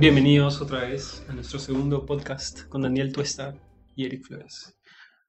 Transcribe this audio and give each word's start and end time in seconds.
Bienvenidos 0.00 0.62
otra 0.62 0.80
vez 0.88 1.22
a 1.28 1.34
nuestro 1.34 1.58
segundo 1.58 2.06
podcast 2.06 2.66
con 2.68 2.80
Daniel 2.80 3.12
Tuesta 3.12 3.54
y 3.94 4.06
Eric 4.06 4.24
Flores. 4.24 4.74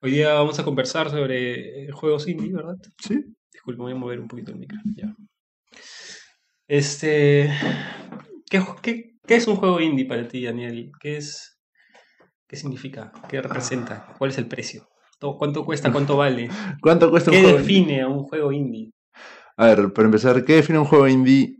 Hoy 0.02 0.12
día 0.12 0.34
vamos 0.34 0.57
a 0.59 0.63
conversar 0.63 1.09
sobre 1.09 1.91
juegos 1.91 2.25
indie, 2.29 2.54
¿verdad? 2.54 2.78
Sí. 2.97 3.21
Disculpe, 3.52 3.81
voy 3.81 3.92
a 3.92 3.96
mover 3.96 4.21
un 4.21 4.29
poquito 4.29 4.52
el 4.52 4.57
micro. 4.60 4.79
Ya. 4.96 5.14
Este. 6.70 7.52
¿qué, 8.50 8.64
qué, 8.82 9.15
qué 9.28 9.36
es 9.36 9.46
un 9.47 9.57
juego 9.57 9.82
indie 9.82 10.05
para 10.05 10.25
ti, 10.28 10.46
Daniel? 10.46 10.89
¿Qué 11.01 11.18
es. 11.18 11.60
¿Qué 12.47 12.56
significa? 12.56 13.11
¿Qué 13.28 13.42
representa? 13.42 14.14
¿Cuál 14.18 14.32
es 14.32 14.38
el 14.38 14.47
precio? 14.47 14.88
¿Todo- 15.19 15.38
¿Cuánto 15.38 15.65
cuesta? 15.65 15.92
¿Cuánto 15.92 16.15
vale? 16.15 16.50
¿Cuánto 16.82 17.10
cuesta 17.10 17.29
un 17.32 17.36
¿Qué 17.36 17.43
juego? 17.43 17.57
define 17.57 18.01
a 18.01 18.07
un 18.07 18.24
juego 18.24 18.54
indie? 18.54 18.92
A 19.57 19.68
ver, 19.68 19.92
para 19.92 20.06
empezar, 20.07 20.46
¿qué 20.46 20.54
define 20.56 20.79
un 20.79 20.86
juego 20.86 21.07
indie? 21.10 21.57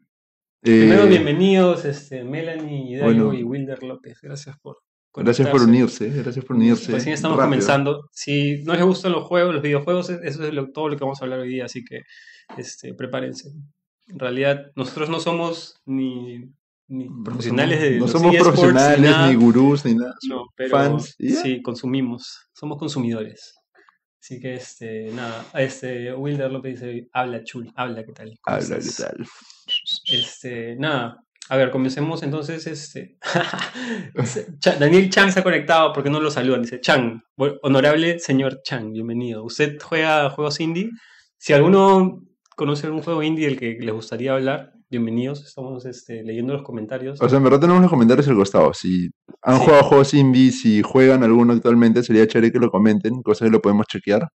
Eh, 0.64 0.82
Primero, 0.82 1.08
bienvenidos, 1.08 1.86
este, 1.86 2.24
Melanie, 2.24 2.92
Hidalgo 2.96 3.26
bueno. 3.26 3.34
y 3.40 3.44
Wilder 3.44 3.82
López. 3.84 4.20
Gracias 4.22 4.58
por. 4.60 4.78
Gracias 5.14 5.50
por 5.50 5.62
unirse, 5.64 6.08
gracias 6.10 6.46
por 6.46 6.56
unirse. 6.56 6.92
Recién 6.92 7.14
estamos 7.16 7.36
rápido. 7.36 7.50
comenzando. 7.50 8.10
Si 8.14 8.64
no 8.64 8.74
les 8.76 8.84
gustan 8.84 9.12
los 9.12 9.24
juegos, 9.26 9.54
los 9.54 9.64
videojuegos, 9.64 10.10
e-, 10.10 10.20
eso 10.24 10.46
es 10.46 10.54
lo- 10.54 10.72
todo 10.72 10.88
lo 10.88 10.96
que 10.98 11.04
vamos 11.04 11.20
a 11.22 11.26
hablar 11.26 11.40
hoy 11.40 11.50
día, 11.50 11.66
así 11.66 11.84
que 11.84 12.02
este, 12.58 12.94
prepárense. 12.94 13.50
En 14.08 14.20
realidad, 14.20 14.68
nosotros 14.76 15.10
no 15.10 15.20
somos 15.20 15.82
ni, 15.86 16.46
ni 16.88 17.10
No 17.10 17.24
profesionales 17.26 17.80
somos- 17.80 17.90
de 17.92 18.00
No 18.00 18.08
somos 18.08 18.36
eSports, 18.36 18.60
profesionales, 18.60 19.12
nada. 19.12 19.28
ni 19.30 19.36
gurús, 19.36 19.84
ni 19.84 19.96
nada. 19.96 20.14
No, 20.30 20.46
pero 20.56 20.70
fans, 20.70 21.16
sí, 21.20 21.62
consumimos, 21.62 22.48
somos 22.54 22.78
consumidores. 22.78 23.56
Así 24.24 24.40
que, 24.40 24.54
este, 24.54 25.12
nada, 25.12 25.44
este, 25.56 26.14
Wilder 26.14 26.52
López 26.52 26.80
dice, 26.80 27.08
habla 27.12 27.44
chul, 27.44 27.70
habla, 27.76 28.04
¿qué 28.06 28.12
tal? 28.14 28.38
¿Cómo 28.40 28.56
Habla, 28.56 28.76
¿qué 28.78 28.82
estás?". 28.82 28.98
tal? 29.18 29.26
Este, 30.12 30.76
nada. 30.78 31.24
A 31.50 31.58
ver, 31.58 31.72
comencemos 31.72 32.24
entonces. 32.24 32.66
Este. 32.68 33.18
Daniel 34.80 35.10
Chang 35.10 35.32
se 35.32 35.40
ha 35.40 35.44
conectado 35.44 35.92
porque 35.94 36.10
no 36.10 36.20
lo 36.22 36.32
saludan. 36.32 36.62
Dice 36.62 36.80
Chang, 36.80 37.22
honorable 37.64 38.20
señor 38.20 38.62
Chang, 38.64 38.92
bienvenido. 38.94 39.44
¿Usted 39.44 39.78
juega 39.82 40.30
juegos 40.30 40.60
indie? 40.60 40.90
Si 41.38 41.54
alguno 41.54 42.22
conoce 42.56 42.88
algún 42.88 43.02
juego 43.02 43.24
indie 43.24 43.48
del 43.48 43.60
que 43.60 43.78
les 43.80 43.94
gustaría 43.94 44.34
hablar, 44.34 44.72
bienvenidos. 44.90 45.44
Estamos 45.46 45.86
este, 45.86 46.24
leyendo 46.24 46.54
los 46.54 46.64
comentarios. 46.64 47.20
O 47.22 47.28
sea, 47.28 47.38
en 47.38 47.44
verdad 47.44 47.60
tenemos 47.60 47.82
los 47.82 47.90
comentarios 47.90 48.28
al 48.28 48.36
costado. 48.36 48.74
Si 48.74 49.10
han 49.42 49.58
Sí. 49.58 49.66
jugado 49.66 49.84
juegos 49.84 50.14
indie, 50.14 50.52
si 50.52 50.82
juegan 50.84 51.24
alguno 51.24 51.54
actualmente, 51.54 52.04
sería 52.04 52.28
chévere 52.28 52.52
que 52.52 52.60
lo 52.60 52.70
comenten, 52.70 53.22
cosa 53.24 53.46
que 53.46 53.52
lo 53.52 53.62
podemos 53.62 53.88
chequear. 53.88 54.28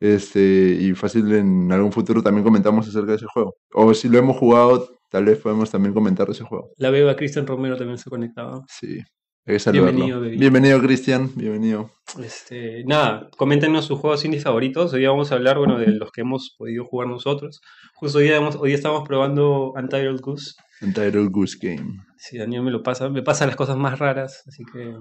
Este, 0.00 0.76
y 0.80 0.94
fácil 0.94 1.32
en 1.32 1.70
algún 1.72 1.92
futuro 1.92 2.22
también 2.22 2.44
comentamos 2.44 2.86
acerca 2.88 3.10
de 3.12 3.16
ese 3.16 3.26
juego. 3.26 3.56
O 3.74 3.92
si 3.94 4.08
lo 4.08 4.18
hemos 4.18 4.36
jugado, 4.36 4.88
tal 5.10 5.24
vez 5.24 5.38
podemos 5.38 5.70
también 5.70 5.92
comentar 5.94 6.26
de 6.26 6.32
ese 6.32 6.44
juego. 6.44 6.70
La 6.76 6.90
beba 6.90 7.16
Cristian 7.16 7.46
Romero 7.46 7.76
también 7.76 7.98
se 7.98 8.04
ha 8.08 8.10
conectado. 8.10 8.64
Sí. 8.68 8.98
Hay 9.46 9.54
que 9.54 9.58
saludarlo. 9.60 9.92
Bienvenido, 9.92 10.20
bebé. 10.20 10.36
Bienvenido, 10.36 10.80
Cristian. 10.80 11.30
Bienvenido. 11.34 11.90
Este, 12.22 12.84
nada, 12.84 13.28
coméntenos 13.38 13.86
sus 13.86 13.98
juegos 13.98 14.24
indie 14.24 14.40
favoritos. 14.40 14.92
Hoy 14.92 15.00
día 15.00 15.10
vamos 15.10 15.32
a 15.32 15.36
hablar, 15.36 15.56
bueno, 15.58 15.78
de 15.78 15.86
los 15.88 16.10
que 16.12 16.20
hemos 16.20 16.54
podido 16.58 16.84
jugar 16.84 17.08
nosotros. 17.08 17.60
Justo 17.94 18.18
hoy 18.18 18.24
día, 18.24 18.36
hemos- 18.36 18.56
hoy 18.56 18.68
día 18.68 18.76
estamos 18.76 19.08
probando 19.08 19.72
Untitled 19.72 20.20
Goose. 20.20 20.52
Untitled 20.82 21.30
Goose 21.30 21.56
Game. 21.60 21.96
Si 22.18 22.36
Daniel 22.36 22.62
me 22.62 22.70
lo 22.70 22.82
pasa, 22.82 23.08
me 23.08 23.22
pasa 23.22 23.46
las 23.46 23.56
cosas 23.56 23.76
más 23.78 23.98
raras, 23.98 24.42
así 24.46 24.64
que. 24.70 24.94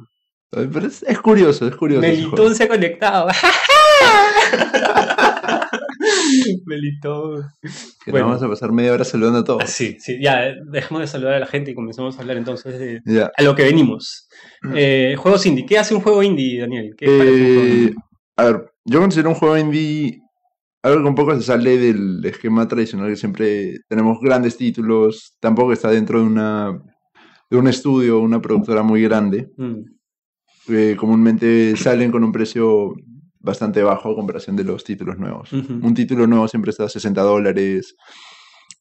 Pero 0.50 0.88
es, 0.88 1.04
es 1.04 1.20
curioso, 1.20 1.68
es 1.68 1.76
curioso. 1.76 2.02
Melitón 2.02 2.56
se 2.56 2.64
ha 2.64 2.68
conectado. 2.70 3.28
Melitón. 6.66 7.46
Que 8.04 8.12
bueno. 8.12 8.28
vamos 8.28 8.44
a 8.44 8.50
pasar 8.50 8.72
media 8.72 8.94
hora 8.94 9.04
saludando 9.04 9.40
a 9.40 9.44
todos. 9.44 9.70
Sí, 9.70 9.98
sí, 10.00 10.20
ya, 10.22 10.54
dejemos 10.70 11.02
de 11.02 11.08
saludar 11.08 11.36
a 11.36 11.40
la 11.40 11.46
gente 11.46 11.72
y 11.72 11.76
comenzamos 11.76 12.18
a 12.18 12.22
hablar 12.22 12.38
entonces 12.38 12.80
de 12.80 13.02
a 13.36 13.44
lo 13.44 13.56
que 13.56 13.64
venimos. 13.64 14.28
Eh, 14.76 15.16
juegos 15.18 15.46
indie. 15.46 15.66
¿Qué 15.66 15.78
hace 15.78 15.96
un 15.96 16.02
juego 16.02 16.24
indie, 16.24 16.62
Daniel? 16.62 16.94
¿Qué 16.98 17.06
parece 17.06 17.32
un 17.32 17.56
juego 17.56 17.64
Eh, 17.64 17.94
a 18.38 18.46
ver, 18.46 18.72
yo 18.86 19.00
considero 19.00 19.30
un 19.30 19.36
juego 19.36 19.58
indie 19.58 20.22
algo 20.84 21.02
que 21.02 21.10
un 21.10 21.16
poco 21.16 21.36
se 21.36 21.42
sale 21.42 21.78
del 21.78 22.24
esquema 22.24 22.68
tradicional 22.68 23.10
que 23.10 23.16
siempre 23.16 23.80
tenemos 23.90 24.20
grandes 24.22 24.58
títulos, 24.58 25.36
tampoco 25.40 25.74
está 25.74 25.90
dentro 25.90 26.20
de 26.20 26.26
una 26.26 26.80
de 27.50 27.58
un 27.58 27.68
estudio, 27.68 28.20
una 28.20 28.42
productora 28.42 28.84
muy 28.84 29.02
grande. 29.04 29.50
Mm, 29.58 29.82
que 30.68 30.98
comúnmente 30.98 31.76
salen 31.78 32.12
con 32.12 32.24
un 32.24 32.32
precio 32.32 32.94
bastante 33.40 33.82
bajo 33.84 34.12
a 34.12 34.16
comparación 34.16 34.56
de 34.56 34.64
los 34.64 34.84
títulos 34.84 35.18
nuevos. 35.18 35.52
ujú. 35.54 35.74
Un 35.82 35.94
título 35.94 36.28
nuevo 36.28 36.48
siempre 36.48 36.72
está 36.72 36.86
a 36.86 36.90
60 36.90 37.22
dólares. 37.22 37.96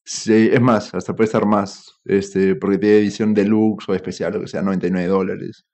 Sí, 0.03 0.49
es 0.51 0.61
más, 0.61 0.93
hasta 0.93 1.15
puede 1.15 1.25
estar 1.25 1.45
más, 1.45 1.91
este, 2.05 2.55
porque 2.55 2.77
tiene 2.77 2.97
edición 2.99 3.33
deluxe 3.33 3.89
o 3.89 3.93
especial, 3.93 4.35
o 4.37 4.41
que 4.41 4.47
sea, 4.47 4.61
99 4.61 5.07
dólares. 5.09 5.65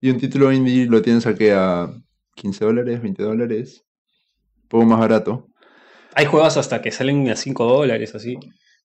Y 0.00 0.10
un 0.10 0.16
título 0.18 0.50
indie 0.52 0.86
lo 0.86 1.02
tienes 1.02 1.26
aquí 1.26 1.48
a 1.50 1.88
15 2.34 2.64
dólares, 2.64 3.02
20 3.02 3.22
dólares, 3.22 3.84
un 4.62 4.68
poco 4.68 4.84
más 4.86 4.98
barato. 4.98 5.46
Hay 6.14 6.24
juegos 6.26 6.56
hasta 6.56 6.80
que 6.80 6.90
salen 6.90 7.28
a 7.30 7.36
5 7.36 7.64
dólares, 7.64 8.14
así. 8.14 8.36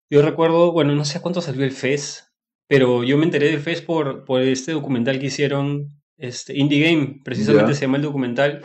Yo 0.10 0.22
recuerdo, 0.22 0.72
bueno, 0.74 0.94
no 0.94 1.06
sé 1.06 1.22
cuánto 1.22 1.42
salió 1.42 1.64
el 1.64 1.72
FES, 1.72 2.26
pero 2.68 3.04
yo 3.06 3.18
me 3.18 3.24
enteré 3.24 3.48
del 3.50 3.62
FES 3.62 3.82
por, 3.84 4.26
por 4.26 4.42
este 4.42 4.74
documental 4.74 5.20
que 5.20 5.28
hicieron, 5.28 5.88
este, 6.18 6.58
Indie 6.58 6.82
Game, 6.84 7.22
precisamente 7.24 7.72
Ya. 7.72 7.76
se 7.76 7.82
llama 7.86 7.98
el 7.98 8.04
documental. 8.04 8.62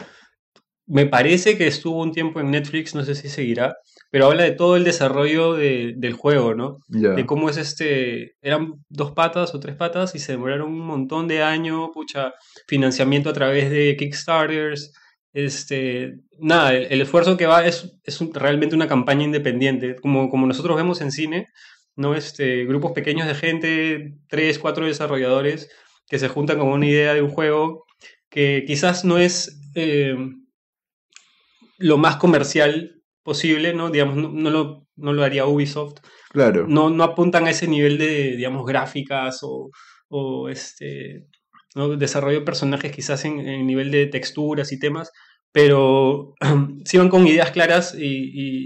Me 0.92 1.06
parece 1.06 1.56
que 1.56 1.66
estuvo 1.66 2.02
un 2.02 2.12
tiempo 2.12 2.40
en 2.40 2.50
Netflix, 2.50 2.94
no 2.94 3.02
sé 3.04 3.14
si 3.14 3.28
seguirá, 3.28 3.76
pero 4.10 4.26
habla 4.26 4.42
de 4.44 4.52
todo 4.52 4.76
el 4.76 4.84
desarrollo 4.84 5.54
de- 5.54 5.94
del 5.96 6.12
juego, 6.12 6.54
¿no? 6.54 6.78
De 7.16 7.24
cómo 7.26 7.48
es 7.48 7.56
este, 7.56 8.32
eran 8.42 8.74
dos 8.90 9.12
patas 9.12 9.54
o 9.54 9.60
tres 9.60 9.74
patas 9.76 10.14
y 10.14 10.18
se 10.18 10.32
demoraron 10.32 10.68
un 10.68 10.86
montón 10.86 11.28
de 11.28 11.42
años, 11.42 11.88
pucha, 11.94 12.34
financiamiento 12.66 13.30
a 13.30 13.32
través 13.32 13.70
de 13.70 13.96
Kickstarters, 13.98 14.92
este, 15.32 16.12
nada, 16.38 16.74
el, 16.74 16.84
el 16.90 17.00
esfuerzo 17.00 17.36
que 17.38 17.46
va 17.46 17.66
es, 17.66 17.98
es 18.04 18.20
un- 18.20 18.34
realmente 18.34 18.74
una 18.76 18.86
campaña 18.88 19.24
independiente, 19.24 19.96
como, 19.96 20.28
como 20.28 20.46
nosotros 20.46 20.76
vemos 20.76 21.00
en 21.00 21.10
cine, 21.10 21.46
¿no? 21.96 22.14
Este, 22.14 22.64
grupos 22.66 22.92
pequeños 22.92 23.26
de 23.28 23.34
gente, 23.34 24.14
tres, 24.28 24.58
cuatro 24.58 24.84
desarrolladores 24.86 25.70
que 26.08 26.18
se 26.18 26.28
juntan 26.28 26.58
con 26.58 26.68
una 26.68 26.86
idea 26.86 27.14
de 27.14 27.22
un 27.22 27.30
juego 27.30 27.84
que 28.28 28.64
quizás 28.66 29.04
no 29.06 29.16
es 29.18 29.58
eh, 29.74 30.14
lo 31.82 31.98
más 31.98 32.16
comercial 32.16 33.02
posible, 33.22 33.74
¿no? 33.74 33.90
Digamos, 33.90 34.16
no, 34.16 34.30
no 34.30 34.50
lo, 34.50 34.86
no 34.96 35.12
lo 35.12 35.22
haría 35.24 35.46
Ubisoft, 35.46 35.98
Claro. 36.30 36.66
no, 36.68 36.90
no 36.90 37.04
apuntan 37.04 37.46
a 37.46 37.50
ese 37.50 37.68
nivel 37.68 37.98
de, 37.98 38.36
digamos, 38.36 38.66
gráficas 38.66 39.40
o, 39.42 39.70
o 40.08 40.48
este, 40.48 41.26
¿no? 41.74 41.88
desarrollo 41.96 42.40
de 42.40 42.44
personajes 42.44 42.92
quizás 42.92 43.24
en, 43.24 43.40
en 43.40 43.66
nivel 43.66 43.90
de 43.90 44.06
texturas 44.06 44.72
y 44.72 44.78
temas, 44.78 45.12
pero 45.52 46.34
sí 46.84 46.98
van 46.98 47.10
con 47.10 47.26
ideas 47.26 47.50
claras 47.50 47.94
y, 47.96 48.06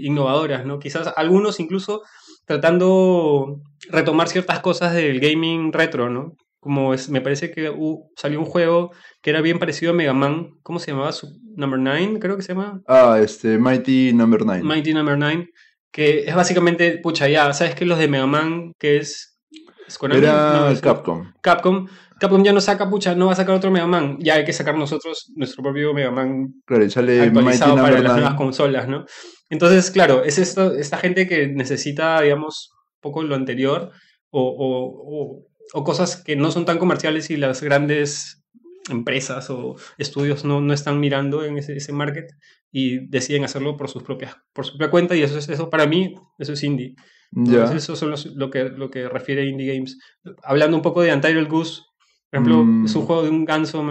y 0.03 0.07
innovadoras, 0.07 0.65
¿no? 0.65 0.79
Quizás 0.79 1.11
algunos 1.15 1.59
incluso 1.59 2.01
tratando 2.45 3.61
retomar 3.89 4.27
ciertas 4.29 4.59
cosas 4.61 4.93
del 4.93 5.19
gaming 5.19 5.71
retro, 5.73 6.09
¿no? 6.09 6.33
Como 6.67 6.93
es, 6.93 7.09
me 7.09 7.21
parece 7.21 7.49
que 7.49 7.71
hu- 7.71 8.09
salió 8.17 8.39
un 8.41 8.45
juego 8.45 8.91
que 9.21 9.29
era 9.29 9.39
bien 9.39 9.57
parecido 9.57 9.93
a 9.93 9.95
Mega 9.95 10.11
Man, 10.11 10.49
¿cómo 10.63 10.79
se 10.79 10.91
llamaba? 10.91 11.11
Number 11.55 11.79
9, 11.79 12.19
creo 12.19 12.35
que 12.35 12.41
se 12.43 12.49
llama. 12.53 12.81
Ah, 12.87 13.17
este, 13.23 13.57
Mighty 13.57 14.11
Number 14.13 14.43
9. 14.45 14.63
Mighty 14.63 14.93
Number 14.93 15.17
9, 15.17 15.47
que 15.93 16.25
es 16.27 16.35
básicamente, 16.35 16.97
pucha, 17.01 17.29
ya, 17.29 17.53
¿sabes 17.53 17.73
qué? 17.73 17.85
Los 17.85 17.99
de 17.99 18.09
Mega 18.09 18.27
Man, 18.27 18.73
que 18.77 18.97
es... 18.97 19.39
es 19.87 19.97
Konami? 19.97 20.19
Era 20.19 20.69
No, 20.73 20.81
Capcom. 20.81 21.31
Capcom. 21.41 21.87
Capcom 22.19 22.43
ya 22.43 22.51
no 22.51 22.59
saca, 22.59 22.89
pucha, 22.89 23.15
no 23.15 23.27
va 23.27 23.31
a 23.31 23.35
sacar 23.37 23.55
otro 23.55 23.71
Mega 23.71 23.87
Man. 23.87 24.17
Ya 24.19 24.33
hay 24.35 24.43
que 24.43 24.51
sacar 24.51 24.75
nosotros 24.77 25.31
nuestro 25.37 25.63
propio 25.63 25.93
Mega 25.93 26.11
Man 26.11 26.53
Claro, 26.65 26.83
y 26.83 26.89
sale 26.89 27.13
Mighty 27.17 27.27
actualizado 27.29 27.75
para 27.75 27.87
Number 27.87 28.03
las 28.03 28.11
9. 28.11 28.21
nuevas 28.21 28.37
consolas, 28.37 28.87
¿no? 28.89 29.05
Entonces, 29.49 29.89
claro, 29.91 30.23
es 30.25 30.37
esto, 30.37 30.73
esta 30.73 30.97
gente 30.97 31.27
que 31.27 31.47
necesita, 31.47 32.19
digamos, 32.21 32.71
un 32.73 32.99
poco 33.01 33.23
lo 33.23 33.35
anterior 33.35 33.91
o, 34.31 34.41
o- 34.41 35.03
o- 35.05 35.47
o 35.73 35.83
cosas 35.83 36.23
que 36.23 36.35
no 36.35 36.51
son 36.51 36.65
tan 36.65 36.77
comerciales 36.77 37.29
y 37.29 37.37
las 37.37 37.61
grandes 37.61 38.43
empresas 38.89 39.49
o 39.49 39.75
estudios 39.97 40.45
no, 40.45 40.61
no 40.61 40.73
están 40.73 40.99
mirando 40.99 41.43
en 41.43 41.57
ese, 41.57 41.75
ese 41.75 41.91
market 41.91 42.31
y 42.71 43.07
deciden 43.09 43.43
hacerlo 43.43 43.75
por 43.75 43.89
sus 43.89 44.03
propias 44.03 44.35
por 44.53 44.65
su 44.65 44.71
propia 44.77 44.89
cuenta 44.91 45.15
y 45.15 45.23
eso 45.23 45.37
es 45.37 45.49
eso 45.49 45.69
para 45.69 45.85
mí 45.87 46.15
eso 46.37 46.53
es 46.53 46.63
indie. 46.63 46.95
Entonces, 47.35 47.83
eso 47.83 47.95
son 47.97 48.11
los- 48.11 48.27
lo 48.27 48.49
que 48.49 48.63
lo 48.65 48.89
que 48.89 49.09
refiere 49.09 49.41
a 49.41 49.45
indie 49.45 49.73
games 49.73 49.97
hablando 50.43 50.77
un 50.77 50.83
poco 50.83 51.01
de 51.01 51.13
Untitled 51.13 51.49
Goose 51.49 51.81
por 52.29 52.39
ejemplo 52.39 52.63
Mm. 52.63 52.85
es 52.85 52.95
un 52.95 53.05
juego 53.05 53.23
de 53.23 53.29
un 53.29 53.43
ganso 53.45 53.83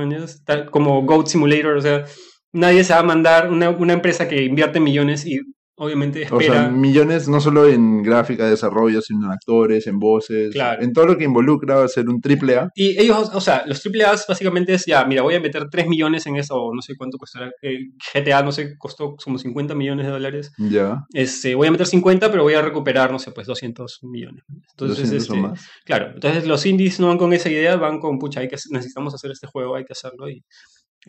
como 0.70 1.02
Goat 1.02 1.26
Simulator 1.26 1.76
o 1.76 1.81
sea 1.82 2.05
nadie 2.52 2.82
se 2.84 2.94
va 2.94 3.00
a 3.00 3.02
mandar 3.02 3.50
una, 3.50 3.69
una 3.70 3.93
empresa 3.93 4.26
que 4.29 4.44
invierte 4.44 4.81
millones 4.81 5.26
y 5.26 5.40
obviamente 5.76 6.25
O 6.31 6.40
sea, 6.40 6.49
espera. 6.49 6.69
millones 6.70 7.28
no 7.28 7.40
solo 7.40 7.69
en 7.69 8.02
gráfica, 8.02 8.49
desarrollo, 8.49 9.00
sino 9.02 9.26
en 9.26 9.32
actores, 9.32 9.87
en 9.87 9.99
voces, 9.99 10.52
Claro. 10.52 10.82
en 10.82 10.93
todo 10.93 11.06
lo 11.06 11.17
que 11.19 11.25
involucra 11.25 11.82
hacer 11.84 12.08
un 12.08 12.20
triple 12.20 12.56
A. 12.56 12.70
Y 12.75 12.99
ellos, 13.00 13.31
o 13.34 13.40
sea, 13.40 13.64
los 13.67 13.81
AAA 13.84 14.17
básicamente 14.28 14.75
es 14.75 14.87
ya, 14.87 15.05
mira, 15.05 15.23
voy 15.23 15.34
a 15.34 15.40
meter 15.40 15.69
3 15.70 15.87
millones 15.87 16.26
en 16.26 16.37
eso, 16.37 16.55
o 16.56 16.75
no 16.75 16.82
sé 16.82 16.94
cuánto 16.96 17.19
costará. 17.19 17.50
El 17.62 17.93
GTA, 18.14 18.43
no 18.43 18.52
sé, 18.52 18.76
costó 18.78 19.17
como 19.17 19.38
50 19.38 19.75
millones 19.75 20.06
de 20.06 20.12
dólares. 20.12 20.52
Ya, 20.58 21.05
Este, 21.12 21.55
voy 21.55 21.69
a 21.69 21.70
meter 21.70 21.87
50, 21.87 22.31
pero 22.31 22.43
voy 22.43 22.55
a 22.55 22.62
recuperar, 22.62 23.12
no 23.12 23.19
sé, 23.19 23.32
pues 23.32 23.46
200 23.46 24.00
millones. 24.02 24.44
Entonces, 24.70 25.11
200 25.11 25.31
o 25.31 25.34
este, 25.34 25.46
más. 25.49 25.67
claro, 25.84 26.12
entonces 26.14 26.46
los 26.46 26.64
indies 26.67 26.99
no 27.00 27.08
van 27.08 27.19
con 27.19 27.32
esa 27.32 27.50
idea, 27.50 27.76
van 27.76 27.99
con, 28.00 28.19
pucha, 28.19 28.40
hay 28.40 28.49
que, 28.49 28.56
necesitamos 28.70 29.14
hacer 29.14 29.31
este 29.31 29.46
juego, 29.46 29.76
hay 29.76 29.84
que 29.84 29.93
hacerlo. 29.93 30.29
Y 30.31 30.43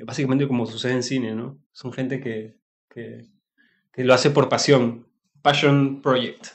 básicamente 0.06 0.48
como 0.48 0.66
sucede 0.66 0.94
en 0.94 1.04
cine, 1.04 1.34
¿no? 1.34 1.58
Son 1.72 1.92
gente 1.94 2.20
que, 2.20 2.56
que, 2.94 3.22
que 3.98 4.04
lo 4.04 4.14
hace 4.14 4.30
por 4.30 4.48
pasión. 4.48 5.08
Passion 5.42 6.02
Project. 6.02 6.48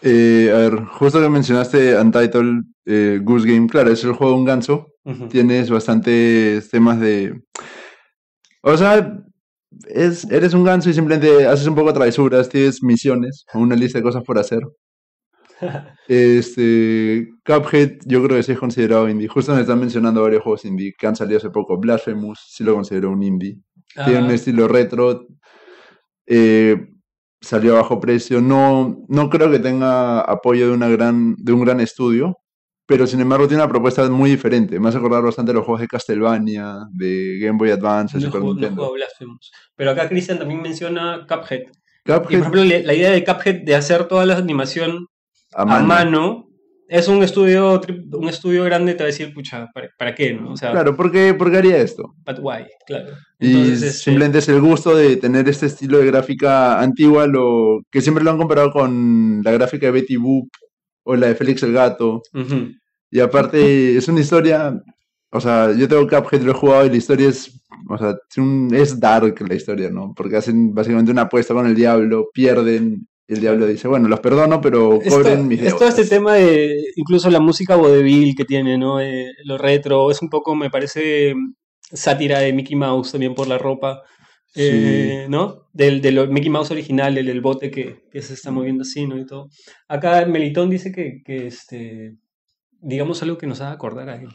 Eh, 0.00 0.50
a 0.54 0.58
ver, 0.58 0.84
justo 0.84 1.20
que 1.20 1.28
mencionaste 1.28 1.98
Untitled 1.98 2.62
eh, 2.86 3.20
Goose 3.22 3.48
Game, 3.48 3.66
claro, 3.66 3.90
es 3.90 4.04
el 4.04 4.12
juego 4.12 4.34
de 4.34 4.38
un 4.38 4.44
ganso. 4.44 4.86
Tienes 5.28 5.70
bastantes 5.70 6.70
temas 6.70 7.00
de... 7.00 7.42
O 8.62 8.76
sea, 8.76 9.18
es, 9.88 10.24
eres 10.30 10.54
un 10.54 10.62
ganso 10.62 10.88
y 10.88 10.94
simplemente 10.94 11.46
haces 11.46 11.66
un 11.66 11.74
poco 11.74 11.88
de 11.88 11.94
travesuras, 11.94 12.48
tienes 12.48 12.82
misiones 12.82 13.44
o 13.52 13.58
una 13.58 13.74
lista 13.74 13.98
de 13.98 14.04
cosas 14.04 14.22
por 14.22 14.38
hacer. 14.38 14.60
Este, 16.08 17.28
Cuphead 17.44 17.98
yo 18.06 18.22
creo 18.24 18.36
que 18.36 18.42
sí 18.42 18.52
es 18.52 18.58
considerado 18.58 19.08
indie. 19.08 19.28
Justo 19.28 19.54
me 19.54 19.60
están 19.60 19.78
mencionando 19.78 20.22
varios 20.22 20.42
juegos 20.42 20.64
indie 20.64 20.92
que 20.98 21.06
han 21.06 21.14
salido 21.14 21.38
hace 21.38 21.50
poco. 21.50 21.78
Blasphemous 21.78 22.40
sí 22.48 22.64
lo 22.64 22.74
considero 22.74 23.10
un 23.10 23.22
indie. 23.22 23.58
Tiene 23.94 24.24
un 24.24 24.30
Ah, 24.30 24.34
estilo 24.34 24.66
retro. 24.66 25.26
Eh, 26.30 26.88
salió 27.40 27.74
a 27.74 27.82
bajo 27.82 28.00
precio. 28.00 28.40
No, 28.40 29.04
no 29.08 29.28
creo 29.28 29.50
que 29.50 29.58
tenga 29.58 30.20
apoyo 30.20 30.68
de, 30.68 30.74
una 30.74 30.88
gran, 30.88 31.34
de 31.36 31.52
un 31.52 31.64
gran 31.64 31.80
estudio. 31.80 32.38
Pero 32.86 33.06
sin 33.06 33.20
embargo 33.20 33.46
tiene 33.46 33.62
una 33.62 33.70
propuesta 33.70 34.08
muy 34.10 34.30
diferente. 34.30 34.80
Me 34.80 34.88
hace 34.88 34.98
acordar 34.98 35.22
bastante 35.22 35.52
los 35.52 35.64
juegos 35.64 35.80
de 35.80 35.86
Castlevania, 35.86 36.78
de 36.92 37.38
Game 37.40 37.56
Boy 37.56 37.70
Advance, 37.70 38.18
de 38.18 38.24
no 38.24 38.32
Super 38.32 38.42
no 38.42 38.52
Nintendo. 38.52 38.92
Blasphemous. 38.92 39.52
Pero 39.76 39.92
acá 39.92 40.08
Cristian 40.08 40.38
también 40.40 40.60
menciona 40.60 41.24
Cuphead. 41.28 41.60
Y 41.60 42.12
Cuphead 42.12 42.22
por 42.22 42.32
ejemplo, 42.32 42.64
la 42.64 42.94
idea 42.94 43.10
de 43.10 43.24
Cuphead 43.24 43.62
de 43.62 43.76
hacer 43.76 44.08
toda 44.08 44.26
la 44.26 44.36
animación 44.36 45.06
a 45.54 45.62
a 45.62 45.82
mano. 45.82 46.49
Es 46.90 47.06
un 47.06 47.22
estudio 47.22 47.80
un 48.12 48.28
estudio 48.28 48.64
grande, 48.64 48.94
te 48.94 48.98
va 48.98 49.04
a 49.04 49.12
decir, 49.12 49.32
pucha, 49.32 49.68
¿para, 49.72 49.88
para 49.96 50.14
qué? 50.14 50.34
¿no? 50.34 50.52
O 50.52 50.56
sea, 50.56 50.72
Claro, 50.72 50.96
¿por 50.96 51.12
qué, 51.12 51.34
por 51.34 51.50
qué 51.50 51.58
haría 51.58 51.78
esto? 51.78 52.14
but 52.26 52.38
why, 52.40 52.66
claro. 52.84 53.10
Y 53.38 53.52
Entonces, 53.52 53.82
este, 53.82 53.98
simplemente 53.98 54.38
es 54.38 54.48
el 54.48 54.60
gusto 54.60 54.96
de 54.96 55.16
tener 55.16 55.48
este 55.48 55.66
estilo 55.66 55.98
de 55.98 56.06
gráfica 56.06 56.80
antigua, 56.80 57.28
lo 57.28 57.80
que 57.92 58.00
siempre 58.00 58.24
lo 58.24 58.32
han 58.32 58.38
comparado 58.38 58.72
con 58.72 59.40
la 59.44 59.52
gráfica 59.52 59.86
de 59.86 59.92
Betty 59.92 60.16
Boop 60.16 60.48
o 61.04 61.14
la 61.14 61.28
de 61.28 61.36
Félix 61.36 61.62
el 61.62 61.72
Gato. 61.72 62.22
Y 63.10 63.20
aparte, 63.20 63.58
es 63.96 64.08
una 64.08 64.20
historia. 64.20 64.74
O 65.30 65.40
sea, 65.40 65.72
yo 65.72 65.86
tengo 65.86 66.08
Cuphead, 66.08 66.42
lo 66.42 66.50
he 66.50 66.54
jugado 66.54 66.86
y 66.86 66.90
la 66.90 66.96
historia 66.96 67.28
es. 67.28 67.56
O 67.88 67.96
sea, 67.96 68.16
es 68.72 69.00
dark 69.00 69.40
la 69.48 69.54
historia, 69.54 69.90
¿no? 69.90 70.12
Porque 70.14 70.36
hacen 70.36 70.74
básicamente 70.74 71.12
una 71.12 71.22
apuesta 71.22 71.54
con 71.54 71.66
el 71.66 71.74
diablo, 71.74 72.26
pierden. 72.34 73.06
Y 73.30 73.34
el 73.34 73.40
diablo 73.40 73.64
dice: 73.68 73.86
Bueno, 73.86 74.08
los 74.08 74.18
perdono, 74.18 74.60
pero 74.60 74.98
cobren 75.08 75.46
mis 75.46 75.62
es 75.62 75.76
todo 75.76 75.88
este 75.88 76.02
deudas". 76.02 76.08
tema 76.10 76.34
de 76.34 76.74
incluso 76.96 77.30
la 77.30 77.38
música 77.38 77.76
vodevil 77.76 78.34
que 78.34 78.44
tiene, 78.44 78.76
¿no? 78.76 79.00
Eh, 79.00 79.30
lo 79.44 79.56
retro, 79.56 80.10
es 80.10 80.20
un 80.20 80.28
poco, 80.28 80.56
me 80.56 80.68
parece, 80.68 81.34
sátira 81.92 82.40
de 82.40 82.52
Mickey 82.52 82.74
Mouse 82.74 83.12
también 83.12 83.36
por 83.36 83.46
la 83.46 83.56
ropa, 83.56 84.02
eh, 84.56 85.26
¿no? 85.28 85.68
Del, 85.72 86.00
del 86.00 86.28
Mickey 86.28 86.50
Mouse 86.50 86.72
original, 86.72 87.16
el, 87.18 87.28
el 87.28 87.40
bote 87.40 87.70
que, 87.70 88.00
que 88.10 88.20
se 88.20 88.34
está 88.34 88.50
moviendo 88.50 88.82
así, 88.82 89.06
¿no? 89.06 89.16
Y 89.16 89.24
todo. 89.24 89.46
Acá 89.86 90.26
Melitón 90.26 90.68
dice 90.68 90.90
que, 90.90 91.22
que 91.24 91.46
este, 91.46 92.16
digamos 92.80 93.22
algo 93.22 93.38
que 93.38 93.46
nos 93.46 93.60
haga 93.60 93.70
acordar 93.70 94.08
a 94.10 94.16
él. 94.16 94.28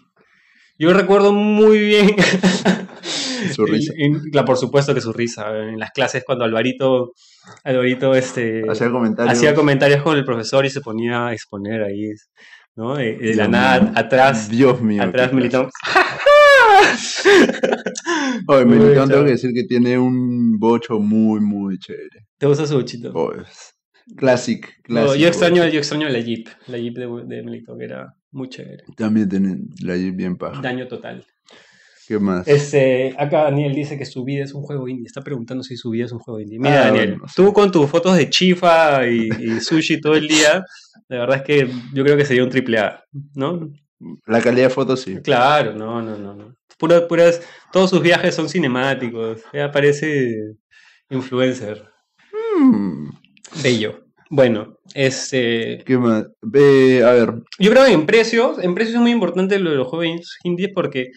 Yo 0.80 0.94
recuerdo 0.94 1.34
muy 1.34 1.80
bien. 1.80 2.16
Su 3.54 3.66
risa. 3.66 3.94
en- 3.98 4.16
en- 4.16 4.22
la- 4.34 4.46
por 4.46 4.58
supuesto 4.58 4.94
que 4.94 5.02
su 5.02 5.12
risa. 5.14 5.50
En 5.58 5.80
las 5.80 5.92
clases 5.92 6.24
cuando 6.26 6.46
Alvarito, 6.46 7.14
Alvarito 7.64 8.14
este, 8.16 8.64
Hacía 8.70 8.90
comentarios. 8.92 9.34
hacía 9.38 9.54
comentarios 9.56 10.02
con 10.02 10.18
el 10.18 10.26
profesor 10.26 10.66
y 10.66 10.70
se 10.70 10.82
ponía 10.82 11.28
a 11.28 11.34
exponer 11.34 11.84
ahí, 11.84 12.10
¿no? 12.76 12.96
De, 12.96 13.16
de 13.18 13.36
la 13.36 13.48
nada, 13.48 13.82
mío. 13.82 13.92
atrás, 13.96 14.50
Dios 14.50 14.82
mío. 14.82 15.04
atrás 15.04 15.30
qué 15.30 15.36
Melitón. 15.36 15.70
Oye, 18.48 18.66
Muy 18.66 18.78
Melitón, 18.80 19.10
tengo 19.10 19.24
que 19.26 19.32
decir 19.32 19.52
que 19.54 19.64
tiene 19.64 19.98
un 19.98 20.58
bocho 20.60 21.00
muy, 21.00 21.40
muy 21.40 21.78
chévere. 21.80 22.28
¿Te 22.38 22.48
gusta 22.48 22.66
su 22.68 22.76
bochito? 22.76 23.12
Oh, 23.14 23.32
es 23.34 23.74
classic, 24.18 24.68
No, 24.88 25.02
classic. 25.06 25.22
yo 25.22 25.28
extraño, 25.28 25.68
yo 25.68 25.80
extraño 25.80 26.10
la 26.10 26.20
Jeep, 26.20 26.48
la 26.68 26.78
Jeep 26.78 26.96
de, 26.98 27.08
de 27.36 27.44
Melitón, 27.44 27.80
que 27.80 27.86
era 27.86 28.14
muy 28.32 28.50
chévere. 28.50 28.84
También 28.96 29.30
tiene 29.30 29.58
la 29.82 29.96
Jeep 29.98 30.16
bien 30.16 30.38
paja. 30.38 30.62
Daño 30.62 30.88
total. 30.88 31.26
¿Qué 32.08 32.20
más? 32.20 32.48
Este, 32.48 33.14
acá 33.18 33.44
Daniel 33.44 33.74
dice 33.74 33.98
que 33.98 34.06
su 34.06 34.24
vida 34.24 34.44
es 34.44 34.54
un 34.54 34.62
juego 34.62 34.88
indie. 34.88 35.08
Está 35.08 35.22
preguntando 35.22 35.64
si 35.64 35.76
su 35.76 35.90
vida 35.90 36.06
es 36.06 36.12
un 36.12 36.20
juego 36.20 36.40
indie. 36.40 36.60
Mira, 36.60 36.84
Ah, 36.84 36.86
Daniel, 36.88 37.10
bueno, 37.14 37.28
sí. 37.28 37.34
tú 37.36 37.52
con 37.54 37.72
tus 37.72 37.90
fotos 37.90 38.16
de 38.16 38.30
chifa 38.30 39.08
y, 39.08 39.30
y 39.40 39.60
sushi 39.60 40.00
todo 40.00 40.16
el 40.16 40.28
día, 40.28 40.64
la 41.08 41.20
verdad 41.20 41.38
es 41.38 41.44
que 41.44 41.70
yo 41.94 42.04
creo 42.04 42.16
que 42.18 42.26
sería 42.26 42.44
un 42.44 42.50
triple 42.50 42.78
A, 42.80 43.04
¿no? 43.34 43.72
La 44.28 44.42
calidad 44.42 44.68
de 44.68 44.74
fotos 44.74 45.02
sí. 45.02 45.18
Claro, 45.24 45.74
no, 45.74 46.02
no, 46.02 46.18
no, 46.18 46.36
no. 46.36 46.56
Pura- 46.78 47.08
puras, 47.08 47.42
todos 47.72 47.90
sus 47.90 48.02
viajes 48.02 48.36
son 48.36 48.50
cinemáticos. 48.50 49.42
Ya 49.54 49.72
parece 49.72 50.36
influencer. 51.10 51.86
Hmm, 52.58 53.10
Bello. 53.64 54.02
Bueno, 54.30 54.78
este, 54.94 55.84
¿Qué 55.86 55.98
más? 55.98 56.24
A 56.24 56.28
ver, 56.50 57.34
yo 57.60 57.72
creo 57.72 57.86
que 57.86 57.92
en 57.94 58.06
precios, 58.08 58.58
en 58.62 58.74
precios 58.74 58.96
es 58.96 59.02
muy 59.02 59.12
importante 59.12 59.60
lo 59.60 59.70
de 59.70 59.78
los 59.78 59.88
jóvenes 59.88 60.38
indies 60.44 60.72
porque 60.74 61.12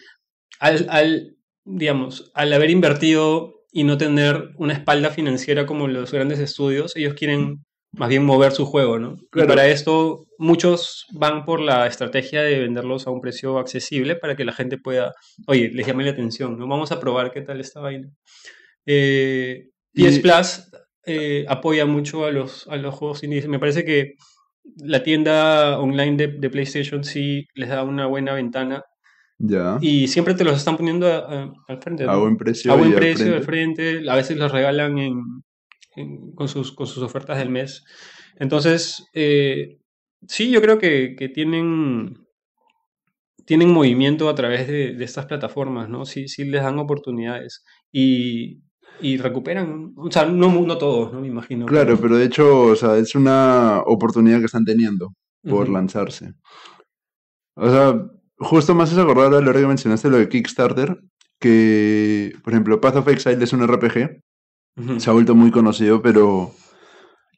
al, 0.59 0.87
al, 0.89 1.37
digamos, 1.65 2.31
al 2.35 2.53
haber 2.53 2.69
invertido 2.69 3.55
y 3.71 3.83
no 3.83 3.97
tener 3.97 4.49
una 4.57 4.73
espalda 4.73 5.11
financiera 5.11 5.65
como 5.65 5.87
los 5.87 6.11
grandes 6.11 6.39
estudios, 6.39 6.95
ellos 6.95 7.13
quieren 7.13 7.65
más 7.91 8.09
bien 8.09 8.23
mover 8.23 8.51
su 8.51 8.65
juego, 8.65 8.99
¿no? 8.99 9.17
Claro. 9.31 9.47
Y 9.47 9.49
para 9.55 9.67
esto 9.67 10.25
muchos 10.37 11.05
van 11.13 11.45
por 11.45 11.59
la 11.59 11.87
estrategia 11.87 12.41
de 12.43 12.59
venderlos 12.59 13.07
a 13.07 13.11
un 13.11 13.21
precio 13.21 13.57
accesible 13.57 14.15
para 14.15 14.35
que 14.35 14.45
la 14.45 14.53
gente 14.53 14.77
pueda, 14.77 15.13
oye, 15.47 15.69
les 15.73 15.87
llame 15.87 16.03
la 16.05 16.11
atención, 16.11 16.57
¿no? 16.57 16.67
Vamos 16.67 16.91
a 16.91 16.99
probar 16.99 17.31
qué 17.31 17.41
tal 17.41 17.59
esta 17.59 17.79
vaina. 17.79 18.09
Eh, 18.85 19.69
PS 19.93 20.19
Y- 20.19 20.21
Plus 20.21 20.69
eh, 21.05 21.45
apoya 21.47 21.85
mucho 21.85 22.25
a 22.25 22.31
los, 22.31 22.67
a 22.67 22.75
los 22.77 22.95
juegos 22.95 23.23
indies. 23.23 23.47
Me 23.47 23.59
parece 23.59 23.85
que 23.85 24.15
la 24.77 25.03
tienda 25.03 25.79
online 25.79 26.17
de, 26.17 26.27
de 26.27 26.49
PlayStation 26.49 27.03
sí 27.03 27.47
les 27.55 27.69
da 27.69 27.83
una 27.83 28.05
buena 28.07 28.33
ventana 28.33 28.83
ya. 29.39 29.77
y 29.81 30.07
siempre 30.07 30.33
te 30.35 30.43
los 30.43 30.57
están 30.57 30.77
poniendo 30.77 31.07
a- 31.07 31.17
a- 31.43 31.53
al 31.67 31.81
frente. 31.81 32.03
A 32.03 32.07
¿no? 32.07 32.19
buen 32.19 32.37
precio. 32.37 32.71
a 32.71 32.75
buen 32.75 32.93
precio 32.93 33.33
al 33.35 33.43
frente. 33.43 33.81
frente, 33.81 34.09
a 34.09 34.15
veces 34.15 34.37
los 34.37 34.51
regalan 34.51 34.97
en, 34.99 35.21
en- 35.95 36.31
con, 36.33 36.47
sus, 36.47 36.71
con 36.73 36.85
sus 36.87 37.01
ofertas 37.03 37.37
del 37.37 37.49
mes. 37.49 37.83
Entonces, 38.37 39.05
eh, 39.13 39.79
sí, 40.27 40.51
yo 40.51 40.61
creo 40.61 40.77
que, 40.77 41.15
que 41.17 41.29
tienen, 41.29 42.17
tienen 43.45 43.71
movimiento 43.73 44.29
a 44.29 44.35
través 44.35 44.67
de, 44.67 44.93
de 44.93 45.03
estas 45.05 45.25
plataformas, 45.25 45.89
¿no? 45.89 46.05
Sí, 46.05 46.27
sí 46.27 46.45
les 46.45 46.61
dan 46.61 46.77
oportunidades 46.79 47.63
y, 47.91 48.61
y 49.01 49.17
recuperan, 49.17 49.93
o 49.95 50.11
sea, 50.11 50.25
no, 50.25 50.51
no 50.61 50.77
todos, 50.77 51.11
¿no? 51.13 51.21
Me 51.21 51.27
imagino. 51.27 51.65
Claro, 51.65 51.97
pero 51.99 52.17
de 52.17 52.25
hecho, 52.25 52.61
o 52.67 52.75
sea, 52.75 52.97
es 52.97 53.15
una 53.15 53.81
oportunidad 53.85 54.39
que 54.39 54.45
están 54.45 54.65
teniendo 54.65 55.13
por 55.43 55.63
Ujú. 55.63 55.71
lanzarse. 55.73 56.33
O 57.55 57.69
sea, 57.69 58.05
justo 58.39 58.73
más 58.73 58.91
es 58.91 58.97
acordar 58.97 59.33
a 59.33 59.41
la 59.41 59.49
hora 59.49 59.59
que 59.59 59.67
mencionaste 59.67 60.09
lo 60.09 60.17
de 60.17 60.29
Kickstarter, 60.29 60.99
que, 61.39 62.33
por 62.43 62.53
ejemplo, 62.53 62.81
Path 62.81 62.97
of 62.97 63.07
Exile 63.07 63.43
es 63.43 63.53
un 63.53 63.65
RPG, 63.65 64.21
se 64.97 65.09
ha 65.09 65.13
vuelto 65.13 65.35
muy 65.35 65.51
conocido, 65.51 66.01
pero 66.01 66.53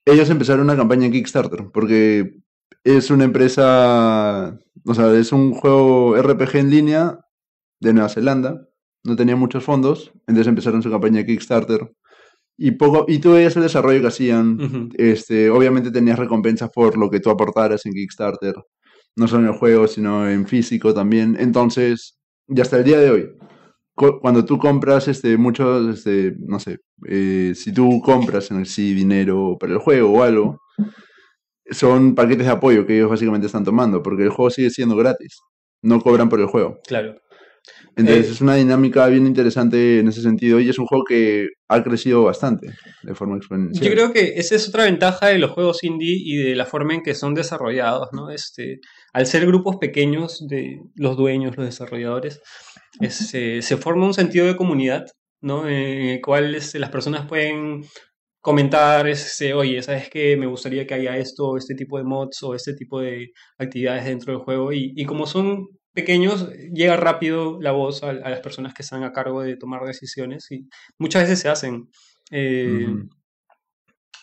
ellos 0.05 0.29
empezaron 0.29 0.65
una 0.65 0.75
campaña 0.75 1.05
en 1.05 1.11
Kickstarter, 1.11 1.69
porque 1.73 2.35
es 2.83 3.09
una 3.09 3.23
empresa, 3.23 4.57
o 4.85 4.93
sea, 4.93 5.13
es 5.13 5.31
un 5.31 5.53
juego 5.53 6.15
RPG 6.21 6.55
en 6.57 6.69
línea 6.69 7.19
de 7.79 7.93
Nueva 7.93 8.09
Zelanda, 8.09 8.67
no 9.03 9.15
tenía 9.15 9.35
muchos 9.35 9.63
fondos, 9.63 10.11
entonces 10.27 10.47
empezaron 10.47 10.83
su 10.83 10.91
campaña 10.91 11.17
de 11.17 11.25
Kickstarter. 11.25 11.91
Y, 12.57 12.71
poco, 12.71 13.05
y 13.07 13.17
tú 13.17 13.33
veías 13.33 13.55
el 13.55 13.63
desarrollo 13.63 14.01
que 14.01 14.07
hacían, 14.07 14.89
este, 14.93 15.49
obviamente 15.49 15.89
tenías 15.89 16.19
recompensas 16.19 16.69
por 16.69 16.95
lo 16.95 17.09
que 17.09 17.19
tú 17.19 17.31
aportaras 17.31 17.85
en 17.87 17.93
Kickstarter, 17.93 18.53
no 19.15 19.27
solo 19.27 19.43
en 19.43 19.53
el 19.53 19.59
juego, 19.59 19.87
sino 19.87 20.29
en 20.29 20.47
físico 20.47 20.93
también. 20.93 21.35
Entonces, 21.39 22.17
y 22.47 22.59
hasta 22.61 22.77
el 22.77 22.83
día 22.83 22.99
de 22.99 23.11
hoy, 23.11 23.29
cuando 23.95 24.45
tú 24.45 24.57
compras 24.57 25.07
este, 25.07 25.37
muchos, 25.37 25.95
este, 25.95 26.33
no 26.39 26.59
sé, 26.59 26.79
eh, 27.07 27.53
si 27.55 27.73
tú 27.73 28.01
compras 28.01 28.49
en 28.51 28.57
el 28.57 28.65
sí 28.65 28.93
dinero 28.93 29.57
para 29.59 29.73
el 29.73 29.79
juego 29.79 30.11
o 30.11 30.23
algo, 30.23 30.59
son 31.69 32.15
paquetes 32.15 32.45
de 32.45 32.51
apoyo 32.51 32.85
que 32.85 32.95
ellos 32.95 33.09
básicamente 33.09 33.47
están 33.47 33.63
tomando, 33.63 34.01
porque 34.01 34.23
el 34.23 34.29
juego 34.29 34.49
sigue 34.49 34.69
siendo 34.69 34.95
gratis, 34.95 35.39
no 35.81 36.01
cobran 36.01 36.29
por 36.29 36.39
el 36.39 36.47
juego. 36.47 36.79
Claro. 36.87 37.15
Entonces 37.95 38.27
Eh, 38.27 38.31
es 38.31 38.41
una 38.41 38.55
dinámica 38.55 39.05
bien 39.07 39.27
interesante 39.27 39.99
en 39.99 40.07
ese 40.07 40.21
sentido 40.21 40.59
y 40.59 40.69
es 40.69 40.79
un 40.79 40.87
juego 40.87 41.03
que 41.03 41.49
ha 41.67 41.83
crecido 41.83 42.23
bastante 42.23 42.73
de 43.03 43.15
forma 43.15 43.37
exponencial. 43.37 43.85
Yo 43.85 43.91
creo 43.91 44.11
que 44.13 44.33
esa 44.37 44.55
es 44.55 44.67
otra 44.67 44.85
ventaja 44.85 45.27
de 45.27 45.37
los 45.37 45.51
juegos 45.51 45.83
indie 45.83 46.15
y 46.17 46.37
de 46.37 46.55
la 46.55 46.65
forma 46.65 46.95
en 46.95 47.03
que 47.03 47.13
son 47.13 47.33
desarrollados, 47.35 48.09
¿no? 48.13 48.29
Este, 48.29 48.79
al 49.13 49.25
ser 49.25 49.45
grupos 49.45 49.77
pequeños 49.77 50.47
de 50.47 50.81
los 50.95 51.17
dueños, 51.17 51.57
los 51.57 51.65
desarrolladores, 51.65 52.41
este, 52.99 53.61
se 53.61 53.77
forma 53.77 54.05
un 54.05 54.13
sentido 54.13 54.45
de 54.45 54.55
comunidad, 54.55 55.05
¿no? 55.41 55.67
En 55.67 56.09
el 56.09 56.21
cual 56.21 56.55
este, 56.55 56.79
las 56.79 56.89
personas 56.89 57.27
pueden 57.27 57.83
comentar, 58.41 59.07
este, 59.07 59.53
oye, 59.53 59.81
¿sabes 59.81 60.09
qué? 60.09 60.35
Me 60.37 60.47
gustaría 60.47 60.87
que 60.87 60.95
haya 60.95 61.17
esto, 61.17 61.57
este 61.57 61.75
tipo 61.75 61.97
de 61.97 62.03
mods 62.03 62.43
o 62.43 62.55
este 62.55 62.73
tipo 62.73 62.99
de 62.99 63.31
actividades 63.57 64.05
dentro 64.05 64.33
del 64.33 64.41
juego. 64.41 64.73
Y, 64.73 64.93
y 64.95 65.05
como 65.05 65.25
son 65.27 65.67
pequeños, 65.93 66.49
llega 66.73 66.97
rápido 66.97 67.59
la 67.61 67.71
voz 67.71 68.03
a, 68.03 68.09
a 68.09 68.29
las 68.29 68.39
personas 68.39 68.73
que 68.73 68.81
están 68.83 69.03
a 69.03 69.11
cargo 69.11 69.41
de 69.41 69.57
tomar 69.57 69.83
decisiones 69.85 70.49
y 70.51 70.67
muchas 70.97 71.23
veces 71.23 71.39
se 71.39 71.49
hacen. 71.49 71.89
Eh. 72.31 72.87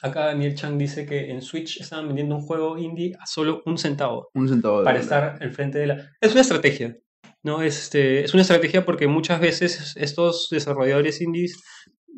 Acá 0.02 0.26
Daniel 0.26 0.54
Chang 0.54 0.78
dice 0.78 1.04
que 1.06 1.30
en 1.30 1.42
Switch 1.42 1.80
estaban 1.80 2.06
vendiendo 2.06 2.36
un 2.36 2.42
juego 2.42 2.78
indie 2.78 3.14
a 3.20 3.26
solo 3.26 3.62
un 3.66 3.78
centavo 3.78 4.28
Un 4.34 4.48
centavo 4.48 4.78
de 4.80 4.84
para 4.84 4.98
estar 5.00 5.38
al 5.40 5.52
frente 5.52 5.78
de 5.78 5.86
la... 5.88 6.10
Es 6.20 6.32
una 6.32 6.42
estrategia, 6.42 6.96
¿no? 7.42 7.62
Este, 7.62 8.24
es 8.24 8.32
una 8.34 8.42
estrategia 8.42 8.84
porque 8.84 9.06
muchas 9.08 9.40
veces 9.40 9.94
estos 9.96 10.48
desarrolladores 10.50 11.20
indies 11.20 11.56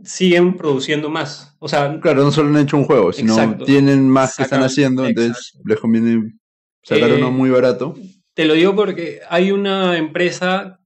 siguen 0.05 0.57
produciendo 0.57 1.11
más. 1.11 1.57
O 1.59 1.69
sea, 1.69 1.99
Claro, 2.01 2.23
no 2.25 2.33
solo 2.33 2.49
han 2.49 2.65
hecho 2.65 2.77
un 2.77 2.85
juego, 2.85 3.13
sino 3.13 3.35
Exacto. 3.35 3.65
tienen 3.65 4.09
más 4.09 4.37
que 4.37 4.43
están 4.45 4.63
haciendo, 4.63 5.07
entonces 5.07 5.33
exacto. 5.37 5.69
les 5.69 5.79
conviene 5.81 6.33
sacar 6.83 7.11
Eh, 7.11 7.15
uno 7.17 7.31
muy 7.31 7.51
barato. 7.51 7.95
te 8.35 8.45
lo 8.47 8.55
digo 8.55 8.75
porque 8.75 9.21
hay 9.29 9.51
una 9.53 9.99
empresa 9.99 10.80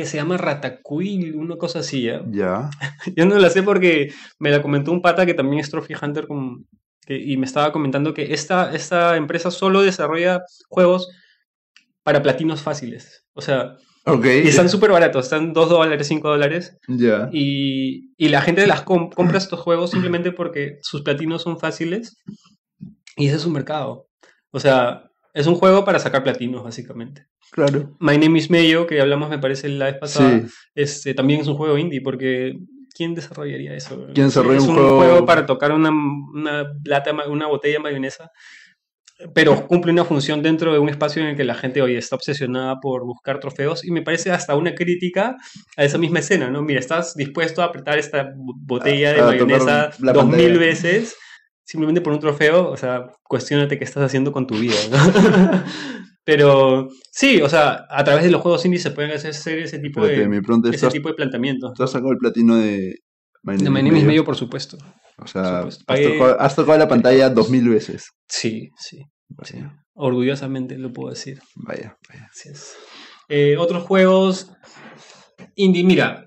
que 0.00 0.06
se 0.06 0.16
llama 0.16 0.36
Ratatouille, 0.36 1.32
una 1.36 1.56
cosa 1.56 1.80
así, 1.80 2.02
¿ya? 2.02 2.22
Ya. 2.30 2.70
Yo 3.16 3.26
no 3.26 3.38
la 3.38 3.50
sé 3.50 3.62
porque 3.62 4.12
me 4.38 4.50
la 4.50 4.62
comentó 4.62 4.92
un 4.92 5.02
pata 5.02 5.26
que 5.26 5.34
también 5.34 5.60
es 5.60 5.70
Trophy 5.70 5.94
Hunter 6.00 6.26
con- 6.26 6.66
que- 7.06 7.18
y 7.18 7.36
me 7.36 7.46
estaba 7.46 7.72
comentando 7.72 8.14
que 8.14 8.32
esta, 8.32 8.74
esta 8.74 9.16
empresa 9.16 9.50
solo 9.50 9.82
desarrolla 9.82 10.40
juegos 10.68 11.08
para 12.02 12.22
platinos 12.22 12.62
fáciles. 12.62 13.24
O 13.34 13.40
sea, 13.42 13.76
Ok. 14.06 14.24
y 14.24 14.48
están 14.48 14.68
súper 14.68 14.90
baratos, 14.90 15.24
están 15.26 15.52
2 15.52 15.68
dólares, 15.68 16.06
5 16.06 16.28
dólares. 16.28 16.78
Ya. 16.88 17.28
Y, 17.32 18.12
y 18.16 18.28
la 18.30 18.40
gente 18.42 18.66
las 18.66 18.82
com- 18.82 19.10
compra 19.10 19.38
estos 19.38 19.60
juegos 19.60 19.90
simplemente 19.90 20.32
porque 20.32 20.78
sus 20.82 21.02
platinos 21.02 21.42
son 21.42 21.58
fáciles. 21.58 22.16
Y 23.16 23.26
ese 23.26 23.36
es 23.36 23.42
su 23.42 23.50
mercado. 23.50 24.08
O 24.50 24.58
sea, 24.60 25.09
es 25.34 25.46
un 25.46 25.54
juego 25.54 25.84
para 25.84 25.98
sacar 25.98 26.22
platinos, 26.22 26.62
básicamente. 26.64 27.26
Claro. 27.52 27.96
My 28.00 28.16
Name 28.18 28.38
is 28.38 28.50
Mayo, 28.50 28.86
que 28.86 29.00
hablamos, 29.00 29.28
me 29.30 29.38
parece, 29.38 29.68
la 29.68 29.86
vez 29.86 29.96
pasada, 29.98 30.40
Sí. 30.40 30.46
este, 30.74 31.14
también 31.14 31.40
es 31.40 31.48
un 31.48 31.56
juego 31.56 31.76
indie, 31.78 32.00
porque 32.00 32.58
¿quién 32.94 33.14
desarrollaría 33.14 33.74
eso? 33.74 34.06
¿Quién 34.14 34.26
desarrolla 34.26 34.58
es 34.58 34.64
un 34.64 34.70
un 34.70 34.76
juego- 34.76 34.96
juego 34.98 35.26
para 35.26 35.46
tocar 35.46 35.72
una, 35.72 35.90
una, 35.90 36.72
una 37.28 37.46
botella 37.46 37.74
de 37.74 37.82
mayonesa, 37.82 38.30
pero 39.34 39.66
cumple 39.66 39.92
una 39.92 40.04
función 40.06 40.42
dentro 40.42 40.72
de 40.72 40.78
un 40.78 40.88
espacio 40.88 41.20
en 41.22 41.28
el 41.28 41.36
que 41.36 41.44
la 41.44 41.54
gente 41.54 41.82
hoy 41.82 41.94
está 41.94 42.16
obsesionada 42.16 42.80
por 42.80 43.04
buscar 43.04 43.38
trofeos 43.38 43.84
y 43.84 43.90
me 43.90 44.00
parece 44.00 44.30
hasta 44.30 44.54
una 44.56 44.74
crítica 44.74 45.36
a 45.76 45.84
esa 45.84 45.98
misma 45.98 46.20
escena, 46.20 46.48
¿no? 46.50 46.62
Mira, 46.62 46.80
estás 46.80 47.14
dispuesto 47.14 47.60
a 47.60 47.66
apretar 47.66 47.98
esta 47.98 48.32
bo- 48.34 48.54
botella 48.56 49.12
de 49.12 49.20
A- 49.20 49.28
a 49.28 49.32
tocar 49.36 49.46
mayonesa 49.46 49.90
dos 49.98 50.26
mil 50.26 50.58
veces 50.58 51.16
simplemente 51.70 52.00
por 52.00 52.12
un 52.12 52.18
trofeo, 52.18 52.68
o 52.68 52.76
sea, 52.76 53.12
cuestionate 53.22 53.78
qué 53.78 53.84
estás 53.84 54.02
haciendo 54.02 54.32
con 54.32 54.44
tu 54.44 54.58
vida, 54.58 54.74
¿no? 54.90 54.98
Pero 56.24 56.88
sí, 57.12 57.40
o 57.40 57.48
sea, 57.48 57.86
a 57.88 58.02
través 58.02 58.24
de 58.24 58.30
los 58.32 58.40
juegos 58.42 58.64
indie 58.64 58.80
se 58.80 58.90
pueden 58.90 59.12
hacer 59.12 59.30
ese 59.30 59.78
tipo 59.78 60.04
Espérate, 60.04 60.28
de, 60.28 60.68
ese 60.68 60.76
¿estás, 60.76 60.92
tipo 60.92 61.08
de 61.10 61.14
planteamientos. 61.14 61.72
¿tú 61.74 61.84
has 61.84 61.92
sacado 61.92 62.10
el 62.10 62.18
platino 62.18 62.56
de 62.56 62.96
My 63.44 63.56
De 63.56 63.62
Name 63.62 63.70
My 63.70 63.78
is 63.78 63.84
Name 63.84 63.88
is 63.88 63.92
Mayo? 63.92 64.06
Mayo, 64.06 64.24
por 64.24 64.34
supuesto. 64.36 64.78
O 65.16 65.28
sea, 65.28 65.58
supuesto. 65.58 65.84
has 65.86 66.02
tocado, 66.02 66.40
has 66.40 66.56
tocado 66.56 66.78
la 66.78 66.88
pantalla 66.88 67.30
dos 67.30 67.50
mil 67.50 67.68
veces. 67.68 68.10
Sí, 68.26 68.70
sí, 68.76 69.04
Orgullosamente 69.94 70.76
lo 70.76 70.92
puedo 70.92 71.10
decir. 71.10 71.40
vaya. 71.54 71.96
vaya. 72.08 72.28
Así 72.32 72.48
es. 72.48 72.74
Eh, 73.28 73.56
otros 73.56 73.84
juegos 73.84 74.50
indie, 75.54 75.84
mira, 75.84 76.24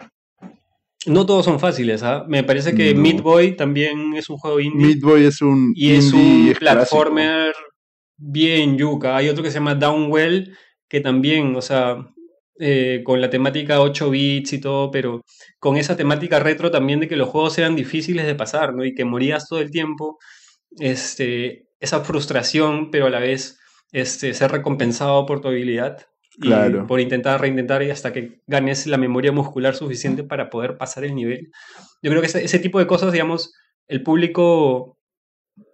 no 1.08 1.26
todos 1.26 1.46
son 1.46 1.60
fáciles, 1.60 2.04
¿ah? 2.04 2.26
Me 2.28 2.44
parece 2.44 2.74
que 2.76 2.94
No. 2.94 3.02
Meat 3.02 3.22
Boy 3.22 3.56
también 3.56 4.14
es 4.16 4.30
un 4.30 4.38
juego 4.38 4.60
indie. 4.60 4.88
Meat 4.88 5.00
Boy 5.02 5.26
es 5.26 5.42
un 5.42 5.74
y 5.76 5.92
es 5.96 6.14
indie 6.14 6.14
un 6.14 6.50
es 6.52 6.60
clásico. 6.60 6.98
platformer 7.02 7.54
bien 8.18 8.78
yuca. 8.78 9.18
Hay 9.18 9.30
otro 9.30 9.44
que 9.44 9.50
se 9.52 9.56
llama 9.56 9.76
Downwell, 9.76 10.56
que 10.88 11.02
también, 11.02 11.56
o 11.56 11.62
sea, 11.62 11.98
eh, 12.60 13.02
con 13.04 13.20
la 13.22 13.30
temática 13.30 13.82
8 13.82 14.10
bits 14.10 14.54
y 14.54 14.62
todo, 14.62 14.92
pero 14.92 15.24
con 15.60 15.78
esa 15.78 15.98
temática 15.98 16.40
retro 16.40 16.72
también 16.72 17.00
de 17.00 17.08
que 17.08 17.16
los 17.18 17.30
juegos 17.30 17.58
eran 17.58 17.76
difíciles 17.76 18.26
de 18.26 18.36
pasar, 18.36 18.74
¿no? 18.76 18.86
Y 18.86 18.94
que 18.94 19.06
morías 19.06 19.48
todo 19.48 19.60
el 19.60 19.72
tiempo. 19.72 20.20
Este, 20.80 21.68
esa 21.80 22.02
frustración, 22.02 22.92
pero 22.92 23.08
a 23.08 23.10
la 23.10 23.20
vez 23.20 23.60
este, 23.92 24.34
ser 24.34 24.52
recompensado 24.52 25.26
por 25.26 25.42
tu 25.42 25.50
habilidad. 25.50 26.08
Y 26.38 26.42
Claro. 26.48 26.88
por 26.88 27.00
intentar, 27.00 27.40
reintentar 27.40 27.84
y 27.84 27.92
hasta 27.92 28.12
que 28.12 28.42
ganes 28.48 28.88
la 28.88 28.98
memoria 28.98 29.32
muscular 29.32 29.76
suficiente 29.76 30.24
para 30.24 30.50
poder 30.50 30.78
pasar 30.78 31.04
el 31.04 31.14
nivel. 31.16 31.52
Yo 32.02 32.10
creo 32.10 32.22
que 32.22 32.28
ese, 32.28 32.44
ese 32.44 32.60
tipo 32.60 32.80
de 32.80 32.88
cosas, 32.88 33.12
digamos, 33.12 33.54
el 33.88 34.02
público 34.04 34.98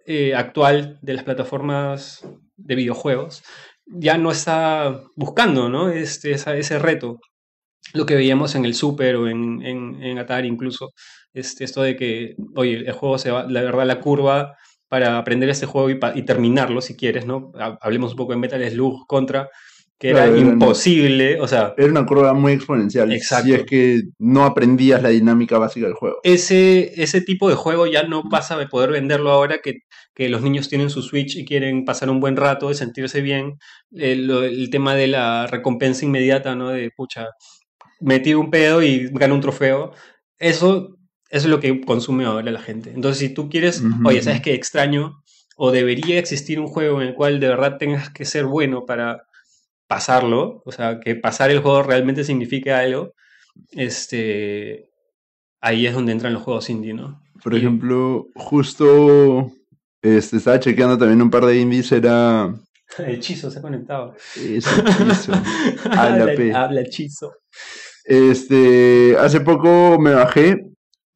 eh, 0.06 0.34
actual 0.34 0.98
de 1.02 1.14
las 1.14 1.24
plataformas 1.24 2.26
de 2.56 2.74
videojuegos 2.74 3.42
ya 3.86 4.18
no 4.18 4.30
está 4.30 5.02
buscando 5.16 5.68
¿no? 5.68 5.88
este, 5.90 6.32
esa- 6.32 6.56
ese 6.56 6.78
reto. 6.78 7.18
Lo 7.94 8.06
que 8.06 8.14
veíamos 8.14 8.54
en 8.54 8.64
el 8.66 8.74
Super 8.74 9.16
o 9.16 9.26
en, 9.28 9.62
en, 9.64 10.02
en 10.02 10.18
Atari 10.18 10.46
incluso, 10.46 10.92
este, 11.32 11.64
esto 11.64 11.82
de 11.82 11.96
que, 11.96 12.36
oye, 12.54 12.76
el 12.86 12.92
juego 12.92 13.18
se 13.18 13.30
va, 13.30 13.44
la 13.48 13.62
verdad, 13.62 13.86
la 13.86 14.00
curva 14.00 14.56
para 14.88 15.18
aprender 15.18 15.48
este 15.48 15.66
juego 15.66 15.88
y, 15.90 16.22
terminarlo 16.22 16.80
si 16.82 16.96
quieres, 16.96 17.24
¿no? 17.26 17.50
Ha- 17.58 17.78
Hablemos 17.80 18.12
un 18.12 18.16
poco 18.18 18.32
de 18.32 18.38
Metal 18.38 18.70
Slug 18.70 19.06
contra, 19.06 19.48
que 20.00 20.12
Claro, 20.12 20.34
era 20.34 20.40
imposible, 20.40 21.40
o 21.40 21.46
sea, 21.46 21.74
Era 21.76 21.88
una 21.90 22.06
curva 22.06 22.32
muy 22.34 22.52
exponencial. 22.54 23.12
Exacto. 23.12 23.46
Si 23.46 23.54
es 23.54 23.64
que 23.66 24.02
no 24.18 24.44
aprendías 24.44 25.02
la 25.02 25.10
dinámica 25.10 25.58
básica 25.58 25.86
del 25.86 25.94
juego. 25.94 26.16
ese, 26.24 27.00
ese 27.02 27.20
tipo 27.20 27.48
de 27.50 27.54
juego 27.54 27.86
ya 27.86 28.02
no 28.04 28.24
pasa 28.30 28.56
de 28.56 28.66
poder 28.66 28.90
venderlo 28.92 29.30
ahora 29.30 29.58
que, 29.62 29.74
que 30.14 30.28
los 30.30 30.42
niños 30.42 30.70
tienen 30.70 30.90
su 30.90 31.02
Switch 31.02 31.36
y 31.36 31.44
quieren 31.44 31.84
pasar 31.84 32.10
un 32.10 32.18
buen 32.20 32.36
rato, 32.36 32.68
de 32.70 32.74
sentirse 32.74 33.20
bien. 33.20 33.58
El, 33.92 34.26
lo- 34.26 34.42
el 34.44 34.70
tema 34.70 34.94
de 34.94 35.06
la 35.08 35.46
recompensa 35.46 36.04
inmediata, 36.06 36.56
¿no? 36.56 36.70
De, 36.70 36.90
pucha, 36.96 37.26
metí 38.00 38.34
un 38.34 38.50
pedo 38.50 38.82
y 38.82 39.08
gano 39.12 39.34
un 39.34 39.40
trofeo. 39.42 39.92
Eso, 40.38 40.96
eso 41.30 41.46
es 41.46 41.50
lo 41.50 41.60
que 41.60 41.80
consume 41.82 42.24
ahora 42.24 42.50
la 42.50 42.60
gente. 42.62 42.90
Entonces, 42.94 43.18
si 43.18 43.34
tú 43.34 43.48
quieres, 43.50 43.82
oye. 44.04 44.22
¿sabes 44.22 44.40
qué 44.40 44.54
extraño? 44.54 45.22
O 45.56 45.72
debería 45.72 46.18
existir 46.18 46.58
un 46.58 46.68
juego 46.68 47.02
en 47.02 47.08
el 47.08 47.14
cual 47.14 47.38
de 47.40 47.48
verdad 47.48 47.76
tengas 47.78 48.10
que 48.10 48.24
ser 48.24 48.46
bueno 48.46 48.86
para 48.86 49.24
pasarlo, 49.90 50.62
o 50.64 50.70
sea, 50.70 51.00
que 51.00 51.16
pasar 51.16 51.50
el 51.50 51.58
juego 51.58 51.82
realmente 51.82 52.22
signifique 52.22 52.70
algo, 52.72 53.12
este, 53.72 54.88
ahí 55.60 55.84
es 55.84 55.94
donde 55.94 56.12
entran 56.12 56.32
los 56.32 56.44
juegos 56.44 56.70
indie, 56.70 56.94
¿no? 56.94 57.20
Por 57.42 57.56
ejemplo, 57.56 58.28
justo 58.36 59.50
este, 60.00 60.36
estaba 60.36 60.60
chequeando 60.60 60.96
también 60.96 61.20
un 61.20 61.30
par 61.30 61.44
de 61.44 61.58
indies. 61.58 61.90
Era. 61.90 62.54
El 62.98 63.14
hechizo 63.16 63.50
se 63.50 63.58
ha 63.58 63.62
conectado. 63.62 64.14
Ese 64.36 64.56
hechizo. 64.80 65.32
Habla, 65.90 66.32
habla 66.54 66.80
hechizo. 66.82 67.32
Este, 68.04 69.16
hace 69.18 69.40
poco 69.40 69.98
me 69.98 70.12
bajé 70.14 70.66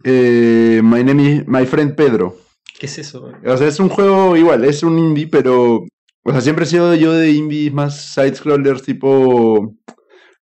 eh, 0.02 0.80
My 0.82 1.04
Name 1.04 1.22
is- 1.22 1.46
My 1.46 1.64
Friend 1.64 1.94
Pedro. 1.94 2.36
¿Qué 2.78 2.86
es 2.86 2.98
eso? 2.98 3.30
O 3.46 3.56
sea, 3.56 3.68
es 3.68 3.78
un 3.78 3.88
juego 3.88 4.36
igual, 4.36 4.64
es 4.64 4.82
un 4.82 4.98
indie, 4.98 5.28
pero. 5.28 5.84
O 6.24 6.32
sea, 6.32 6.40
siempre 6.40 6.64
he 6.64 6.68
sido 6.68 6.94
yo 6.94 7.12
de 7.12 7.30
indies 7.30 7.72
más 7.72 8.14
side-scrollers 8.14 8.82
tipo. 8.82 9.76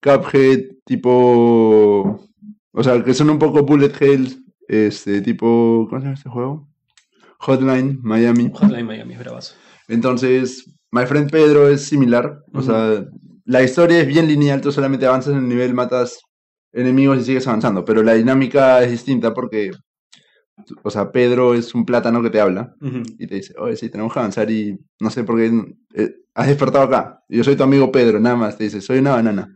Cuphead, 0.01 0.77
tipo. 0.85 2.29
O 2.71 2.83
sea, 2.83 3.03
que 3.03 3.13
son 3.13 3.29
un 3.29 3.39
poco 3.39 3.63
bullet 3.63 3.93
hell. 3.99 4.45
Este, 4.67 5.21
tipo. 5.21 5.87
¿Cómo 5.89 5.99
se 5.99 6.05
llama 6.05 6.15
este 6.15 6.29
juego? 6.29 6.67
Hotline 7.39 7.99
Miami. 8.03 8.51
Hotline 8.53 8.85
Miami, 8.85 9.13
es 9.13 9.19
bravazo. 9.19 9.55
Entonces, 9.87 10.71
My 10.91 11.05
Friend 11.05 11.31
Pedro 11.31 11.67
es 11.69 11.83
similar. 11.85 12.43
O 12.53 12.61
sea, 12.61 13.03
la 13.45 13.63
historia 13.63 13.99
es 13.99 14.07
bien 14.07 14.27
lineal, 14.27 14.61
tú 14.61 14.71
solamente 14.71 15.05
avanzas 15.05 15.33
en 15.33 15.39
el 15.39 15.49
nivel, 15.49 15.73
matas 15.73 16.19
enemigos 16.71 17.19
y 17.19 17.23
sigues 17.23 17.47
avanzando. 17.47 17.83
Pero 17.83 18.03
la 18.03 18.13
dinámica 18.13 18.83
es 18.83 18.91
distinta 18.91 19.33
porque, 19.33 19.71
o 20.83 20.89
sea, 20.89 21.11
Pedro 21.11 21.53
es 21.53 21.73
un 21.73 21.85
plátano 21.85 22.21
que 22.21 22.29
te 22.29 22.39
habla 22.39 22.75
y 23.17 23.27
te 23.27 23.35
dice, 23.35 23.53
oye, 23.57 23.75
sí, 23.75 23.89
tenemos 23.89 24.13
que 24.13 24.19
avanzar 24.19 24.49
y 24.49 24.77
no 24.99 25.09
sé 25.09 25.23
por 25.23 25.37
qué 25.37 25.51
eh, 25.95 26.15
has 26.33 26.47
despertado 26.47 26.85
acá. 26.85 27.23
Y 27.29 27.37
yo 27.37 27.43
soy 27.43 27.55
tu 27.55 27.63
amigo 27.63 27.91
Pedro, 27.91 28.19
nada 28.19 28.35
más. 28.35 28.57
Te 28.57 28.65
dice, 28.65 28.81
soy 28.81 28.99
una 28.99 29.11
banana. 29.11 29.53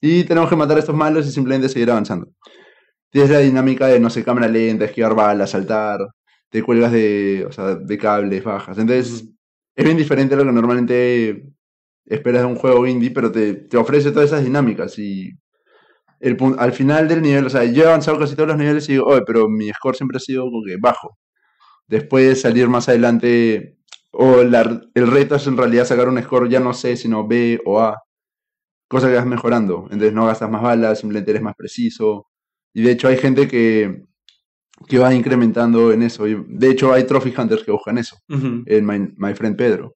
Y 0.00 0.24
tenemos 0.24 0.48
que 0.48 0.56
matar 0.56 0.76
a 0.76 0.80
estos 0.80 0.94
malos 0.94 1.26
y 1.26 1.32
simplemente 1.32 1.68
seguir 1.68 1.90
avanzando. 1.90 2.28
Tienes 3.10 3.30
la 3.30 3.38
dinámica 3.38 3.86
de, 3.86 4.00
no 4.00 4.10
sé, 4.10 4.22
cámara 4.24 4.48
lenta, 4.48 4.84
esquivar 4.84 5.14
balas, 5.14 5.50
saltar, 5.50 6.00
te 6.50 6.62
cuelgas 6.62 6.92
de, 6.92 7.44
o 7.48 7.52
sea, 7.52 7.74
de 7.74 7.98
cables, 7.98 8.44
bajas. 8.44 8.78
Entonces, 8.78 9.28
es 9.74 9.84
bien 9.84 9.96
diferente 9.96 10.34
a 10.34 10.38
lo 10.38 10.44
que 10.44 10.52
normalmente 10.52 11.52
esperas 12.04 12.42
de 12.42 12.48
un 12.48 12.56
juego 12.56 12.86
indie, 12.86 13.10
pero 13.10 13.30
te, 13.32 13.54
te 13.54 13.76
ofrece 13.76 14.10
todas 14.12 14.30
esas 14.30 14.44
dinámicas 14.44 14.98
y 14.98 15.32
el, 16.20 16.36
al 16.58 16.72
final 16.72 17.06
del 17.08 17.22
nivel, 17.22 17.46
o 17.46 17.50
sea, 17.50 17.64
yo 17.64 17.84
he 17.84 17.86
avanzado 17.86 18.18
casi 18.18 18.34
todos 18.34 18.48
los 18.48 18.58
niveles 18.58 18.88
y 18.88 18.92
digo, 18.92 19.06
oye, 19.06 19.22
pero 19.26 19.48
mi 19.48 19.68
score 19.70 19.96
siempre 19.96 20.16
ha 20.16 20.20
sido 20.20 20.44
como 20.44 20.62
que 20.64 20.76
bajo. 20.78 21.16
Después 21.86 22.26
de 22.28 22.36
salir 22.36 22.68
más 22.68 22.88
adelante, 22.88 23.76
o 24.10 24.42
la- 24.42 24.82
el 24.94 25.06
reto 25.10 25.36
es 25.36 25.46
en 25.46 25.56
realidad 25.56 25.84
sacar 25.86 26.08
un 26.08 26.20
score 26.22 26.48
ya 26.48 26.60
no 26.60 26.74
C, 26.74 26.96
sino 26.96 27.26
B 27.26 27.60
o 27.64 27.80
A. 27.80 27.96
Cosa 28.88 29.08
que 29.08 29.14
vas 29.16 29.26
mejorando. 29.26 29.84
Entonces 29.90 30.12
no 30.14 30.26
gastas 30.26 30.50
más 30.50 30.62
balas, 30.62 31.00
simplemente 31.00 31.30
eres 31.30 31.42
más 31.42 31.54
preciso. 31.56 32.26
Y 32.74 32.82
de 32.82 32.92
hecho 32.92 33.08
hay 33.08 33.18
gente 33.18 33.46
que, 33.48 34.04
que 34.86 34.98
va 34.98 35.14
incrementando 35.14 35.92
en 35.92 36.02
eso. 36.02 36.24
De 36.24 36.70
hecho 36.70 36.92
hay 36.92 37.04
trophy 37.04 37.34
hunters 37.36 37.64
que 37.64 37.70
buscan 37.72 37.98
eso. 37.98 38.16
Ujú. 38.28 38.62
En 38.66 38.86
My, 38.86 38.98
My 39.16 39.34
Friend 39.34 39.56
Pedro. 39.56 39.94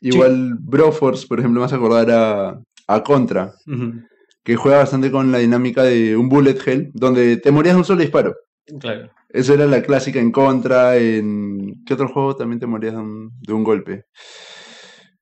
Igual 0.00 0.56
Broforce, 0.60 1.26
por 1.26 1.38
ejemplo, 1.38 1.60
vas 1.60 1.72
a 1.72 1.76
acordar 1.76 2.10
a, 2.10 2.60
a 2.88 3.02
Contra, 3.02 3.54
Ujú. 3.66 4.02
Que 4.44 4.56
juega 4.56 4.78
bastante 4.78 5.10
con 5.10 5.30
la 5.32 5.38
dinámica 5.38 5.82
de 5.82 6.16
un 6.16 6.28
bullet 6.28 6.58
hell, 6.64 6.90
donde 6.94 7.36
te 7.36 7.50
morías 7.50 7.74
de 7.74 7.78
un 7.78 7.84
solo 7.84 8.00
disparo. 8.00 8.34
Claro. 8.80 9.10
Esa 9.28 9.54
era 9.54 9.66
la 9.66 9.82
clásica 9.82 10.20
en 10.20 10.30
Contra, 10.30 10.96
en... 10.96 11.82
¿Qué 11.86 11.94
otro 11.94 12.08
juego 12.08 12.36
también 12.36 12.60
te 12.60 12.66
morías 12.66 12.94
de 12.94 13.00
un, 13.00 13.30
de 13.40 13.52
un 13.52 13.64
golpe? 13.64 14.04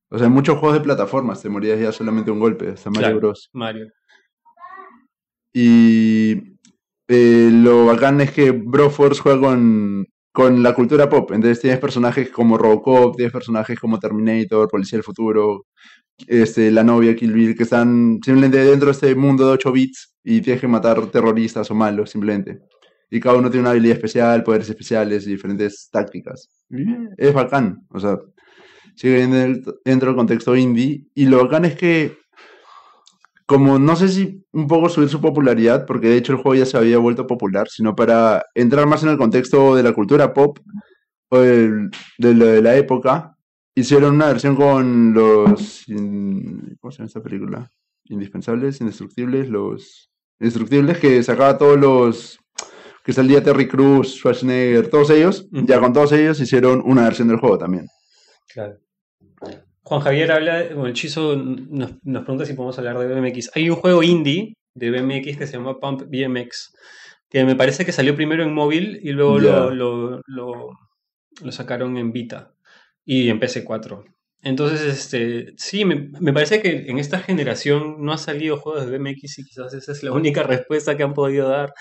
O 0.08 0.18
sea, 0.18 0.26
en 0.26 0.32
muchos 0.32 0.58
juegos 0.58 0.78
de 0.78 0.84
plataformas 0.84 1.40
te 1.40 1.48
morías 1.48 1.78
ya 1.78 1.92
solamente 1.92 2.26
de 2.26 2.32
un 2.32 2.40
golpe, 2.40 2.70
hasta 2.70 2.90
Mario 2.90 3.06
Claro. 3.06 3.20
Bros. 3.20 3.50
Mario. 3.52 3.86
Y 5.52 6.56
eh, 7.08 7.50
lo 7.52 7.86
bacán 7.86 8.20
es 8.20 8.32
que 8.32 8.50
Broforce 8.50 9.20
juega 9.20 9.40
con, 9.40 10.06
con 10.32 10.62
la 10.62 10.74
cultura 10.74 11.08
pop. 11.08 11.30
Entonces 11.32 11.60
tienes 11.60 11.78
personajes 11.78 12.30
como 12.30 12.58
Robocop, 12.58 13.16
tienes 13.16 13.32
personajes 13.32 13.78
como 13.78 13.98
Terminator, 13.98 14.68
Policía 14.68 14.96
del 14.96 15.04
Futuro, 15.04 15.66
este, 16.26 16.70
la 16.70 16.84
novia 16.84 17.14
Kill 17.16 17.32
Bill, 17.32 17.56
que 17.56 17.62
están 17.64 18.20
simplemente 18.24 18.58
dentro 18.58 18.86
de 18.86 18.92
este 18.92 19.14
mundo 19.14 19.46
de 19.46 19.52
8 19.52 19.72
bits 19.72 20.14
y 20.24 20.40
tienes 20.40 20.60
que 20.60 20.68
matar 20.68 21.06
terroristas 21.06 21.70
o 21.70 21.74
malos, 21.74 22.10
simplemente. 22.10 22.60
Y 23.10 23.18
cada 23.20 23.36
uno 23.36 23.50
tiene 23.50 23.62
una 23.62 23.70
habilidad 23.70 23.96
especial, 23.96 24.42
poderes 24.44 24.68
especiales 24.68 25.26
y 25.26 25.30
diferentes 25.30 25.88
tácticas. 25.90 26.48
Es 27.16 27.32
bacán, 27.34 27.80
o 27.90 27.98
sea, 27.98 28.18
sigue 28.94 29.26
dentro 29.26 29.74
dentro 29.84 30.08
del 30.10 30.16
contexto 30.16 30.54
indie. 30.56 31.04
Y 31.14 31.26
lo 31.26 31.38
bacán 31.42 31.64
es 31.64 31.74
que 31.74 32.18
como 33.46 33.78
no 33.80 33.96
sé 33.96 34.08
si 34.08 34.44
un 34.52 34.68
poco 34.68 34.88
subir 34.88 35.08
su 35.08 35.20
popularidad, 35.20 35.84
porque 35.86 36.08
de 36.08 36.16
hecho 36.16 36.32
el 36.32 36.38
juego 36.38 36.54
ya 36.54 36.66
se 36.66 36.76
había 36.76 36.98
vuelto 36.98 37.26
popular, 37.26 37.68
sino 37.68 37.96
para 37.96 38.44
entrar 38.54 38.86
más 38.86 39.02
en 39.02 39.08
el 39.08 39.18
contexto 39.18 39.74
de 39.74 39.82
la 39.82 39.92
cultura 39.92 40.32
pop 40.32 40.58
o 41.30 41.38
del- 41.40 41.90
de, 42.18 42.34
lo 42.34 42.46
de 42.46 42.62
la 42.62 42.76
época, 42.76 43.36
hicieron 43.74 44.14
una 44.16 44.26
versión 44.28 44.56
con 44.56 45.12
los... 45.14 45.88
in- 45.88 46.76
¿Cómo 46.80 46.90
se 46.92 46.98
llama 46.98 47.06
esta 47.06 47.22
película? 47.22 47.70
Indispensables, 48.04 48.80
indestructibles, 48.80 49.48
los... 49.48 50.10
Indestructibles 50.40 50.98
que 50.98 51.22
sacaba 51.22 51.56
todos 51.58 51.78
los... 51.78 52.38
que 53.04 53.12
salía 53.12 53.42
Terry 53.42 53.68
Crews, 53.68 54.16
Schwarzenegger, 54.16 54.88
todos 54.88 55.10
ellos, 55.10 55.46
ya 55.50 55.78
con 55.80 55.92
todos 55.92 56.12
ellos 56.12 56.40
hicieron 56.40 56.82
una 56.84 57.04
versión 57.04 57.28
del 57.28 57.38
juego 57.38 57.58
también. 57.58 57.86
Claro. 58.52 58.78
Juan 59.82 60.00
Javier 60.02 60.30
habla, 60.32 60.62
bueno, 60.74 60.86
el 60.86 60.92
Chizo 60.92 61.36
nos, 61.36 61.94
nos 62.04 62.22
pregunta 62.22 62.44
si 62.44 62.54
podemos 62.54 62.78
hablar 62.78 62.98
de 62.98 63.06
BMX. 63.20 63.50
Hay 63.54 63.70
un 63.70 63.76
juego 63.76 64.02
indie 64.02 64.54
de 64.74 64.90
BMX 64.90 65.36
que 65.36 65.46
se 65.46 65.54
llama 65.54 65.78
Pump 65.80 66.02
BMX, 66.02 66.72
que 67.28 67.44
me 67.44 67.56
parece 67.56 67.84
que 67.84 67.92
salió 67.92 68.14
primero 68.14 68.42
en 68.44 68.54
móvil 68.54 69.00
y 69.02 69.10
luego 69.10 69.40
Ya. 69.40 69.50
lo, 69.50 69.70
lo, 69.74 70.20
lo- 70.26 70.70
lo 71.42 71.52
sacaron 71.52 71.96
en 71.96 72.12
Vita 72.12 72.52
y 73.12 73.29
en 73.29 73.40
PC4. 73.40 74.05
Entonces, 74.43 74.83
este, 74.83 75.52
sí, 75.57 75.85
me, 75.85 76.11
me 76.21 76.33
parece 76.33 76.62
que 76.62 76.87
en 76.88 76.99
esta 76.99 77.19
generación 77.19 77.97
no 78.05 78.12
ha 78.12 78.19
salido 78.19 78.57
juegos 78.57 78.87
de 78.88 78.97
BMX 78.99 79.38
y 79.40 79.45
quizás 79.45 79.75
esa 79.75 79.93
es 79.93 80.02
la 80.02 80.12
única 80.12 80.43
respuesta 80.55 80.97
que 80.97 81.02
han 81.02 81.12
podido 81.14 81.49
dar. 81.49 81.73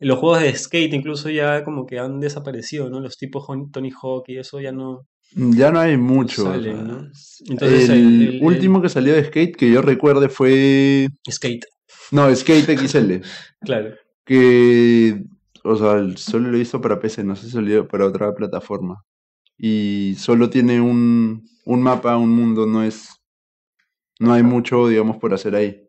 Los 0.00 0.18
juegos 0.18 0.40
de 0.42 0.54
skate 0.56 0.92
incluso 0.94 1.30
ya 1.30 1.62
como 1.62 1.86
que 1.86 2.00
han 2.00 2.18
desaparecido, 2.18 2.90
¿no? 2.90 2.98
Los 3.00 3.16
tipos 3.16 3.46
Tony 3.72 3.90
Hawk 3.92 4.24
y 4.26 4.38
eso 4.38 4.60
ya 4.60 4.72
no, 4.72 5.06
Ya 5.34 5.70
no 5.70 5.78
hay 5.78 5.96
mucho. 5.96 6.42
salen, 6.42 6.74
o 6.74 6.74
sea, 6.74 6.84
¿no? 6.84 7.10
Entonces, 7.48 7.88
el, 7.88 7.96
el- 7.98 8.22
el- 8.36 8.44
último 8.44 8.82
que 8.82 8.88
salió 8.88 9.14
de 9.14 9.24
Skate 9.24 9.54
que 9.56 9.70
yo 9.70 9.80
recuerde 9.82 10.28
fue. 10.28 11.08
Skate, 11.30 11.66
No, 12.10 12.34
Skate 12.34 12.76
XL. 12.76 13.20
claro. 13.64 13.94
que. 14.26 15.22
O 15.64 15.76
sea, 15.76 16.04
solo 16.16 16.50
lo 16.50 16.58
hizo 16.58 16.80
para 16.80 16.98
PC, 16.98 17.22
no 17.22 17.36
sé 17.36 17.46
si 17.46 17.52
salió 17.52 17.86
para 17.86 18.04
otra 18.06 18.34
plataforma. 18.34 19.04
Y 19.64 20.16
solo 20.18 20.50
tiene 20.50 20.80
un, 20.80 21.48
un 21.66 21.82
mapa, 21.82 22.16
un 22.16 22.30
mundo, 22.30 22.66
no 22.66 22.82
es. 22.82 23.22
No 24.18 24.32
hay 24.32 24.42
mucho, 24.42 24.88
digamos, 24.88 25.18
por 25.18 25.32
hacer 25.32 25.54
ahí. 25.54 25.88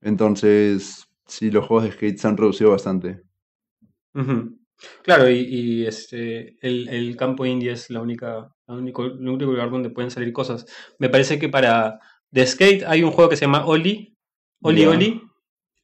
Entonces, 0.00 1.04
sí, 1.26 1.50
los 1.50 1.66
juegos 1.66 1.84
de 1.84 1.92
skate 1.92 2.18
se 2.18 2.26
han 2.26 2.38
reducido 2.38 2.70
bastante. 2.70 3.20
Claro, 5.02 5.28
y, 5.28 5.40
y, 5.40 5.86
este, 5.86 6.56
el, 6.66 6.88
el 6.88 7.16
campo 7.18 7.44
indie 7.44 7.70
es 7.70 7.90
la 7.90 8.00
única, 8.00 8.50
la 8.66 8.74
único, 8.74 9.04
el 9.04 9.28
único 9.28 9.50
lugar 9.50 9.70
donde 9.70 9.90
pueden 9.90 10.10
salir 10.10 10.32
cosas. 10.32 10.64
Me 10.98 11.10
parece 11.10 11.38
que 11.38 11.50
para 11.50 12.00
de 12.30 12.46
skate 12.46 12.84
hay 12.86 13.02
un 13.02 13.10
juego 13.10 13.28
que 13.28 13.36
se 13.36 13.44
llama 13.44 13.66
Oli, 13.66 14.16
Oli. 14.62 14.86
Oli, 14.86 15.22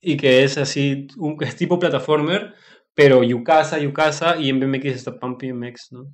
y 0.01 0.17
que 0.17 0.45
es 0.45 0.57
así, 0.57 1.09
un, 1.19 1.37
es 1.43 1.57
tipo 1.57 1.79
plataformer, 1.79 2.55
pero 2.95 3.23
Yukasa, 3.23 3.79
Yukasa, 3.79 4.39
y 4.39 4.49
en 4.49 4.61
BMX 4.61 4.87
está 4.87 5.19
Pump 5.19 5.43
BMX, 5.43 5.93
¿no? 5.93 6.11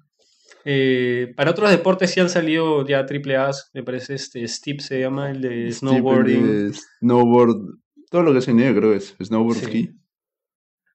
Eh, 0.68 1.32
para 1.36 1.52
otros 1.52 1.70
deportes 1.70 2.10
sí 2.10 2.18
han 2.18 2.28
salido 2.28 2.84
ya 2.84 3.06
triple 3.06 3.36
A, 3.36 3.52
me 3.72 3.84
parece 3.84 4.14
este 4.14 4.46
Steep 4.48 4.80
se 4.80 4.98
llama, 5.00 5.30
el 5.30 5.40
de 5.40 5.48
Steep, 5.48 5.64
el 5.66 5.72
snowboarding. 5.74 6.46
de 6.46 6.72
snowboard, 6.74 7.56
todo 8.10 8.22
lo 8.24 8.34
que 8.34 8.40
se 8.40 8.52
niega 8.52 8.74
creo 8.76 8.92
es 8.92 9.14
snowboard 9.22 9.58
Sí. 9.58 9.66
ski. 9.66 9.90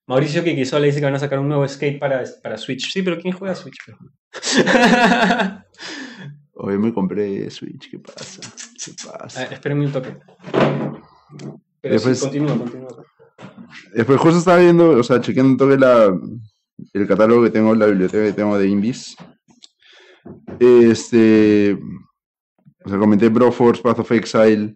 Mauricio 0.08 0.44
Kikisola 0.44 0.88
dice 0.88 1.00
que 1.00 1.06
van 1.06 1.16
a 1.16 1.20
sacar 1.20 1.40
un 1.40 1.48
nuevo 1.48 1.66
skate 1.66 2.00
para, 2.00 2.22
para 2.44 2.58
Switch. 2.58 2.92
Sí, 2.92 3.02
pero 3.02 3.18
¿quién 3.18 3.34
juega 3.34 3.56
Switch? 3.56 3.78
Hoy 6.54 6.78
me 6.78 6.94
compré 6.94 7.50
Switch, 7.50 7.90
¿qué 7.90 8.00
pasa? 8.00 8.42
¿Qué 8.84 8.92
pasa? 9.08 9.42
Ah, 9.50 9.54
espérenme 9.54 9.86
un 9.86 9.92
toque. 9.94 10.18
Pero 11.82 11.94
Después- 11.94 12.20
sí, 12.20 12.26
continúa, 12.26 12.58
continúa. 12.58 13.06
Después 13.94 14.20
justo 14.20 14.38
estaba 14.40 14.58
viendo, 14.60 14.90
o 14.92 15.04
sea, 15.04 15.20
chequeando 15.22 15.52
un 15.54 15.58
toque 15.58 15.78
la, 15.78 16.14
el 16.94 17.08
catálogo 17.08 17.44
que 17.44 17.50
tengo, 17.50 17.74
la 17.74 17.86
biblioteca 17.88 18.24
que 18.26 18.34
tengo 18.34 18.58
de 18.58 18.68
indies. 18.68 19.16
Este, 20.60 21.78
o 22.84 22.90
sea, 22.90 22.98
comenté 22.98 23.30
Broforce, 23.30 23.82
Path 23.82 24.00
of 24.00 24.12
Exile. 24.12 24.76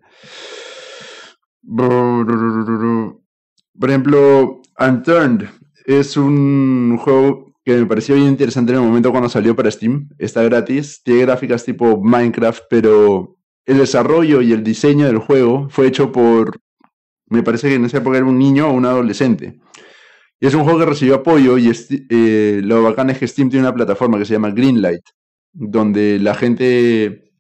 Por 3.80 3.90
ejemplo, 3.90 4.62
Unturned 4.80 5.50
es 5.86 6.18
un 6.18 6.98
juego 6.98 7.54
que 7.64 7.76
me 7.76 7.86
pareció 7.86 8.16
bien 8.16 8.28
interesante 8.28 8.72
en 8.72 8.80
el 8.80 8.86
momento 8.86 9.12
cuando 9.12 9.30
salió 9.30 9.56
para 9.56 9.72
Steam. 9.72 10.10
Está 10.18 10.44
gratis, 10.44 11.02
tiene 11.04 11.22
gráficas 11.22 11.66
tipo 11.66 12.02
Minecraft, 12.02 12.64
pero 12.70 13.38
el 13.66 13.80
desarrollo 13.80 14.42
y 14.42 14.52
el 14.54 14.64
diseño 14.64 15.08
del 15.08 15.18
juego 15.18 15.68
fue 15.70 15.88
hecho 15.88 16.12
por 16.12 16.60
me 17.28 17.44
parece 17.44 17.70
que 17.70 17.76
en 17.76 17.86
esa 17.86 17.98
época 17.98 18.18
era 18.18 18.26
un 18.26 18.38
niño 18.38 18.68
o 18.68 18.74
un 18.74 18.86
adolescente. 18.86 19.60
Y 20.40 20.48
es 20.48 20.54
un 20.54 20.64
juego 20.64 20.80
que 20.80 20.86
recibió 20.86 21.16
apoyo 21.16 21.58
y 21.58 21.72
eh, 22.10 22.62
lo 22.64 22.84
bacán 22.84 23.10
es 23.10 23.18
que 23.18 23.28
Steam 23.28 23.50
tiene 23.50 23.66
una 23.66 23.74
plataforma 23.74 24.18
que 24.18 24.26
se 24.26 24.34
llama 24.34 24.52
Greenlight, 24.52 25.04
donde 25.56 26.20
la 26.20 26.36
gente 26.36 27.32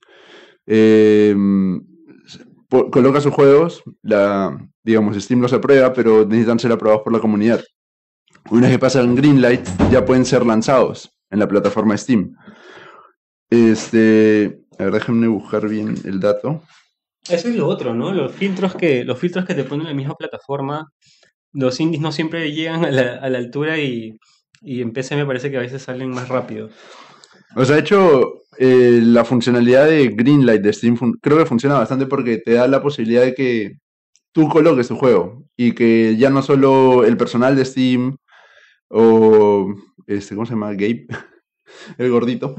po- 2.69 2.89
coloca 2.91 3.21
sus 3.21 3.34
juegos, 3.34 3.84
la, 4.01 4.58
digamos, 4.84 5.15
Steam 5.21 5.41
los 5.41 5.54
aprueba, 5.54 5.93
pero 5.93 6.25
necesitan 6.25 6.60
ser 6.60 6.71
aprobados 6.71 7.04
por 7.04 7.13
la 7.13 7.19
comunidad. 7.19 7.63
Una 8.49 8.63
vez 8.63 8.71
que 8.71 8.80
pasan 8.80 9.15
Greenlight, 9.15 9.67
ya 9.91 10.06
pueden 10.06 10.25
ser 10.25 10.45
lanzados 10.45 11.10
en 11.30 11.39
la 11.39 11.47
plataforma 11.47 11.97
Steam. 11.97 12.36
Este, 13.49 14.60
a 14.78 14.84
ver, 14.86 14.93
déjenme 14.93 15.28
buscar 15.28 15.67
bien 15.67 15.95
el 16.06 16.19
dato. 16.19 16.63
Eso 17.28 17.47
es 17.47 17.56
lo 17.56 17.67
otro, 17.67 17.93
¿no? 17.93 18.12
Los 18.12 18.32
filtros 18.34 18.75
que, 18.75 19.04
los 19.04 19.17
filtros 19.17 19.45
que 19.45 19.56
te 19.56 19.63
ponen 19.63 19.88
en 19.88 19.93
la 19.93 19.95
misma 19.95 20.15
plataforma, 20.15 20.91
los 21.54 21.80
indies 21.80 22.01
no 22.01 22.12
siempre 22.12 22.51
llegan 22.51 22.86
a 22.86 22.91
la, 22.91 23.15
a 23.15 23.30
la 23.30 23.38
altura 23.39 23.80
y, 23.80 24.15
y 24.62 24.82
en 24.82 24.91
PC 24.93 25.15
me 25.15 25.25
parece 25.25 25.49
que 25.49 25.58
a 25.58 25.62
veces 25.62 25.82
salen 25.82 26.10
más 26.10 26.28
rápido. 26.30 26.69
O 27.56 27.63
sea, 27.65 27.76
de 27.76 27.82
hecho, 27.82 28.41
eh, 28.58 29.00
la 29.04 29.24
funcionalidad 29.26 29.86
de 29.88 30.10
Greenlight 30.10 30.62
de 30.62 30.74
Steam 30.74 30.98
creo 31.22 31.38
que 31.38 31.46
funciona 31.46 31.76
bastante 31.80 32.06
porque 32.06 32.38
te 32.38 32.54
da 32.54 32.68
la 32.68 32.82
posibilidad 32.82 33.22
de 33.24 33.34
que 33.34 33.78
tú 34.32 34.50
coloques 34.50 34.88
tu 34.88 34.96
juego 34.98 35.44
y 35.56 35.74
que 35.74 36.15
ya 36.18 36.30
no 36.30 36.41
solo 36.41 37.06
el 37.06 37.15
personal 37.18 37.56
de 37.56 37.65
Steam 37.65 38.18
o 38.89 39.74
este, 40.08 40.36
¿cómo 40.36 40.46
se 40.46 40.54
llama? 40.54 40.72
Gabe, 40.74 41.08
el 41.98 42.12
gordito, 42.12 42.56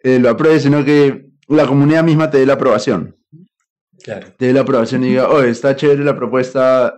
eh, 0.00 0.18
lo 0.18 0.30
apruebe, 0.30 0.58
sino 0.60 0.84
que 0.84 1.26
la 1.48 1.66
comunidad 1.66 2.02
misma 2.04 2.30
te 2.30 2.38
dé 2.38 2.46
la 2.46 2.54
aprobación. 2.54 3.16
Claro. 4.02 4.32
Te 4.36 4.46
dé 4.46 4.52
la 4.52 4.62
aprobación 4.62 5.04
y 5.04 5.08
diga, 5.10 5.28
oh, 5.28 5.42
está 5.42 5.76
chévere 5.76 6.02
la 6.04 6.16
propuesta, 6.16 6.92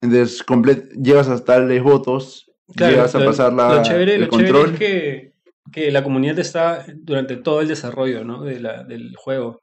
entonces 0.00 0.42
complet 0.42 0.90
llegas 0.92 1.28
a 1.28 1.44
tales 1.44 1.82
votos, 1.82 2.50
llegas 2.74 3.14
a 3.14 3.18
lo- 3.20 3.26
pasar 3.26 3.52
la, 3.52 3.74
lo 3.76 3.82
chévere, 3.82 4.14
el 4.14 4.20
lo 4.22 4.28
chévere 4.28 4.48
control. 4.52 4.72
es 4.72 4.78
que, 4.78 5.32
que 5.76 5.90
la 5.90 6.02
comunidad 6.02 6.38
está 6.38 6.86
durante 6.96 7.36
todo 7.36 7.60
el 7.60 7.68
desarrollo 7.68 8.24
¿no? 8.24 8.42
de 8.42 8.60
la- 8.60 8.82
del 8.82 9.14
juego. 9.14 9.60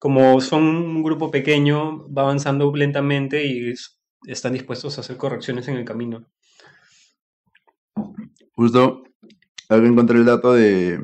Como 0.00 0.40
son 0.40 0.64
un 0.64 1.02
grupo 1.04 1.30
pequeño, 1.30 2.08
va 2.12 2.22
avanzando 2.22 2.74
lentamente 2.74 3.46
y 3.46 3.70
es- 3.70 3.96
están 4.26 4.54
dispuestos 4.54 4.98
a 4.98 5.02
hacer 5.02 5.16
correcciones 5.16 5.68
en 5.68 5.76
el 5.76 5.84
camino. 5.84 6.26
Justo 8.54 9.04
acá 9.68 9.86
encontré 9.86 10.18
el 10.18 10.24
dato 10.24 10.52
de, 10.52 10.98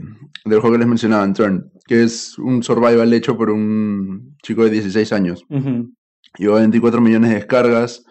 del 0.44 0.60
juego 0.60 0.72
que 0.72 0.78
les 0.80 0.88
mencionaba, 0.88 1.32
Turn, 1.32 1.70
que 1.86 2.02
es 2.02 2.36
un 2.38 2.62
survival 2.64 3.12
hecho 3.14 3.36
por 3.36 3.50
un 3.50 4.36
chico 4.42 4.64
de 4.64 4.70
16 4.70 5.12
años. 5.12 5.44
Ujú. 5.48 5.92
Lleva 6.36 6.58
24 6.58 7.00
millones 7.00 7.30
de 7.30 7.36
descargas 7.36 8.04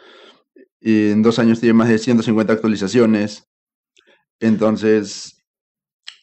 y 0.79 1.09
en 1.11 1.23
dos 1.23 1.39
años 1.39 1.59
tiene 1.59 1.73
más 1.73 1.89
de 1.89 1.97
150 1.97 2.53
actualizaciones. 2.53 3.43
Entonces, 4.39 5.36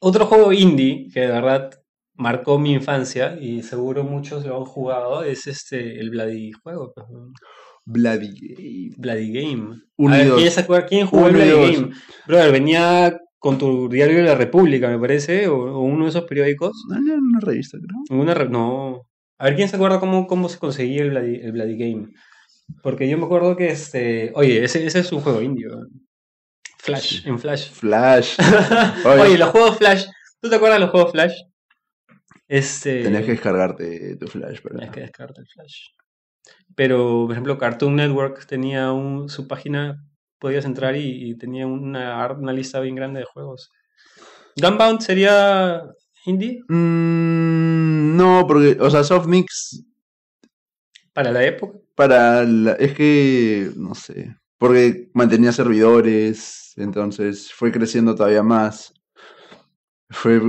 Otro 0.07 0.27
juego 0.27 0.53
indie 0.53 1.09
que 1.13 1.21
de 1.21 1.27
verdad 1.29 1.71
marcó 2.15 2.59
mi 2.59 2.73
infancia 2.75 3.37
y 3.41 3.63
seguro 3.63 4.05
muchos 4.05 4.45
lo 4.45 4.59
han 4.59 4.65
jugado 4.65 5.25
es 5.25 5.47
este, 5.47 5.99
el 5.99 6.11
Bloody 6.11 6.53
juego. 6.53 6.93
pues. 6.95 7.07
Bloody 7.87 8.31
Game. 8.33 8.91
Bloody 8.97 9.33
Game. 9.33 9.81
Uno 9.97 10.15
A 10.15 10.19
ver. 10.19 10.33
¿quién, 10.37 10.53
acuerda- 10.59 10.87
quién 10.87 11.07
jugó 11.07 11.29
el 11.29 11.37
Uno 11.37 11.45
Bloody. 11.45 11.75
Game? 11.75 11.91
Brother, 12.27 12.53
venía 12.53 13.19
con 13.39 13.59
tu 13.59 13.89
diario 13.89 14.17
de 14.17 14.23
la 14.25 14.35
República, 14.37 14.89
me 14.89 14.99
parece, 14.99 15.49
o, 15.49 15.57
o 15.57 15.81
uno 15.83 16.05
de 16.05 16.11
esos 16.11 16.25
periódicos. 16.25 16.73
No, 16.89 17.01
no, 17.01 17.15
una 17.15 17.41
revista, 17.41 17.77
creo. 17.79 18.19
Una 18.21 18.33
re- 18.35 18.49
no. 18.49 19.03
A 19.39 19.45
ver, 19.45 19.57
¿quién 19.57 19.69
se 19.69 19.77
acuerda 19.77 20.01
cómo, 20.01 20.27
cómo 20.27 20.49
se 20.49 20.59
conseguía 20.59 21.03
el 21.03 21.11
Bloody, 21.11 21.37
el 21.43 21.53
Bloody 21.53 21.77
Game? 21.77 22.09
Porque 22.83 23.07
yo 23.09 23.19
me 23.19 23.25
acuerdo 23.25 23.55
que 23.57 23.69
este. 23.69 24.33
Oye, 24.35 24.65
ese, 24.65 24.87
ese 24.87 25.01
es 25.01 25.13
un 25.13 25.21
juego 25.21 25.43
indio. 25.43 25.77
Flash, 26.85 27.27
en 27.27 27.39
Flash. 27.39 27.71
Flash. 27.71 28.37
Oye, 29.07 29.21
Oye. 29.23 29.39
los 29.39 29.51
juegos 29.51 29.79
Flash. 29.79 30.05
¿Tú 30.41 30.49
te 30.51 30.57
acuerdas 30.57 30.77
de 30.79 30.85
los 30.85 30.91
juegos 30.91 31.13
Flash? 31.13 31.33
Este. 32.47 33.03
Tenías 33.03 33.25
que 33.25 33.31
descargarte 33.33 34.17
tu 34.17 34.27
Flash, 34.29 34.59
pero. 34.63 34.75
Tenías 34.77 34.95
que 34.95 35.01
descargar 35.01 35.39
el 35.39 35.47
Flash. 35.47 35.77
Pero, 36.77 37.23
por 37.25 37.33
ejemplo, 37.33 37.57
Cartoon 37.59 37.97
Network 37.97 38.47
tenía 38.47 38.93
un, 38.93 39.29
su 39.29 39.49
página, 39.49 40.05
podías 40.39 40.65
entrar 40.67 40.95
y, 40.97 41.31
y 41.31 41.37
tenía 41.39 41.67
una, 41.67 42.31
una 42.33 42.53
lista 42.53 42.81
bien 42.81 42.97
grande 42.97 43.21
de 43.21 43.27
juegos. 43.27 43.71
Gunbound 44.57 45.01
sería 45.01 45.83
indie 46.27 46.61
Mm, 46.69 48.17
no, 48.17 48.45
porque, 48.47 48.77
o 48.81 48.91
sea, 48.91 49.05
Softmix 49.05 49.85
para 51.13 51.31
la 51.33 51.45
época. 51.45 51.79
para 51.95 52.43
la- 52.45 52.73
es 52.75 52.93
que 52.95 53.71
no 53.77 53.95
sé, 53.95 54.37
porque 54.59 55.11
mantenía 55.15 55.53
servidores, 55.53 56.64
entonces 56.77 57.53
fue 57.53 57.71
creciendo 57.73 58.15
todavía 58.15 58.43
más. 58.43 58.93
Fue 60.11 60.41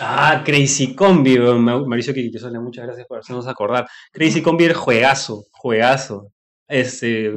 Ah, 0.00 0.42
Crazy 0.44 0.94
Combi, 0.94 1.38
Mauricio 1.38 2.14
Quiquisole, 2.14 2.58
muchas 2.58 2.86
gracias 2.86 3.06
por 3.06 3.18
hacernos 3.18 3.46
acordar. 3.46 3.86
Crazy 4.12 4.42
Combi 4.42 4.64
era 4.64 4.74
juegazo, 4.74 5.44
juegazo. 5.52 6.28
Este, 6.66 7.30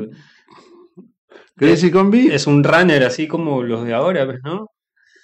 Crazy 1.56 1.92
Combi. 1.92 2.30
es 2.32 2.48
un 2.48 2.64
runner 2.64 3.04
así 3.04 3.28
como 3.28 3.62
los 3.64 3.86
de 3.86 3.94
ahora, 3.94 4.26
¿ves, 4.26 4.40
no? 4.44 4.68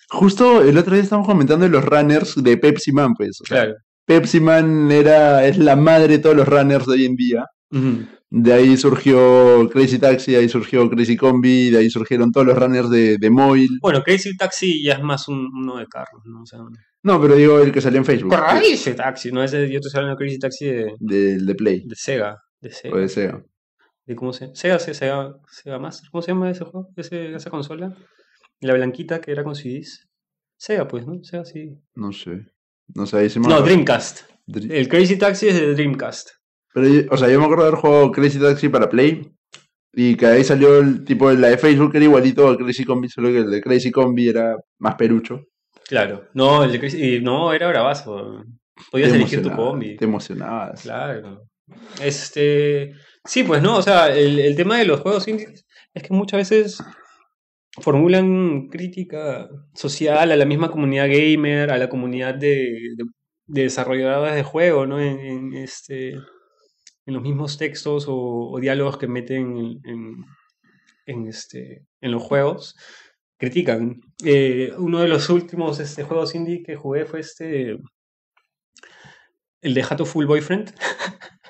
Justo 0.10 0.62
el 0.62 0.78
otro 0.78 0.94
día 0.94 1.04
estábamos 1.04 1.28
comentando 1.28 1.66
de 1.66 1.72
los 1.72 1.86
runners 1.86 2.36
de 2.44 2.58
Pepsi 2.58 2.92
Man, 2.92 3.14
pues. 3.16 3.40
o 3.42 3.46
sea, 3.46 3.64
Claro. 3.64 3.78
Pepsi 4.06 4.40
Man 4.42 4.92
era, 4.92 5.46
es 5.48 5.58
la 5.58 5.76
madre 5.78 6.10
de 6.10 6.20
todos 6.20 6.36
los 6.36 6.48
runners 6.48 6.86
de 6.86 6.94
hoy 6.94 7.06
en 7.06 7.16
día. 7.16 7.46
Ujú. 7.72 8.06
De 8.34 8.54
ahí 8.54 8.78
surgió 8.78 9.70
Crazy 9.70 10.00
Taxi, 10.00 10.32
de 10.32 10.38
ahí 10.38 10.48
surgió 10.48 10.90
Crazy 10.90 11.18
Combi, 11.18 11.70
de 11.70 11.80
ahí 11.80 11.90
surgieron 11.90 12.32
todos 12.32 12.48
los 12.48 12.58
runners 12.58 12.90
de, 12.90 13.18
de 13.18 13.30
móvil. 13.30 13.68
Bueno, 13.82 14.02
Crazy 14.04 14.38
Taxi 14.38 14.82
ya 14.82 14.94
es 14.94 15.02
más 15.04 15.28
un, 15.28 15.50
uno 15.54 15.78
de 15.78 15.86
carros, 15.88 16.22
¿no? 16.26 16.44
O 16.44 16.46
sea, 16.46 16.60
No, 17.04 17.20
pero 17.22 17.36
digo 17.36 17.60
el 17.60 17.74
que 17.74 17.82
salió 17.82 17.98
en 18.00 18.06
Facebook. 18.06 18.34
Crazy 18.34 18.94
Taxi, 18.94 19.32
¿no? 19.34 19.44
Ese, 19.44 19.70
yo 19.70 19.80
estoy 19.80 19.92
hablando 19.96 20.18
de 20.18 20.24
Crazy 20.26 20.40
Taxi 20.40 20.66
de, 21.00 21.38
de 21.40 21.56
Play, 21.56 21.84
de 21.86 21.96
Sega. 21.96 22.38
De 22.62 22.72
Sega. 22.72 22.96
o 22.96 23.00
de 23.00 23.10
Sega. 23.10 23.44
de 24.06 24.16
cómo 24.16 24.32
se 24.32 24.56
Sega, 24.56 24.80
se- 24.80 24.94
Sega, 24.94 25.36
Sega 25.50 25.78
Master, 25.78 26.10
¿cómo 26.10 26.22
se 26.22 26.32
llama 26.32 26.50
ese 26.50 26.64
juego? 26.64 26.88
Ese, 26.96 27.34
esa 27.36 27.50
consola. 27.50 27.94
La 28.62 28.74
blanquita 28.76 29.20
que 29.20 29.32
era 29.34 29.44
con 29.44 29.56
CDs. 29.56 30.08
Sega, 30.56 30.88
pues, 30.88 31.06
¿no? 31.06 31.22
Sega 31.24 31.44
sí. 31.44 31.72
No 31.96 32.14
sé. 32.14 32.46
No 32.96 33.06
sé, 33.06 33.18
ahí 33.18 33.30
sí 33.30 33.40
me 33.42 33.50
No. 33.50 33.62
Dreamcast. 33.62 34.22
Dr- 34.48 34.72
El 34.72 34.88
Crazy 34.88 35.18
Taxi 35.18 35.48
es 35.50 35.56
de 35.60 35.74
Dreamcast. 35.74 36.30
Pero, 36.74 36.88
yo- 36.88 37.02
o 37.12 37.18
sea, 37.18 37.30
yo 37.30 37.38
me 37.40 37.46
acuerdo 37.46 37.64
de 37.64 37.70
haber 37.70 37.80
jugado 37.82 38.12
Crazy 38.12 38.40
Taxi 38.40 38.70
para 38.70 38.90
Play. 38.90 39.30
Y 39.94 40.16
que 40.16 40.26
ahí 40.26 40.44
salió 40.44 40.80
el 40.80 41.04
tipo, 41.04 41.30
la 41.32 41.50
de 41.50 41.58
Facebook 41.58 41.92
era 41.94 42.06
igualito 42.06 42.48
a 42.48 42.58
Crazy 42.58 42.86
Combi, 42.86 43.10
solo 43.10 43.28
que 43.30 43.40
el 43.40 43.52
de 43.52 43.62
Crazy 43.62 43.92
Combi 43.92 44.30
era 44.30 44.56
más 44.80 44.96
perucho. 44.96 45.44
Claro. 45.88 46.30
No, 46.34 46.64
el 46.64 46.72
de 46.72 46.80
Crazy. 46.80 47.20
No, 47.20 47.52
era 47.54 47.68
bravazo. 47.68 48.42
Podías 48.90 49.12
elegir 49.14 49.42
tu 49.44 49.52
combi. 49.52 49.98
Te 49.98 50.06
emocionabas. 50.06 50.84
Claro. 50.84 51.44
Este. 52.02 52.94
Sí, 53.26 53.44
pues 53.44 53.62
no, 53.62 53.78
o 53.78 53.82
sea, 53.82 54.16
el, 54.16 54.40
el 54.40 54.56
tema 54.56 54.78
de 54.78 54.86
los 54.86 55.02
juegos 55.02 55.28
indie 55.28 55.48
es 55.94 56.04
que 56.04 56.14
muchas 56.14 56.38
veces 56.40 56.84
formulan 57.80 58.68
crítica 58.70 59.50
social 59.74 60.32
a 60.32 60.36
la 60.36 60.46
misma 60.46 60.72
comunidad 60.72 61.08
gamer, 61.10 61.72
a 61.72 61.78
la 61.78 61.90
comunidad 61.90 62.36
de, 62.36 62.56
de, 62.98 63.04
de 63.48 63.62
desarrolladoras 63.64 64.36
de 64.36 64.44
juego, 64.44 64.86
¿no? 64.86 65.00
En, 65.00 65.20
en 65.20 65.54
este, 65.54 66.16
en 67.12 67.16
los 67.16 67.24
mismos 67.24 67.58
textos 67.58 68.06
o, 68.08 68.16
o 68.16 68.60
diálogos 68.60 68.98
que 68.98 69.08
meten 69.08 69.58
en, 69.58 69.80
en, 69.84 70.26
en 71.06 71.28
este, 71.28 71.86
en 72.00 72.12
los 72.12 72.24
juegos, 72.24 72.76
critican. 73.38 74.00
Eh, 74.24 74.72
uno 74.78 75.00
de 75.02 75.10
los 75.10 75.30
últimos 75.30 75.80
este, 75.82 76.04
juegos 76.04 76.34
indie 76.36 76.64
que 76.64 76.76
jugué 76.78 77.06
fue 77.06 77.20
este. 77.20 77.78
El 79.62 79.74
de 79.74 79.84
Hato 79.84 80.06
Full 80.06 80.26
Boyfriend. 80.26 80.74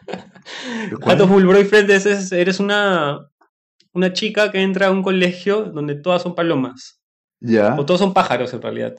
Hato 1.06 1.28
Full 1.28 1.46
Boyfriend 1.46 1.90
es, 1.92 2.06
es- 2.06 2.32
eres 2.32 2.60
una, 2.60 3.20
una 3.94 4.12
chica 4.14 4.52
que 4.52 4.62
entra 4.62 4.88
a 4.88 4.92
un 4.92 5.04
colegio 5.04 5.64
donde 5.66 5.96
todas 5.96 6.22
son 6.24 6.34
palomas. 6.36 7.02
Ya. 7.40 7.76
O 7.80 7.86
todos 7.86 8.00
son 8.00 8.14
pájaros 8.14 8.54
en 8.54 8.62
realidad. 8.62 8.96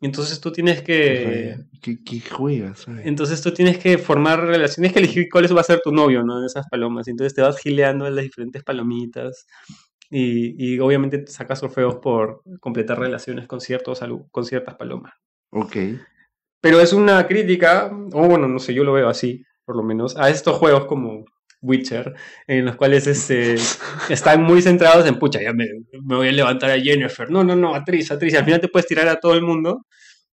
Entonces 0.00 0.40
tú 0.40 0.52
tienes 0.52 0.82
que. 0.82 1.56
¿Qué, 1.80 2.02
qué 2.04 2.20
juegas? 2.20 2.80
sabes? 2.80 3.06
Entonces 3.06 3.40
tú 3.42 3.52
tienes 3.52 3.78
que 3.78 3.98
formar 3.98 4.44
relaciones, 4.44 4.92
que 4.92 4.98
elegir 4.98 5.28
cuál 5.30 5.44
va 5.56 5.60
a 5.60 5.64
ser 5.64 5.80
tu 5.82 5.92
novio, 5.92 6.22
¿no? 6.22 6.40
De 6.40 6.46
esas 6.46 6.68
palomas. 6.68 7.08
Entonces 7.08 7.34
te 7.34 7.42
vas 7.42 7.58
gileando 7.58 8.06
en 8.06 8.14
las 8.14 8.24
diferentes 8.24 8.62
palomitas. 8.62 9.46
Y, 10.10 10.74
y 10.74 10.78
obviamente 10.80 11.18
te 11.18 11.32
sacas 11.32 11.60
trofeos 11.60 11.96
por 11.96 12.42
completar 12.60 12.98
relaciones 12.98 13.46
con, 13.46 13.60
ciertos, 13.60 14.00
con 14.30 14.44
ciertas 14.44 14.74
palomas. 14.76 15.14
Ok. 15.50 15.76
Pero 16.60 16.80
es 16.80 16.92
una 16.92 17.26
crítica, 17.26 17.90
o 18.12 18.26
bueno, 18.26 18.48
no 18.48 18.58
sé, 18.58 18.74
yo 18.74 18.84
lo 18.84 18.92
veo 18.92 19.08
así, 19.08 19.44
por 19.64 19.76
lo 19.76 19.82
menos, 19.82 20.16
a 20.16 20.30
estos 20.30 20.56
juegos 20.56 20.86
como 20.86 21.24
Witcher, 21.64 22.14
en 22.46 22.66
los 22.66 22.76
cuales 22.76 23.06
este, 23.06 23.54
están 24.08 24.42
muy 24.42 24.62
centrados 24.62 25.06
en, 25.06 25.18
pucha, 25.18 25.42
ya 25.42 25.52
me, 25.52 25.66
me 26.02 26.16
voy 26.16 26.28
a 26.28 26.32
levantar 26.32 26.70
a 26.70 26.80
Jennifer. 26.80 27.30
No, 27.30 27.42
no, 27.42 27.56
no, 27.56 27.74
actriz, 27.74 28.10
actriz. 28.10 28.34
Y 28.34 28.36
al 28.36 28.44
final 28.44 28.60
te 28.60 28.68
puedes 28.68 28.86
tirar 28.86 29.08
a 29.08 29.16
todo 29.16 29.34
el 29.34 29.42
mundo. 29.42 29.86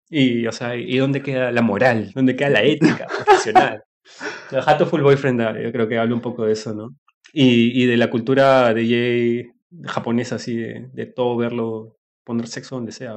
Y, 0.10 0.46
o 0.46 0.52
sea, 0.52 0.76
¿y 0.76 0.98
dónde 0.98 1.22
queda 1.22 1.52
la 1.52 1.62
moral? 1.62 2.12
¿Dónde 2.14 2.36
queda 2.36 2.50
la 2.50 2.64
ética 2.64 3.08
profesional? 3.08 3.84
Sea, 4.50 4.60
Hato 4.60 4.86
Full 4.86 5.02
Boyfriend, 5.02 5.40
yo 5.64 5.72
creo 5.72 5.88
que 5.88 5.98
habla 5.98 6.14
un 6.14 6.22
poco 6.22 6.44
de 6.46 6.52
eso, 6.52 6.74
¿no? 6.74 6.98
Y, 7.32 7.82
y 7.82 7.86
de 7.86 7.96
la 7.96 8.10
cultura 8.10 8.74
de 8.74 8.86
Jay 8.86 9.52
japonesa, 9.86 10.36
así, 10.36 10.58
de, 10.58 10.90
de 10.92 11.06
todo 11.06 11.38
verlo, 11.38 11.98
poner 12.26 12.48
sexo 12.48 12.76
donde 12.76 12.92
sea, 12.92 13.16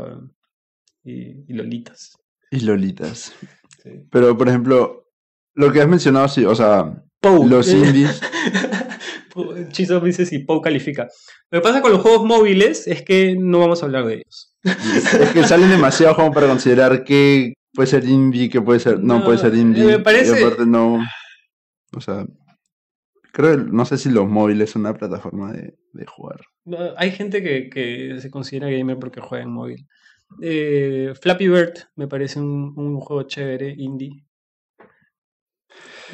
y, 1.03 1.45
y 1.49 1.53
lolitas. 1.53 2.17
Y 2.51 2.61
Lolitas. 2.61 3.35
Sí. 3.83 3.91
Pero, 4.11 4.39
por 4.39 4.49
ejemplo, 4.49 5.11
lo 5.55 5.73
que 5.73 5.81
has 5.81 5.89
mencionado, 5.89 6.29
sí, 6.29 6.45
o 6.45 6.55
sea, 6.55 7.04
Pou. 7.25 7.49
los 7.49 7.69
indies. 7.73 8.21
Chizo 9.73 10.01
dice 10.01 10.25
si 10.27 10.39
Pou 10.41 10.61
califica. 10.61 11.09
Lo 11.51 11.59
que 11.61 11.63
pasa 11.63 11.81
con 11.83 11.91
los 11.93 12.01
juegos 12.01 12.25
móviles 12.25 12.87
es 12.87 13.03
que 13.03 13.37
no 13.39 13.59
vamos 13.61 13.83
a 13.83 13.87
hablar 13.87 14.07
de 14.07 14.15
ellos. 14.15 14.55
es 14.65 15.31
que 15.33 15.43
salen 15.45 15.71
demasiado 15.71 16.15
como 16.15 16.33
para 16.33 16.47
considerar 16.47 17.03
que 17.05 17.55
puede 17.73 17.89
ser 17.89 18.05
indie, 18.05 18.49
que 18.49 18.61
puede 18.63 18.79
ser. 18.81 19.01
No, 19.01 19.19
No, 19.19 19.25
puede 19.25 19.39
ser 19.39 19.55
eh, 19.55 19.59
indie. 19.59 19.85
me 19.85 19.99
parece- 19.99 20.41
Y 20.41 20.45
aparte 20.45 20.67
no. 20.67 21.01
O 21.97 22.01
sea. 22.01 22.25
Creo, 23.33 23.57
no 23.57 23.85
sé 23.85 23.99
si 23.99 24.11
los 24.11 24.29
móviles 24.29 24.71
son 24.71 24.83
una 24.83 24.95
plataforma 24.95 25.53
de, 25.53 25.75
de 25.93 26.07
jugar. 26.07 26.41
Hay 26.97 27.11
gente 27.11 27.43
que, 27.43 27.69
que 27.69 28.21
se 28.21 28.31
considera 28.31 28.71
gamer 28.71 28.97
porque 29.01 29.21
juega 29.21 29.43
en 29.43 29.51
móvil. 29.51 29.89
Eh, 30.41 31.13
Flappy 31.21 31.49
Bird 31.49 31.75
me 31.97 32.07
parece 32.07 32.39
un, 32.39 32.73
un 32.77 33.01
juego 33.01 33.25
chévere, 33.25 33.75
indie. 33.77 34.24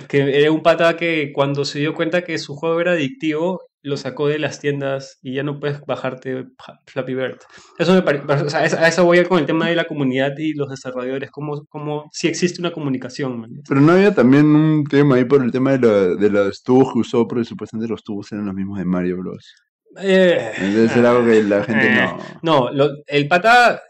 Que 0.08 0.40
era 0.40 0.50
un 0.52 0.62
pata 0.62 0.96
que 0.96 1.32
cuando 1.32 1.64
se 1.64 1.78
dio 1.78 1.94
cuenta 1.94 2.22
que 2.22 2.38
su 2.38 2.54
juego 2.56 2.80
era 2.80 2.92
adictivo, 2.92 3.62
lo 3.82 3.96
sacó 3.96 4.28
de 4.28 4.38
las 4.38 4.60
tiendas 4.60 5.18
y 5.22 5.34
ya 5.34 5.42
no 5.42 5.58
puedes 5.58 5.80
bajarte 5.86 6.44
Ja- 6.58 6.78
Flappy 6.86 7.14
Bird. 7.14 7.38
Eso 7.78 7.94
me 7.94 8.02
parece, 8.02 8.24
o 8.44 8.50
sea, 8.50 8.60
a 8.60 8.88
eso 8.88 9.04
voy 9.06 9.18
a 9.18 9.24
con 9.26 9.38
el 9.38 9.46
tema 9.46 9.68
de 9.68 9.74
la 9.76 9.84
comunidad 9.86 10.32
y 10.36 10.52
los 10.52 10.68
desarrolladores, 10.68 11.30
como, 11.30 11.64
como 11.66 12.08
si 12.12 12.28
existe 12.28 12.60
una 12.60 12.72
comunicación. 12.72 13.40
man. 13.40 13.50
Pero 13.66 13.80
no 13.80 13.92
había 13.92 14.14
también 14.14 14.44
un 14.46 14.84
tema 14.84 15.14
ahí 15.16 15.24
por 15.24 15.42
el 15.42 15.50
tema 15.50 15.72
de, 15.72 15.78
lo- 15.78 16.16
de 16.16 16.28
los 16.28 16.62
tubos 16.62 16.92
que 16.92 16.98
usó, 16.98 17.26
porque 17.26 17.44
supuestamente 17.44 17.90
los 17.90 18.02
tubos 18.04 18.30
eran 18.32 18.44
los 18.46 18.54
mismos 18.54 18.78
de 18.78 18.84
Mario 18.84 19.16
Bros. 19.16 19.54
Eh, 19.98 20.52
Entonces 20.58 20.96
era 20.96 21.10
algo 21.10 21.24
que 21.26 21.42
la 21.42 21.64
gente 21.64 21.86
Eh, 21.88 21.94
no. 21.94 22.18
No, 22.42 22.70
lo- 22.72 22.90
el 23.06 23.26
pata 23.28 23.82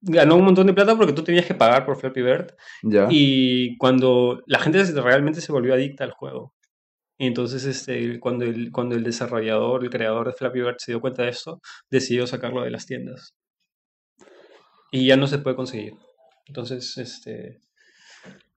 ganó 0.00 0.36
un 0.36 0.44
montón 0.44 0.66
de 0.66 0.74
plata 0.74 0.96
porque 0.96 1.12
tú 1.12 1.22
tenías 1.22 1.46
que 1.46 1.54
pagar 1.54 1.84
por 1.84 1.96
Flappy 1.96 2.22
Bird 2.22 2.54
Ya. 2.82 3.08
y 3.10 3.76
cuando 3.78 4.42
la 4.46 4.58
gente 4.58 4.82
realmente 5.00 5.40
se 5.40 5.52
volvió 5.52 5.74
adicta 5.74 6.04
al 6.04 6.12
juego. 6.12 6.54
Y 7.20 7.26
entonces, 7.26 7.64
este, 7.64 8.20
cuando, 8.20 8.44
el, 8.44 8.70
cuando 8.70 8.94
el 8.94 9.02
desarrollador, 9.02 9.82
el 9.82 9.90
creador 9.90 10.28
de 10.28 10.34
Flappy 10.34 10.60
Bird 10.60 10.76
se 10.78 10.92
dio 10.92 11.00
cuenta 11.00 11.24
de 11.24 11.30
esto, 11.30 11.60
decidió 11.90 12.26
sacarlo 12.28 12.62
de 12.62 12.70
las 12.70 12.86
tiendas. 12.86 13.34
Y 14.92 15.06
ya 15.06 15.16
no 15.16 15.26
se 15.26 15.38
puede 15.38 15.56
conseguir. 15.56 15.94
Entonces, 16.46 16.96
este... 16.96 17.58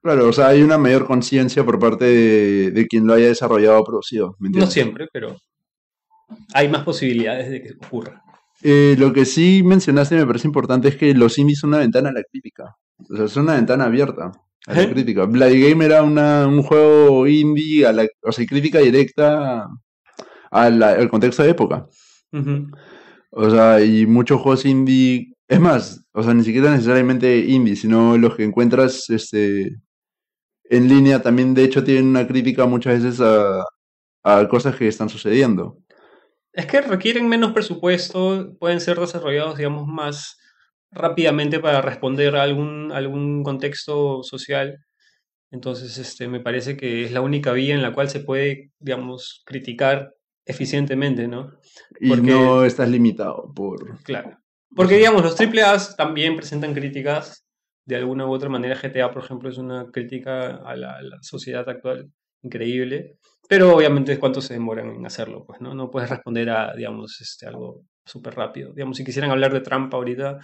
Claro, 0.03 0.27
o 0.27 0.33
sea, 0.33 0.47
hay 0.49 0.61
una 0.61 0.77
mayor 0.77 1.05
conciencia 1.05 1.63
por 1.63 1.79
parte 1.79 2.05
de, 2.05 2.71
de, 2.71 2.87
quien 2.87 3.05
lo 3.05 3.13
haya 3.13 3.27
desarrollado 3.27 3.79
o 3.79 3.83
producido. 3.83 4.35
no 4.39 4.67
siempre, 4.67 5.07
pero 5.11 5.37
hay 6.53 6.69
más 6.69 6.83
posibilidades 6.83 7.49
de 7.49 7.61
que 7.61 7.73
ocurra. 7.85 8.20
Eh, 8.63 8.95
lo 8.97 9.11
que 9.11 9.25
sí 9.25 9.63
mencionaste 9.63 10.15
y 10.15 10.19
me 10.19 10.27
parece 10.27 10.47
importante 10.47 10.87
es 10.87 10.95
que 10.95 11.13
los 11.13 11.37
indies 11.37 11.59
son 11.59 11.69
una 11.69 11.79
ventana 11.79 12.09
a 12.09 12.13
la 12.13 12.23
crítica. 12.23 12.75
O 13.09 13.15
sea, 13.15 13.25
es 13.25 13.35
una 13.35 13.55
ventana 13.55 13.85
abierta 13.85 14.31
a 14.67 14.73
la 14.73 14.89
crítica. 14.89 15.25
Bloody 15.25 15.69
Game 15.69 15.83
era 15.83 16.03
una, 16.03 16.47
un 16.47 16.61
juego 16.61 17.27
indie, 17.27 17.85
a 17.85 17.91
la, 17.91 18.07
o 18.23 18.31
sea, 18.31 18.45
crítica 18.45 18.79
directa 18.79 19.67
al 20.51 21.09
contexto 21.09 21.43
de 21.43 21.49
época. 21.49 21.87
O 23.31 23.49
sea, 23.49 23.83
y 23.83 24.05
muchos 24.05 24.41
juegos 24.41 24.65
indie, 24.65 25.33
es 25.47 25.59
más, 25.59 26.03
o 26.11 26.21
sea, 26.21 26.33
ni 26.33 26.43
siquiera 26.43 26.71
necesariamente 26.71 27.39
indie, 27.39 27.75
sino 27.75 28.17
los 28.17 28.35
que 28.35 28.43
encuentras 28.43 29.09
este, 29.09 29.77
en 30.65 30.87
línea 30.87 31.21
también, 31.21 31.53
de 31.53 31.63
hecho, 31.63 31.83
tienen 31.83 32.07
una 32.07 32.27
crítica 32.27 32.65
muchas 32.65 33.01
veces 33.01 33.21
a, 33.21 33.63
a 34.23 34.47
cosas 34.47 34.75
que 34.75 34.87
están 34.87 35.09
sucediendo. 35.09 35.77
Es 36.53 36.65
que 36.65 36.81
requieren 36.81 37.29
menos 37.29 37.53
presupuesto, 37.53 38.55
pueden 38.59 38.81
ser 38.81 38.99
desarrollados, 38.99 39.57
digamos, 39.57 39.87
más 39.87 40.37
rápidamente 40.91 41.59
para 41.59 41.81
responder 41.81 42.35
a 42.35 42.43
algún, 42.43 42.91
algún 42.91 43.43
contexto 43.43 44.23
social. 44.23 44.85
Entonces, 45.49 45.97
este, 45.97 46.27
me 46.27 46.41
parece 46.41 46.75
que 46.75 47.05
es 47.05 47.11
la 47.11 47.21
única 47.21 47.53
vía 47.53 47.73
en 47.73 47.81
la 47.81 47.93
cual 47.93 48.09
se 48.09 48.19
puede, 48.19 48.71
digamos, 48.79 49.43
criticar 49.45 50.13
eficientemente, 50.45 51.27
¿no? 51.27 51.51
Y 51.99 52.09
no 52.09 52.65
estás 52.65 52.89
limitado 52.89 53.51
por... 53.53 54.01
Claro. 54.03 54.37
Porque, 54.75 54.95
digamos, 54.95 55.23
los 55.23 55.39
AAA 55.39 55.95
también 55.95 56.35
presentan 56.35 56.73
críticas 56.73 57.45
de 57.85 57.97
alguna 57.97 58.25
u 58.25 58.31
otra 58.31 58.49
manera. 58.49 58.75
GTA, 58.75 59.11
por 59.11 59.23
ejemplo, 59.23 59.49
es 59.49 59.57
una 59.57 59.89
crítica 59.91 60.57
a 60.57 60.75
la, 60.75 60.97
a 60.97 61.01
la 61.01 61.17
sociedad 61.21 61.67
actual 61.67 62.11
increíble. 62.43 63.17
Pero 63.47 63.75
obviamente 63.75 64.17
cuánto 64.17 64.39
se 64.39 64.53
demoran 64.53 64.89
en 64.89 65.05
hacerlo, 65.05 65.45
pues, 65.45 65.59
¿no? 65.59 65.73
No 65.73 65.91
puedes 65.91 66.09
responder 66.09 66.49
a, 66.49 66.73
digamos, 66.73 67.19
este, 67.19 67.47
algo 67.47 67.83
súper 68.05 68.35
rápido. 68.35 68.71
Digamos, 68.73 68.97
si 68.97 69.03
quisieran 69.03 69.31
hablar 69.31 69.51
de 69.51 69.59
Trump 69.59 69.93
ahorita, 69.93 70.39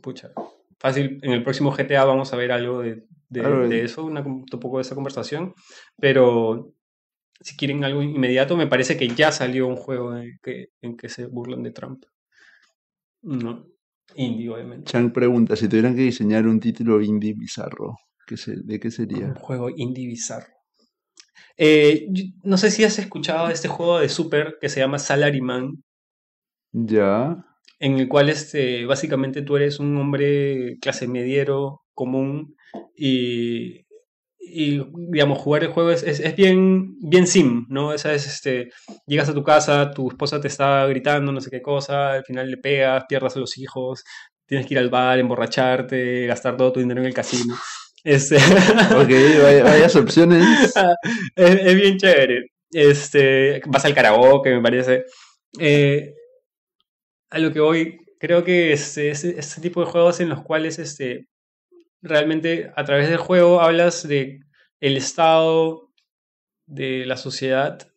pucha, 0.00 0.30
fácil, 0.78 1.18
en 1.22 1.32
el 1.32 1.42
próximo 1.42 1.72
GTA 1.72 2.04
vamos 2.04 2.32
a 2.32 2.36
ver 2.36 2.52
algo 2.52 2.82
de, 2.82 3.04
de, 3.28 3.82
eso, 3.82 4.04
una, 4.04 4.20
un 4.20 4.44
poco 4.46 4.78
de 4.78 4.82
esa 4.82 4.94
conversación, 4.94 5.54
pero 5.98 6.72
si 7.40 7.56
quieren 7.56 7.84
algo 7.84 8.02
inmediato, 8.02 8.56
me 8.56 8.66
parece 8.66 8.96
que 8.96 9.08
ya 9.08 9.32
salió 9.32 9.66
un 9.66 9.76
juego 9.76 10.16
en 10.16 10.38
que, 10.42 10.68
en 10.80 10.96
que 10.96 11.08
se 11.08 11.26
burlan 11.26 11.62
de 11.62 11.72
Trump. 11.72 12.04
No, 13.22 13.66
indie, 14.14 14.50
obviamente. 14.50 14.90
Chang 14.90 15.12
pregunta, 15.12 15.56
si 15.56 15.68
tuvieran 15.68 15.96
que 15.96 16.02
diseñar 16.02 16.46
un 16.46 16.60
título 16.60 17.02
indie 17.02 17.34
bizarro, 17.34 17.96
¿de 18.28 18.80
qué 18.80 18.90
sería? 18.90 19.26
Un 19.26 19.34
juego 19.34 19.68
indie 19.70 20.06
bizarro. 20.06 20.55
Eh, 21.56 22.08
no 22.42 22.58
sé 22.58 22.70
si 22.70 22.84
has 22.84 22.98
escuchado 22.98 23.48
de 23.48 23.54
este 23.54 23.68
juego 23.68 23.98
de 23.98 24.08
Super 24.08 24.58
que 24.60 24.68
se 24.68 24.80
llama 24.80 24.98
Salaryman. 24.98 25.82
Ya. 26.72 27.44
En 27.78 27.98
el 27.98 28.08
cual 28.08 28.28
este, 28.28 28.84
básicamente 28.86 29.42
tú 29.42 29.56
eres 29.56 29.80
un 29.80 29.96
hombre 29.96 30.78
clase 30.80 31.08
mediero, 31.08 31.82
común, 31.94 32.56
y, 32.94 33.86
y 34.38 34.82
digamos, 35.10 35.38
jugar 35.38 35.64
el 35.64 35.70
juego 35.70 35.90
es, 35.90 36.02
es, 36.02 36.36
bien, 36.36 36.96
bien 37.00 37.26
sim, 37.26 37.66
¿no? 37.68 37.92
Esa 37.92 38.14
es, 38.14 38.26
este, 38.26 38.70
llegas 39.06 39.28
a 39.28 39.34
tu 39.34 39.42
casa, 39.42 39.90
tu 39.90 40.08
esposa 40.08 40.40
te 40.40 40.48
está 40.48 40.86
gritando 40.86 41.32
no 41.32 41.40
sé 41.40 41.50
qué 41.50 41.62
cosa, 41.62 42.12
al 42.12 42.24
final 42.24 42.50
le 42.50 42.56
pegas, 42.58 43.04
pierdas 43.08 43.36
a 43.36 43.40
los 43.40 43.58
hijos, 43.58 44.04
tienes 44.46 44.66
que 44.66 44.74
ir 44.74 44.78
al 44.78 44.90
bar, 44.90 45.18
emborracharte, 45.18 46.26
gastar 46.26 46.56
todo 46.56 46.72
tu 46.72 46.80
dinero 46.80 47.00
en 47.00 47.06
el 47.06 47.14
casino. 47.14 47.54
Este... 48.06 48.36
ok, 48.36 49.64
varias 49.64 49.96
opciones. 49.96 50.72
es, 51.34 51.74
bien 51.74 51.98
chévere. 51.98 52.52
Este, 52.70 53.60
vas 53.66 53.84
al 53.84 53.94
karaoke, 53.94 54.54
me 54.54 54.62
parece. 54.62 55.06
Eh, 55.58 56.14
a 57.30 57.38
lo 57.40 57.52
que 57.52 57.58
voy, 57.58 57.98
creo 58.20 58.44
que 58.44 58.72
este, 58.72 59.10
este, 59.10 59.60
tipo 59.60 59.80
de 59.80 59.90
juegos 59.90 60.20
en 60.20 60.28
los 60.28 60.44
cuales 60.44 60.78
este, 60.78 61.26
realmente 62.00 62.70
a 62.76 62.84
través 62.84 63.08
del 63.08 63.18
juego 63.18 63.60
hablas 63.60 64.06
de 64.06 64.38
el 64.78 64.96
estado 64.96 65.90
de 66.66 67.06
la 67.06 67.16
sociedad 67.16 67.88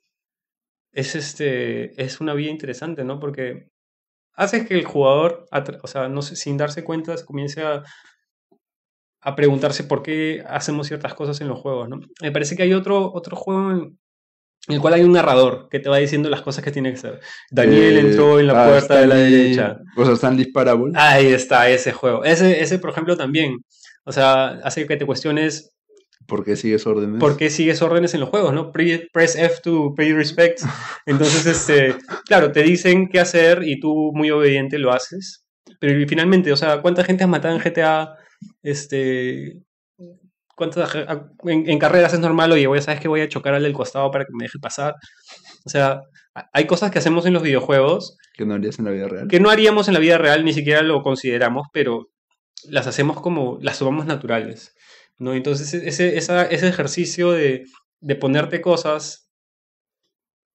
es 0.91 1.13
este 1.13 2.01
es 2.01 2.19
una 2.19 2.33
vía 2.33 2.49
interesante, 2.49 3.03
¿no? 3.03 3.19
Porque 3.19 3.69
haces 4.33 4.67
que 4.67 4.73
el 4.73 4.85
jugador, 4.85 5.45
o 5.83 5.87
sea, 5.87 6.09
no 6.09 6.23
sin 6.23 6.57
darse 6.57 6.83
cuenta, 6.83 7.13
comience 7.23 7.61
a 7.61 7.83
a 9.21 9.35
preguntarse 9.35 9.83
por 9.83 10.01
qué 10.01 10.43
hacemos 10.47 10.87
ciertas 10.87 11.13
cosas 11.13 11.41
en 11.41 11.47
los 11.47 11.59
juegos, 11.59 11.89
¿no? 11.89 11.99
Me 12.21 12.31
parece 12.31 12.55
que 12.55 12.63
hay 12.63 12.73
otro, 12.73 13.11
otro 13.13 13.35
juego 13.35 13.71
en, 13.71 13.99
el 14.67 14.79
cual 14.81 14.93
hay 14.93 15.03
un 15.03 15.13
narrador 15.13 15.67
que 15.69 15.79
te 15.79 15.89
va 15.89 15.97
diciendo 15.97 16.29
las 16.29 16.41
cosas 16.41 16.63
que 16.63 16.71
tiene 16.71 16.91
que 16.91 16.97
hacer. 16.97 17.19
Daniel 17.49 17.97
eh, 17.97 17.99
entró 18.01 18.39
en 18.39 18.47
la 18.47 18.65
ah, 18.65 18.69
puerta 18.69 18.99
de 18.99 19.07
la 19.07 19.15
derecha. 19.15 19.79
O 19.95 20.05
sea, 20.05 20.13
Stanley 20.13 20.51
Parable. 20.51 20.91
Ahí 20.95 21.27
está, 21.27 21.69
ese 21.69 21.91
juego. 21.91 22.23
Ese, 22.23 22.61
ese, 22.61 22.77
por 22.79 22.91
ejemplo, 22.91 23.17
también. 23.17 23.57
O 24.05 24.11
sea, 24.11 24.59
hace 24.63 24.85
que 24.85 24.97
te 24.97 25.05
cuestiones 25.05 25.73
¿Por 26.29 26.45
qué 26.45 26.55
sigues 26.55 26.85
órdenes? 26.85 27.19
¿Por 27.19 27.35
qué 27.35 27.49
sigues 27.49 27.81
órdenes 27.81 28.13
en 28.13 28.19
los 28.19 28.29
juegos, 28.29 28.53
no? 28.53 28.71
Press 28.71 29.35
F 29.35 29.55
to 29.63 29.93
pay 29.97 30.13
respect. 30.13 30.61
Entonces, 31.05 31.45
este, 31.45 31.95
claro, 32.25 32.51
te 32.51 32.61
dicen 32.61 33.09
qué 33.09 33.19
hacer 33.19 33.63
y 33.63 33.79
tú 33.79 34.11
muy 34.13 34.29
obediente 34.29 34.77
lo 34.77 34.93
haces. 34.93 35.43
Pero 35.79 36.07
finalmente, 36.07 36.51
o 36.51 36.55
sea, 36.55 36.81
¿cuánta 36.81 37.03
gente 37.03 37.23
has 37.23 37.29
matado 37.29 37.55
en 37.55 37.61
GTA 37.61 38.15
este, 38.61 39.61
¿cuántas, 40.55 40.91
en, 41.45 41.79
carreras 41.79 42.13
es 42.13 42.19
normal, 42.19 42.51
oye, 42.51 42.65
a 42.65 42.81
sabes 42.81 42.99
que 42.99 43.07
voy 43.07 43.21
a 43.21 43.29
chocar 43.29 43.53
al 43.53 43.63
del 43.63 43.73
costado 43.73 44.11
para 44.11 44.25
que 44.25 44.33
me 44.33 44.45
deje 44.45 44.59
pasar. 44.59 44.95
O 45.65 45.69
sea, 45.69 46.01
hay 46.53 46.67
cosas 46.67 46.91
que 46.91 46.99
hacemos 46.99 47.25
en 47.25 47.33
los 47.33 47.43
videojuegos. 47.43 48.17
Que 48.33 48.45
no 48.45 48.53
harías 48.53 48.79
en 48.79 48.85
la 48.85 48.91
vida 48.91 49.07
real. 49.07 49.27
Que 49.27 49.39
no 49.39 49.49
haríamos 49.49 49.87
en 49.87 49.93
la 49.93 49.99
vida 49.99 50.17
real, 50.17 50.43
ni 50.43 50.53
siquiera 50.53 50.81
lo 50.81 51.01
consideramos, 51.01 51.67
pero 51.73 52.09
las 52.63 52.87
hacemos 52.87 53.21
como, 53.21 53.57
las 53.61 53.79
tomamos 53.79 54.05
naturales. 54.05 54.75
¿no? 55.17 55.33
Entonces, 55.33 55.73
ese, 55.73 56.17
ese 56.17 56.67
ejercicio 56.67 57.31
de, 57.31 57.65
de 58.01 58.15
ponerte 58.15 58.61
cosas, 58.61 59.29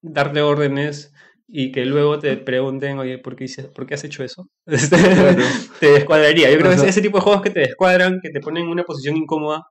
darle 0.03 0.43
órdenes, 0.43 1.14
y 1.47 1.73
que 1.73 1.85
luego 1.85 2.19
te 2.19 2.37
pregunten, 2.37 2.99
oye, 2.99 3.19
¿por 3.19 3.37
qué, 3.37 3.47
¿por 3.75 3.87
qué 3.87 3.95
has 3.95 4.05
hecho 4.05 4.25
eso? 4.25 4.49
Te 5.81 5.87
descuadraría. 5.87 6.51
Yo 6.51 6.59
creo 6.59 6.71
que 6.71 6.89
ese 6.89 7.03
tipo 7.03 7.19
de 7.19 7.25
juegos 7.25 7.43
que 7.43 7.51
te 7.51 7.61
descuadran, 7.61 8.21
que 8.23 8.31
te 8.31 8.41
ponen 8.41 8.65
en 8.65 8.71
una 8.71 8.85
posición 8.85 9.17
incómoda, 9.17 9.67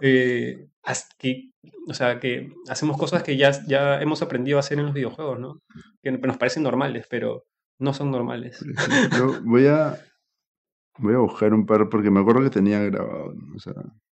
eh, 0.00 0.66
que, 1.18 1.50
o 1.88 1.94
sea, 1.94 2.20
que 2.20 2.52
hacemos 2.68 2.98
cosas 2.98 3.22
que 3.22 3.36
ya, 3.36 3.52
ya 3.66 4.00
hemos 4.00 4.22
aprendido 4.22 4.58
a 4.58 4.60
hacer 4.60 4.78
en 4.78 4.86
los 4.86 4.94
videojuegos, 4.94 5.38
¿no? 5.38 5.60
Que 6.02 6.12
nos 6.12 6.36
parecen 6.36 6.62
normales, 6.62 7.06
pero 7.08 7.44
no 7.78 7.94
son 7.94 8.10
normales. 8.10 8.64
Yo 9.16 9.40
voy 9.44 9.66
a, 9.66 9.98
voy 10.98 11.14
a 11.14 11.18
buscar 11.18 11.54
un 11.54 11.64
par, 11.64 11.88
porque 11.88 12.10
me 12.10 12.20
acuerdo 12.20 12.42
que 12.42 12.50
tenía 12.50 12.80
grabado, 12.80 13.34
o 13.54 13.58
sea, 13.58 13.74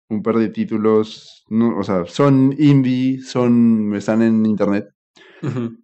un 0.09 0.23
par 0.23 0.37
de 0.37 0.49
títulos, 0.49 1.45
no, 1.49 1.79
o 1.79 1.83
sea, 1.83 2.07
son 2.07 2.55
indie, 2.59 3.21
son, 3.21 3.95
están 3.95 4.23
en 4.23 4.47
internet, 4.47 4.89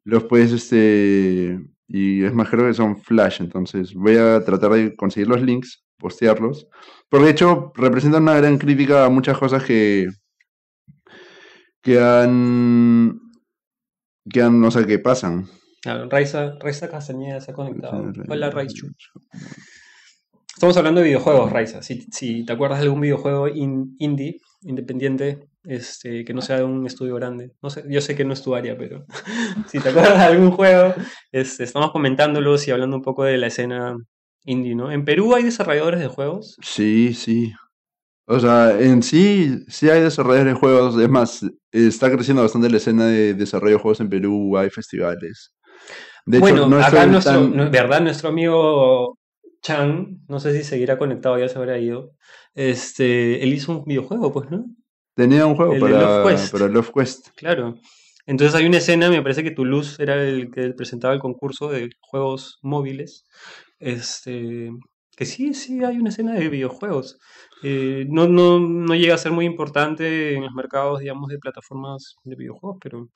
los 0.05 0.25
puedes, 0.25 0.53
este, 0.53 1.61
y 1.89 2.25
es 2.25 2.33
más, 2.33 2.49
creo 2.49 2.67
que 2.67 2.75
son 2.75 2.97
flash, 3.01 3.41
entonces 3.41 3.95
voy 3.95 4.17
a 4.17 4.45
tratar 4.45 4.73
de 4.73 4.95
conseguir 4.97 5.29
los 5.29 5.43
links, 5.43 5.85
postearlos, 5.99 6.67
porque 7.09 7.27
de 7.27 7.33
hecho 7.33 7.73
representan 7.75 8.23
una 8.23 8.37
gran 8.37 8.59
crítica 8.59 9.05
a 9.05 9.11
muchas 9.11 9.39
cosas 9.39 9.65
que, 9.65 10.09
que 11.83 12.01
han, 12.01 13.21
que 14.29 14.43
han, 14.43 14.65
o 14.65 14.71
sea, 14.71 14.87
que 14.87 14.99
pasan. 14.99 15.49
Claro, 15.83 16.09
Raiza, 16.11 16.59
Raiza 16.61 16.91
Castañeda 16.91 17.41
se 17.41 17.53
ha 17.53 17.55
conectado. 17.55 18.13
Hola. 18.29 18.53
Estamos 20.55 20.77
hablando 20.77 21.01
de 21.01 21.07
videojuegos, 21.07 21.51
Raiza. 21.51 21.81
Si, 21.81 22.03
si 22.13 22.45
te 22.45 22.53
acuerdas 22.53 22.81
de 22.81 22.85
algún 22.85 23.01
videojuego 23.01 23.49
indie, 23.49 24.41
independiente, 24.63 25.49
este, 25.65 26.25
que 26.25 26.35
no 26.35 26.43
sea 26.43 26.59
de 26.59 26.65
un 26.65 26.87
estudio 26.87 27.15
grande. 27.17 27.53
No 27.63 27.71
sé, 27.71 27.85
yo 27.89 28.01
sé 28.01 28.15
que 28.15 28.25
no 28.25 28.33
es 28.33 28.43
tu 28.43 28.55
área, 28.55 28.77
pero 28.77 29.05
si 29.69 29.79
te 29.79 29.89
acuerdas 29.91 30.19
de 30.19 30.25
algún 30.25 30.51
juego, 30.51 30.95
este, 31.33 31.65
estamos 31.65 31.91
comentándolos 31.93 32.67
y 32.67 32.71
hablando 32.71 32.97
un 32.97 33.03
poco 33.03 33.25
de 33.25 33.39
la 33.39 33.49
escena 33.49 33.97
indie, 34.45 34.75
¿no? 34.75 34.91
¿En 34.91 35.05
Perú 35.05 35.35
hay 35.35 35.45
desarrolladores 35.45 36.01
de 36.01 36.09
juegos? 36.09 36.57
Sí, 36.63 37.15
sí. 37.15 37.53
O 38.27 38.39
sea, 38.39 38.81
en 38.81 39.03
sí, 39.03 39.65
sí 39.69 39.91
hay 39.91 40.03
desarrolladores 40.03 40.55
de 40.55 40.61
juegos. 40.61 40.97
Es 40.97 41.09
más, 41.09 41.45
está 41.73 42.11
creciendo 42.11 42.43
bastante 42.43 42.71
la 42.71 42.77
escena 42.77 43.07
de 43.07 43.35
desarrollo 43.35 43.75
de 43.75 43.83
juegos 43.83 44.01
en 44.01 44.09
Perú, 44.09 44.57
hay 44.57 44.71
festivales. 44.71 45.53
De 46.27 46.39
bueno, 46.39 46.67
hecho, 46.67 46.81
acá 46.81 47.07
nuestro, 47.07 47.51
¿verdad? 47.51 48.01
Nuestro 48.03 48.29
amigo 48.29 49.19
Chan, 49.63 50.21
no 50.29 50.41
sé 50.41 50.57
si 50.57 50.65
seguirá 50.65 50.99
conectado, 50.99 51.39
ya 51.39 51.49
se 51.49 51.59
habrá 51.59 51.79
ido. 51.79 52.13
Este, 52.55 53.43
él 53.43 53.53
hizo 53.53 53.73
un 53.73 53.85
videojuego, 53.85 54.33
pues, 54.33 54.51
¿no? 54.51 54.65
Tenía 55.15 55.47
un 55.47 55.55
juego 55.55 55.79
para, 55.79 56.69
Love 56.69 56.93
Quest. 56.95 57.29
Claro. 57.37 57.75
Entonces 58.27 58.55
hay 58.55 58.67
una 58.67 58.79
escena, 58.79 59.11
me 59.11 59.23
parece 59.23 59.43
que 59.43 59.51
Toulouse 59.51 60.01
era 60.03 60.15
el 60.23 60.51
que 60.51 60.71
presentaba 60.71 61.13
el 61.15 61.21
concurso 61.21 61.69
de 61.69 61.91
juegos 62.01 62.59
móviles. 62.63 63.25
Este, 63.79 64.71
que 65.17 65.27
sí, 65.27 65.53
sí, 65.53 65.85
hay 65.85 65.99
una 65.99 66.11
escena 66.11 66.35
de 66.35 66.49
videojuegos. 66.49 67.19
Eh, 67.63 68.07
no, 68.09 68.29
no, 68.29 68.59
no 68.61 68.95
llega 68.95 69.15
a 69.15 69.19
ser 69.19 69.33
muy 69.33 69.45
importante 69.45 70.35
en 70.35 70.45
los 70.45 70.53
mercados, 70.53 71.01
digamos, 71.01 71.29
de 71.29 71.39
plataformas 71.39 72.15
de 72.25 72.37
videojuegos, 72.37 72.79
pero 72.83 73.09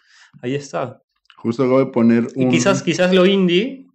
ahí 0.43 0.55
está. 0.55 1.01
Justo 1.37 1.63
acabo 1.63 1.79
de 1.79 1.87
poner 1.87 2.27
Y 2.35 2.45
un... 2.45 2.51
quizás, 2.51 2.83
quizás 2.83 3.15
lo 3.15 3.25
indie, 3.25 3.87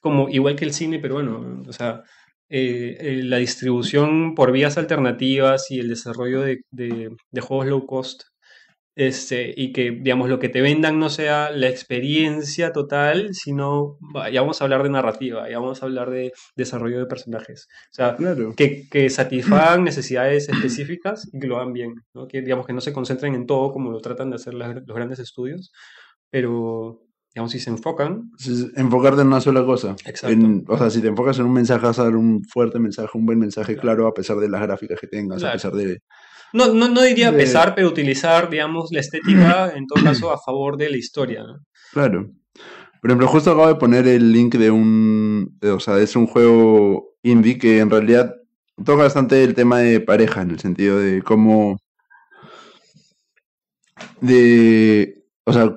como 0.00 0.28
igual 0.28 0.56
que 0.56 0.64
el 0.64 0.72
cine 0.72 0.98
peruano, 0.98 1.62
o 1.68 1.72
sea, 1.72 2.02
eh, 2.48 2.96
eh, 3.00 3.20
la 3.24 3.38
distribución 3.38 4.34
por 4.34 4.52
vías 4.52 4.78
alternativas 4.78 5.70
y 5.70 5.80
el 5.80 5.88
desarrollo 5.88 6.42
de, 6.42 6.60
de- 6.70 7.10
de 7.30 7.40
juegos 7.40 7.66
low 7.66 7.86
cost, 7.86 8.22
este, 8.98 9.52
y 9.54 9.72
que, 9.72 9.90
digamos, 9.90 10.30
lo 10.30 10.38
que 10.38 10.48
te 10.48 10.62
vendan 10.62 10.98
no 10.98 11.10
sea 11.10 11.50
la 11.50 11.68
experiencia 11.68 12.72
total, 12.72 13.34
sino, 13.34 13.98
ya 14.32 14.40
vamos 14.40 14.60
a 14.60 14.64
hablar 14.64 14.82
de 14.84 14.88
narrativa, 14.88 15.50
ya 15.50 15.58
vamos 15.58 15.82
a 15.82 15.86
hablar 15.86 16.08
de 16.10 16.32
desarrollo 16.56 16.98
de 17.00 17.04
personajes. 17.06 17.66
O 17.90 17.94
sea, 17.94 18.16
Claro. 18.16 18.54
que, 18.56 18.88
que 18.90 19.10
satisfagan 19.10 19.84
necesidades 19.84 20.48
específicas 20.48 21.28
y 21.30 21.38
que 21.38 21.46
lo 21.46 21.56
hagan 21.58 21.74
bien, 21.74 21.92
¿no? 22.14 22.26
Que, 22.26 22.40
digamos, 22.40 22.66
que 22.66 22.72
no 22.72 22.80
se 22.80 22.94
concentren 22.94 23.34
en 23.34 23.46
todo 23.46 23.70
como 23.70 23.90
lo 23.90 24.00
tratan 24.00 24.30
de 24.30 24.36
hacer 24.36 24.54
las- 24.54 24.74
los 24.76 24.96
grandes 24.96 25.18
estudios, 25.18 25.72
pero, 26.30 27.02
digamos, 27.36 27.52
si 27.52 27.60
se 27.60 27.68
enfocan, 27.68 28.30
Es 28.38 28.66
enfocarte 28.76 29.20
en 29.20 29.26
una 29.26 29.42
sola 29.42 29.62
cosa. 29.62 29.94
Exacto. 30.06 30.28
En- 30.34 30.64
o 30.66 30.78
sea, 30.78 30.88
si 30.88 31.02
te 31.02 31.08
enfocas 31.08 31.38
en 31.38 31.44
un 31.44 31.52
mensaje, 31.52 31.84
vas 31.84 31.98
a 31.98 32.04
dar 32.04 32.16
un 32.16 32.42
fuerte 32.44 32.78
mensaje, 32.78 33.10
un 33.12 33.26
buen 33.26 33.38
mensaje 33.38 33.74
Claro. 33.74 33.82
claro, 33.82 34.06
a 34.06 34.14
pesar 34.14 34.38
de 34.38 34.48
las 34.48 34.62
gráficas 34.62 34.98
que 34.98 35.06
tengas, 35.06 35.40
Claro. 35.40 35.50
a 35.50 35.56
pesar 35.56 35.72
de... 35.72 35.98
no, 36.54 36.72
no, 36.72 36.88
no 36.88 37.02
diría 37.02 37.30
De- 37.30 37.36
pesar, 37.36 37.74
pero 37.74 37.88
utilizar, 37.88 38.48
digamos, 38.48 38.88
la 38.90 39.00
estética, 39.00 39.70
en 39.76 39.86
todo 39.86 40.02
caso, 40.02 40.30
a 40.32 40.38
favor 40.38 40.78
de 40.78 40.88
la 40.88 40.96
historia, 40.96 41.42
¿no? 41.42 41.58
Claro. 41.92 42.30
Por 43.02 43.10
ejemplo, 43.10 43.28
justo 43.28 43.50
acabo 43.50 43.68
de 43.68 43.74
poner 43.74 44.08
el 44.08 44.32
link 44.32 44.54
de 44.54 44.70
un... 44.70 45.58
de- 45.60 45.72
o 45.72 45.78
sea, 45.80 45.98
es 45.98 46.16
un 46.16 46.26
juego 46.26 47.16
indie 47.22 47.58
que 47.58 47.80
en 47.80 47.90
realidad 47.90 48.34
toca 48.82 49.02
bastante 49.02 49.44
el 49.44 49.54
tema 49.54 49.80
de 49.80 50.00
pareja, 50.00 50.40
en 50.40 50.52
el 50.52 50.58
sentido 50.58 50.98
de 50.98 51.20
cómo... 51.20 51.76
De... 54.22 55.22
O 55.44 55.52
sea, 55.52 55.76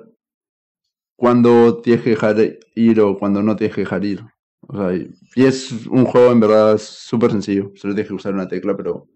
cuando 1.19 1.81
tienes 1.81 2.01
que 2.01 2.11
dejar 2.11 2.37
ir 2.75 3.01
o 3.01 3.17
cuando 3.17 3.43
no 3.43 3.57
tienes 3.57 3.75
que 3.75 3.81
dejar 3.81 4.05
ir. 4.05 4.21
O 4.61 4.77
sea, 4.77 4.95
y 4.95 5.45
es 5.45 5.85
un 5.87 6.05
juego 6.05 6.31
en 6.31 6.39
verdad 6.39 6.77
súper 6.77 7.31
sencillo. 7.31 7.73
Solo 7.75 7.93
tienes 7.93 8.07
que 8.07 8.13
usar 8.13 8.33
una 8.33 8.47
tecla, 8.47 8.77
pero... 8.77 9.09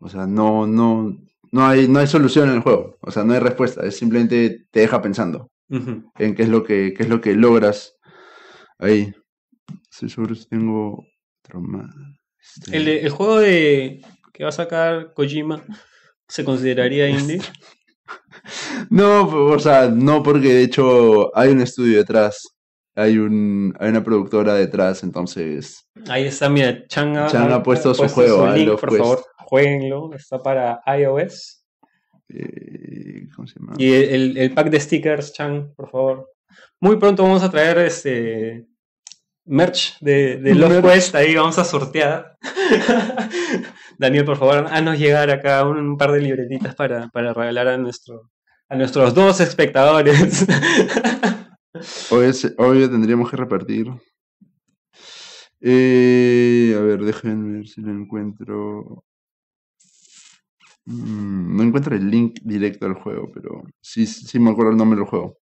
O 0.00 0.08
sea, 0.08 0.26
no, 0.26 0.66
no, 0.66 1.18
no 1.52 1.66
hay, 1.66 1.86
no 1.86 1.98
hay 1.98 2.06
solución 2.06 2.48
en 2.48 2.56
el 2.56 2.62
juego. 2.62 2.96
O 3.02 3.10
sea, 3.10 3.24
no 3.24 3.34
hay 3.34 3.40
respuesta. 3.40 3.84
Es 3.84 3.98
simplemente 3.98 4.66
te 4.70 4.80
deja 4.80 5.02
pensando 5.02 5.50
en 5.68 6.34
qué 6.34 6.42
es 6.44 6.48
lo 6.48 6.64
que, 6.64 6.94
qué 6.96 7.02
es 7.02 7.08
lo 7.10 7.20
que 7.20 7.34
logras 7.34 7.96
ahí. 8.78 9.12
Estoy 9.90 10.08
seguro 10.08 10.34
tengo 10.48 11.06
otro 11.44 11.60
más. 11.60 11.94
Este, 12.56 12.74
El, 12.74 12.88
el 12.88 13.10
juego 13.10 13.40
de 13.40 14.00
que 14.32 14.44
va 14.44 14.48
a 14.48 14.52
sacar 14.52 15.12
Kojima 15.12 15.62
se 16.26 16.42
consideraría 16.42 17.10
indie. 17.10 17.40
No, 18.90 19.26
o 19.26 19.58
sea, 19.58 19.88
no 19.88 20.22
porque 20.22 20.48
de 20.54 20.62
hecho 20.62 21.36
hay 21.36 21.50
un 21.50 21.60
estudio 21.60 21.98
detrás. 21.98 22.50
Hay, 22.96 23.18
un, 23.18 23.74
hay 23.80 23.88
una 23.88 24.04
productora 24.04 24.54
detrás, 24.54 25.02
entonces... 25.02 25.84
Ahí 26.08 26.26
está, 26.26 26.48
mira, 26.48 26.86
Chan 26.86 27.16
ha, 27.16 27.26
Chan 27.26 27.50
ha 27.50 27.60
puesto 27.62 27.92
su 27.92 28.06
juego, 28.08 28.44
ah, 28.44 28.54
link, 28.56 28.68
Love 28.68 28.80
por 28.80 28.88
Quest. 28.90 29.00
favor, 29.02 29.24
jueguenlo, 29.38 30.10
está 30.14 30.38
para 30.38 30.80
iOS. 30.96 31.64
eh, 32.28 33.26
¿Cómo 33.34 33.48
se 33.48 33.58
llama? 33.58 33.74
Y 33.78 33.92
el, 33.92 34.38
el 34.38 34.54
pack 34.54 34.70
de 34.70 34.78
stickers, 34.78 35.32
Chan, 35.32 35.72
por 35.74 35.90
favor. 35.90 36.30
Muy 36.80 36.96
pronto 36.96 37.24
vamos 37.24 37.42
a 37.42 37.50
traer 37.50 37.78
este 37.78 38.66
merch 39.44 39.98
de, 40.00 40.36
de 40.36 40.54
Love. 40.54 40.80
Quest, 40.82 41.16
ahí 41.16 41.34
vamos 41.34 41.58
a 41.58 41.64
sortear. 41.64 42.36
Daniel, 43.98 44.24
por 44.24 44.36
favor, 44.36 44.66
haznos 44.70 44.98
llegar 44.98 45.30
acá 45.30 45.64
un, 45.66 45.78
un 45.78 45.96
par 45.96 46.12
de 46.12 46.20
libretitas 46.20 46.74
para, 46.76 47.08
para 47.08 47.32
regalar 47.32 47.68
a 47.68 47.76
nuestro 47.78 48.30
a 48.74 48.76
nuestros 48.76 49.14
dos 49.14 49.40
espectadores. 49.40 50.44
Se- 52.32 52.54
obvio 52.58 52.90
tendríamos 52.90 53.30
que 53.30 53.36
repartir. 53.36 53.86
Eh, 55.60 56.74
a 56.76 56.80
ver, 56.80 57.04
déjenme 57.04 57.58
ver 57.58 57.68
si 57.68 57.80
lo 57.80 57.90
encuentro. 57.92 59.04
Mm, 60.86 61.56
no 61.56 61.62
encuentro 61.62 61.94
el 61.96 62.10
link 62.10 62.40
directo 62.42 62.86
al 62.86 62.94
juego, 62.94 63.30
pero 63.32 63.62
sí, 63.80 64.06
sí 64.06 64.38
me 64.38 64.50
acuerdo 64.50 64.72
el 64.72 64.76
nombre 64.76 64.98
del 64.98 65.08
juego. 65.08 65.38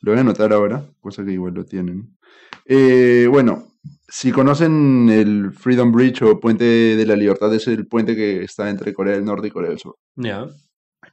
Lo 0.00 0.12
voy 0.12 0.18
a 0.18 0.20
anotar 0.22 0.52
ahora, 0.52 0.84
cosa 1.00 1.24
que 1.24 1.32
igual 1.32 1.54
lo 1.54 1.64
tienen. 1.64 2.16
Eh, 2.64 3.26
bueno, 3.30 3.72
si 4.08 4.30
conocen 4.32 5.08
el 5.10 5.52
Freedom 5.52 5.92
Bridge 5.92 6.22
o 6.22 6.40
Puente 6.40 6.64
de 6.64 7.06
la 7.06 7.16
Libertad, 7.16 7.52
es 7.54 7.66
el 7.68 7.86
puente 7.86 8.14
que 8.14 8.42
está 8.44 8.70
entre 8.70 8.94
Corea 8.94 9.14
del 9.14 9.24
Norte 9.24 9.48
y 9.48 9.50
Corea 9.50 9.70
del 9.70 9.78
Sur. 9.78 9.96
ya. 10.16 10.46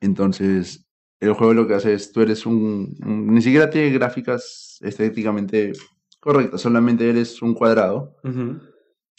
Entonces, 0.01 0.85
el 1.23 1.33
juego 1.33 1.53
lo 1.53 1.67
que 1.67 1.75
hace 1.75 1.93
es, 1.93 2.11
tú 2.11 2.21
eres 2.21 2.45
un, 2.45 2.95
un- 3.05 3.33
ni 3.33 3.41
siquiera 3.41 3.69
tiene 3.69 3.89
gráficas 3.91 4.77
estéticamente 4.81 5.71
correctas, 6.19 6.61
solamente 6.61 7.09
eres 7.09 7.41
un 7.41 7.53
cuadrado 7.53 8.15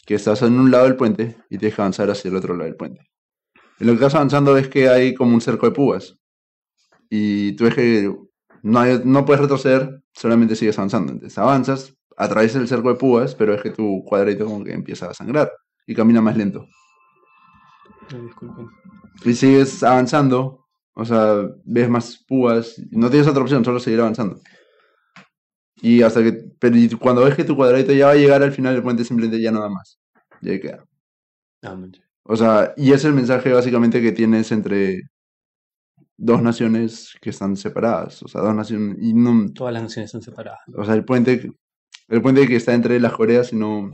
que 0.05 0.15
estás 0.15 0.41
en 0.43 0.59
un 0.59 0.71
lado 0.71 0.85
del 0.85 0.95
puente 0.95 1.35
y 1.49 1.57
tienes 1.57 1.75
que 1.75 1.81
avanzar 1.81 2.09
hacia 2.09 2.29
el 2.29 2.35
otro 2.35 2.53
lado 2.53 2.65
del 2.65 2.75
puente. 2.75 3.01
En 3.79 3.87
lo 3.87 3.93
que 3.93 3.97
estás 3.97 4.15
avanzando 4.15 4.53
ves 4.53 4.67
que 4.67 4.87
hay 4.89 5.13
como 5.13 5.33
un 5.33 5.41
cerco 5.41 5.65
de 5.65 5.71
púas 5.73 6.17
y 7.09 7.53
tú 7.55 7.65
ves 7.65 7.75
que 7.75 8.15
no, 8.63 8.79
hay- 8.79 9.01
no 9.03 9.25
puedes 9.25 9.41
retroceder, 9.41 10.01
solamente 10.13 10.55
sigues 10.55 10.77
avanzando. 10.77 11.11
Entonces 11.13 11.37
avanzas, 11.37 11.93
atraviesas 12.17 12.61
el 12.61 12.67
cerco 12.67 12.89
de 12.89 12.95
púas, 12.95 13.35
pero 13.35 13.53
es 13.53 13.61
que 13.61 13.71
tu 13.71 14.03
cuadrito 14.05 14.45
como 14.45 14.63
que 14.63 14.73
empieza 14.73 15.09
a 15.09 15.13
sangrar 15.13 15.51
y 15.85 15.93
camina 15.93 16.21
más 16.21 16.35
lento. 16.37 16.65
Ay, 18.11 18.21
disculpen. 18.21 18.67
Y 19.23 19.33
sigues 19.33 19.83
avanzando, 19.83 20.64
o 20.95 21.03
sea, 21.03 21.49
ves 21.65 21.89
más 21.89 22.17
púas, 22.17 22.81
no 22.89 23.09
tienes 23.09 23.27
otra 23.27 23.43
opción, 23.43 23.63
solo 23.63 23.79
seguir 23.79 23.99
avanzando. 23.99 24.39
Y 25.81 26.01
hasta 26.01 26.23
que, 26.23 26.31
pero 26.57 26.75
cuando 26.99 27.23
ves 27.23 27.35
que 27.35 27.43
tu 27.43 27.55
cuadradito 27.55 27.91
ya 27.91 28.07
va 28.07 28.13
a 28.13 28.15
llegar 28.15 28.41
al 28.41 28.53
final 28.53 28.73
del 28.73 28.83
puente, 28.83 29.03
simplemente 29.03 29.41
ya 29.41 29.51
no 29.51 29.61
da 29.61 29.69
más. 29.69 29.99
Y 30.41 30.49
ahí 30.49 30.59
queda. 30.59 30.85
Ah. 31.63 31.77
O 32.23 32.35
sea, 32.35 32.73
y 32.77 32.93
es 32.93 33.03
el 33.03 33.13
mensaje 33.13 33.51
básicamente 33.51 34.01
que 34.01 34.13
tienes 34.13 34.51
entre 34.51 35.09
dos 36.17 36.41
naciones 36.41 37.13
que 37.21 37.29
están 37.29 37.57
separadas. 37.57 38.23
O 38.23 38.27
sea, 38.29 38.41
dos 38.41 38.55
naciones, 38.55 38.97
y 39.01 39.13
no, 39.13 39.51
Todas 39.51 39.73
las 39.73 39.83
naciones 39.83 40.07
están 40.07 40.21
separadas. 40.21 40.61
o 40.75 40.85
sea, 40.85 40.93
el 40.93 41.03
puente, 41.03 41.51
el 42.07 42.21
puente 42.21 42.47
que 42.47 42.55
está 42.55 42.73
entre 42.73 42.99
las 43.01 43.13
Coreas 43.13 43.51
y 43.51 43.57
no, 43.57 43.91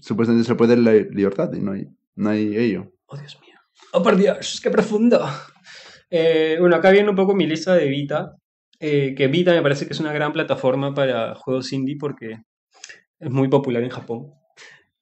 supuestamente 0.00 0.42
es 0.42 0.50
el 0.50 0.56
puente 0.56 0.74
de 0.74 0.82
la 0.82 0.92
libertad 0.92 1.52
y 1.52 1.60
no 1.60 1.72
hay, 1.72 1.88
no 2.16 2.30
hay 2.30 2.56
ello. 2.56 2.92
Oh, 3.06 3.16
Dios 3.16 3.38
mío. 3.40 3.54
Oh, 3.92 4.02
por 4.02 4.16
Dios, 4.16 4.60
qué 4.62 4.70
profundo. 4.70 5.20
Eh, 6.10 6.56
bueno, 6.60 6.76
acá 6.76 6.90
viene 6.90 7.10
un 7.10 7.16
poco 7.16 7.34
mi 7.34 7.46
lista 7.46 7.74
de 7.74 7.86
Vita. 7.88 8.36
eh, 8.80 9.14
que 9.16 9.28
Vita 9.28 9.52
me 9.52 9.62
parece 9.62 9.86
que 9.86 9.92
es 9.92 10.00
una 10.00 10.12
gran 10.12 10.32
plataforma 10.32 10.94
para 10.94 11.34
juegos 11.34 11.72
indie 11.72 11.96
porque 11.98 12.38
es 13.20 13.30
muy 13.30 13.48
popular 13.48 13.82
en 13.84 13.90
Japón. 13.90 14.32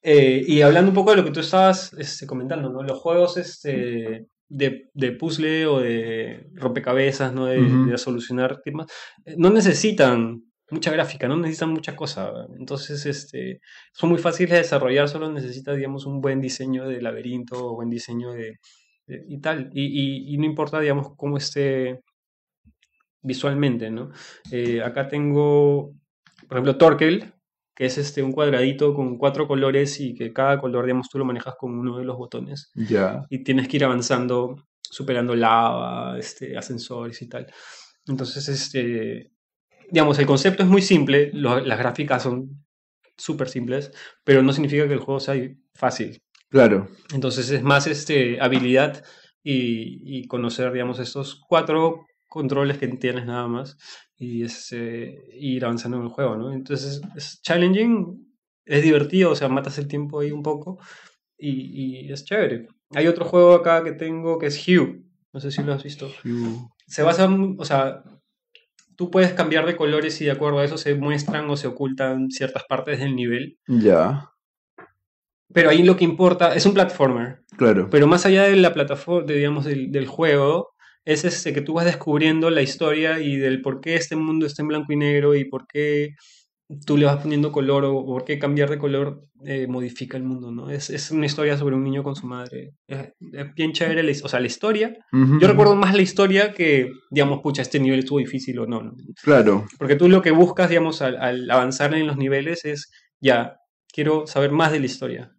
Eh, 0.03 0.44
y 0.47 0.62
hablando 0.62 0.90
un 0.90 0.94
poco 0.97 1.11
de 1.12 1.18
lo 1.18 1.25
que 1.25 1.33
tú 1.33 1.40
estabas 1.40 1.92
este, 1.94 2.27
comentando, 2.27 2.71
¿no? 2.71 2.83
Los 2.83 2.99
juegos 3.01 3.37
este, 3.38 4.27
de, 4.49 4.90
de 4.94 5.12
puzzle 5.12 5.66
o 5.66 5.81
de 5.81 6.47
rompecabezas, 6.55 7.33
¿no? 7.35 7.47
De, 7.47 7.61
Ujú. 7.61 7.90
de 7.90 7.99
solucionar 7.99 8.61
temas, 8.62 8.87
eh, 9.27 9.35
no 9.38 9.51
necesitan 9.51 10.42
mucha 10.71 10.90
gráfica, 10.92 11.29
no 11.29 11.37
necesitan 11.38 11.71
mucha 11.71 11.97
cosa. 11.97 12.33
Entonces, 12.59 13.07
este, 13.07 13.61
son 13.92 14.11
muy 14.11 14.18
fáciles 14.18 14.53
de 14.53 14.59
desarrollar, 14.59 15.09
solo 15.09 15.31
necesitas, 15.33 15.77
digamos, 15.77 16.07
un 16.07 16.21
buen 16.21 16.40
diseño 16.40 16.88
de 16.88 17.03
laberinto 17.03 17.57
o 17.66 17.75
buen 17.77 17.90
diseño 17.90 18.33
de- 18.33 18.59
y 19.29 19.38
tal. 19.38 19.71
Y, 19.73 19.85
y- 20.31 20.35
y 20.35 20.38
no 20.38 20.44
importa, 20.44 20.81
digamos, 20.81 21.14
cómo 21.16 21.37
esté 21.37 22.01
visualmente, 23.23 23.90
¿no? 23.90 24.11
Eh, 24.51 24.81
acá 24.83 25.09
tengo, 25.09 25.92
por 26.49 26.57
ejemplo, 26.57 26.77
Torkel, 26.77 27.33
que 27.75 27.87
es 27.87 27.99
este, 27.99 28.23
un 28.23 28.33
cuadradito 28.33 28.94
con 28.94 29.18
cuatro 29.18 29.47
colores 29.47 30.01
y 30.01 30.14
que 30.14 30.33
cada 30.33 30.61
color, 30.61 30.85
digamos, 30.85 31.09
tú 31.09 31.18
lo 31.18 31.25
manejas 31.25 31.55
con 31.57 31.79
uno 31.79 31.99
de 31.99 32.05
los 32.05 32.16
botones 32.16 32.71
Ya. 32.75 33.25
y 33.31 33.42
tienes 33.44 33.68
que 33.68 33.77
ir 33.77 33.85
avanzando, 33.85 34.64
superando 34.81 35.35
lava, 35.35 36.18
este, 36.18 36.57
ascensores 36.57 37.21
y 37.23 37.29
tal. 37.29 37.47
Entonces, 38.07 38.49
este, 38.49 39.31
digamos, 39.90 40.18
el 40.18 40.27
concepto 40.27 40.62
es 40.62 40.68
muy 40.68 40.83
simple, 40.83 41.31
lo- 41.35 41.61
las 41.61 41.79
gráficas 41.79 42.23
son 42.23 42.64
súper 43.16 43.49
simples, 43.49 43.91
pero 44.24 44.43
no 44.43 44.53
significa 44.53 44.87
que 44.87 44.95
el 44.95 45.01
juego 45.01 45.20
sea 45.20 45.35
fácil. 45.74 46.22
Claro. 46.51 46.88
Entonces 47.12 47.51
es 47.51 47.62
más 47.62 47.86
este, 47.86 48.40
habilidad 48.40 49.05
y, 49.42 50.18
y 50.18 50.26
conocer, 50.26 50.72
digamos, 50.72 50.99
estos 50.99 51.40
cuatro 51.46 52.07
controles 52.28 52.78
que 52.78 52.88
tienes 52.88 53.26
nada 53.26 53.49
más 53.49 53.76
y 54.16 54.44
es, 54.44 54.72
eh, 54.72 55.16
ir 55.34 55.64
avanzando 55.64 55.96
en 55.96 56.05
el 56.05 56.09
juego, 56.11 56.36
¿no? 56.36 56.53
Entonces 56.53 57.01
es 57.16 57.40
challenging, 57.42 58.26
es 58.64 58.82
divertido, 58.82 59.30
o 59.32 59.34
sea, 59.34 59.49
matas 59.49 59.78
el 59.78 59.88
tiempo 59.88 60.20
ahí 60.20 60.30
un 60.30 60.42
poco 60.42 60.78
y, 61.38 62.07
y 62.07 62.12
es 62.12 62.24
chévere. 62.24 62.68
Hay 62.94 63.07
otro 63.07 63.24
juego 63.24 63.55
acá 63.55 63.84
que 63.84 63.92
tengo 63.92 64.38
que 64.38 64.46
es 64.46 64.66
Hue, 64.66 65.03
no 65.32 65.40
sé 65.40 65.51
si 65.51 65.62
lo 65.62 65.72
has 65.72 65.82
visto. 65.82 66.11
Se 66.86 67.03
basa, 67.03 67.28
o 67.59 67.64
sea, 67.64 68.03
tú 68.96 69.11
puedes 69.11 69.32
cambiar 69.32 69.66
de 69.66 69.76
colores 69.76 70.20
y 70.20 70.24
de 70.24 70.32
acuerdo 70.32 70.59
a 70.59 70.64
eso 70.64 70.78
se 70.78 70.94
muestran 70.94 71.49
o 71.49 71.57
se 71.57 71.68
ocultan 71.68 72.30
ciertas 72.30 72.64
partes 72.64 72.99
del 72.99 73.14
nivel. 73.14 73.59
Ya, 73.66 74.30
Pero 75.53 75.70
ahí 75.70 75.82
lo 75.82 75.96
que 75.96 76.05
importa 76.05 76.55
es 76.55 76.66
un 76.66 76.74
platformer. 76.74 77.42
claro. 77.57 77.88
Pero 77.90 78.07
más 78.07 78.26
allá 78.26 78.44
de 78.44 78.57
la 78.57 78.74
plataforma, 78.74 79.26
de, 79.26 79.34
digamos, 79.34 79.64
del, 79.64 79.90
del 79.90 80.07
juego, 80.07 80.70
es 81.05 81.24
este 81.24 81.55
que 81.55 81.62
tú 81.62 81.74
vas 81.74 81.86
descubriendo 81.86 82.51
la 82.51 82.61
historia 82.61 83.18
y 83.20 83.36
del 83.36 83.62
por 83.62 83.80
qué 83.80 83.96
este 83.96 84.14
mundo 84.14 84.44
está 84.44 84.62
en 84.62 84.68
blanco 84.68 84.92
y 84.92 84.96
negro 84.96 85.34
y 85.34 85.46
por 85.46 85.66
qué 85.66 86.11
tú 86.84 86.99
le 86.99 87.07
vas 87.07 87.22
poniendo 87.22 87.51
color 87.51 87.84
o 87.86 88.05
por 88.05 88.24
qué 88.24 88.38
cambiar 88.38 88.68
de 88.68 88.78
color 88.78 89.24
eh, 89.46 89.66
modifica 89.66 90.16
el 90.18 90.24
mundo, 90.24 90.51
¿no? 90.51 90.70
Es, 90.70 90.90
es 90.90 91.11
una 91.11 91.24
historia 91.24 91.57
sobre 91.57 91.76
un 91.76 91.82
niño 91.82 92.03
con 92.03 92.14
su 92.14 92.26
madre. 92.26 92.74
Es, 92.86 93.09
es 93.32 93.55
bien 93.55 93.72
chévere, 93.72 94.03
la 94.03 94.12
o 94.22 94.28
sea, 94.28 94.40
la 94.40 94.46
historia. 94.49 94.94
Yo 95.12 95.49
recuerdo 95.49 95.74
más 95.76 95.94
la 95.94 96.03
historia 96.03 96.53
que, 96.53 96.90
digamos, 97.11 97.40
pucha, 97.40 97.62
este 97.62 97.80
nivel 97.80 98.01
estuvo 98.01 98.18
difícil 98.18 98.59
o 98.59 98.66
no, 98.66 98.82
¿no? 98.82 98.92
Claro, 99.22 99.64
Porque 99.78 99.96
tú 99.96 100.09
lo 100.09 100.20
que 100.20 100.30
buscas, 100.30 100.68
digamos, 100.68 101.01
al, 101.01 101.16
al 101.16 101.51
avanzar 101.51 101.94
en 101.94 102.07
los 102.07 102.18
niveles 102.18 102.66
es, 102.66 102.90
ya, 103.18 103.57
quiero 103.90 104.26
saber 104.26 104.53
más 104.53 104.70
de 104.70 104.80
la 104.80 104.86
historia. 104.86 105.32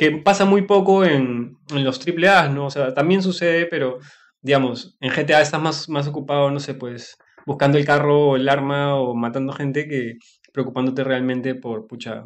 Que 0.00 0.12
pasa 0.12 0.46
muy 0.46 0.62
poco 0.62 1.04
en, 1.04 1.58
en 1.70 1.84
los 1.84 2.00
AAA, 2.00 2.48
¿no? 2.48 2.66
O 2.66 2.70
sea, 2.70 2.94
también 2.94 3.22
sucede, 3.22 3.66
pero, 3.66 3.98
digamos, 4.40 4.96
en 5.00 5.10
GTA 5.12 5.42
estás 5.42 5.60
más, 5.60 5.88
más 5.90 6.08
ocupado, 6.08 6.50
no 6.50 6.58
sé, 6.60 6.74
pues, 6.74 7.16
buscando 7.46 7.76
el 7.78 7.84
carro 7.84 8.30
o 8.30 8.36
el 8.36 8.48
arma 8.48 8.96
o 8.96 9.14
matando 9.14 9.52
gente 9.52 9.86
que 9.88 10.14
preocupándote 10.54 11.04
realmente 11.04 11.54
por, 11.54 11.86
pucha, 11.86 12.24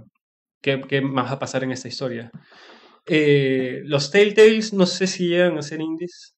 ¿qué, 0.63 0.81
qué 0.89 1.01
más 1.03 1.27
va 1.31 1.33
a 1.33 1.39
pasar 1.41 1.65
en 1.65 1.73
esta 1.73 1.89
historia? 1.89 2.31
Eh, 3.07 3.83
los 3.85 4.11
Telltales, 4.11 4.73
no 4.75 4.87
sé 4.87 5.07
si 5.09 5.29
llegan 5.29 5.59
a 5.59 5.63
ser 5.63 5.81
indies. 5.81 6.34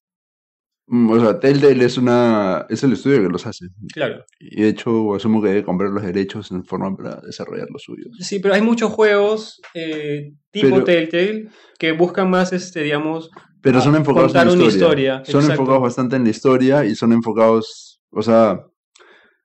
Mm, 0.89 1.11
o 1.11 1.21
sea, 1.21 1.41
Telltale 1.41 1.85
es 1.85 1.99
una 1.99 2.65
es 2.69 2.85
el 2.85 2.93
estudio 2.93 3.23
que 3.23 3.29
los 3.29 3.45
hace. 3.47 3.67
Claro. 3.93 4.25
Y 4.39 4.63
de 4.63 4.69
hecho, 4.69 5.15
asumo 5.15 5.43
que 5.43 5.49
debe 5.49 5.65
comprar 5.65 5.91
los 5.91 6.03
derechos 6.05 6.51
en 6.53 6.65
forma 6.65 6.97
para 6.97 7.21
desarrollar 7.23 7.67
los 7.73 7.83
suyos. 7.83 8.09
Sí, 8.21 8.39
pero 8.39 8.55
hay 8.55 8.63
muchos 8.63 8.93
juegos 8.93 9.61
eh, 9.75 10.33
tipo 10.53 10.69
Pero- 10.71 10.85
Telltale 10.85 11.49
que 11.79 11.93
buscan 11.93 12.31
más, 12.31 12.53
este, 12.53 12.83
digamos, 12.83 13.31
Pero 13.61 13.81
son 13.81 13.97
enfocados 13.97 14.31
en 14.31 14.35
contar 14.35 14.47
la 14.47 14.53
una 14.53 14.63
historia. 14.65 15.15
historia, 15.17 15.25
Son 15.25 15.41
exacto. 15.41 15.53
enfocados 15.63 15.83
bastante 15.83 16.17
en 16.17 16.25
la 16.25 16.31
historia 16.31 16.85
y 16.85 16.95
son 16.95 17.13
enfocados, 17.13 18.01
o 18.11 18.23
sea, 18.23 18.61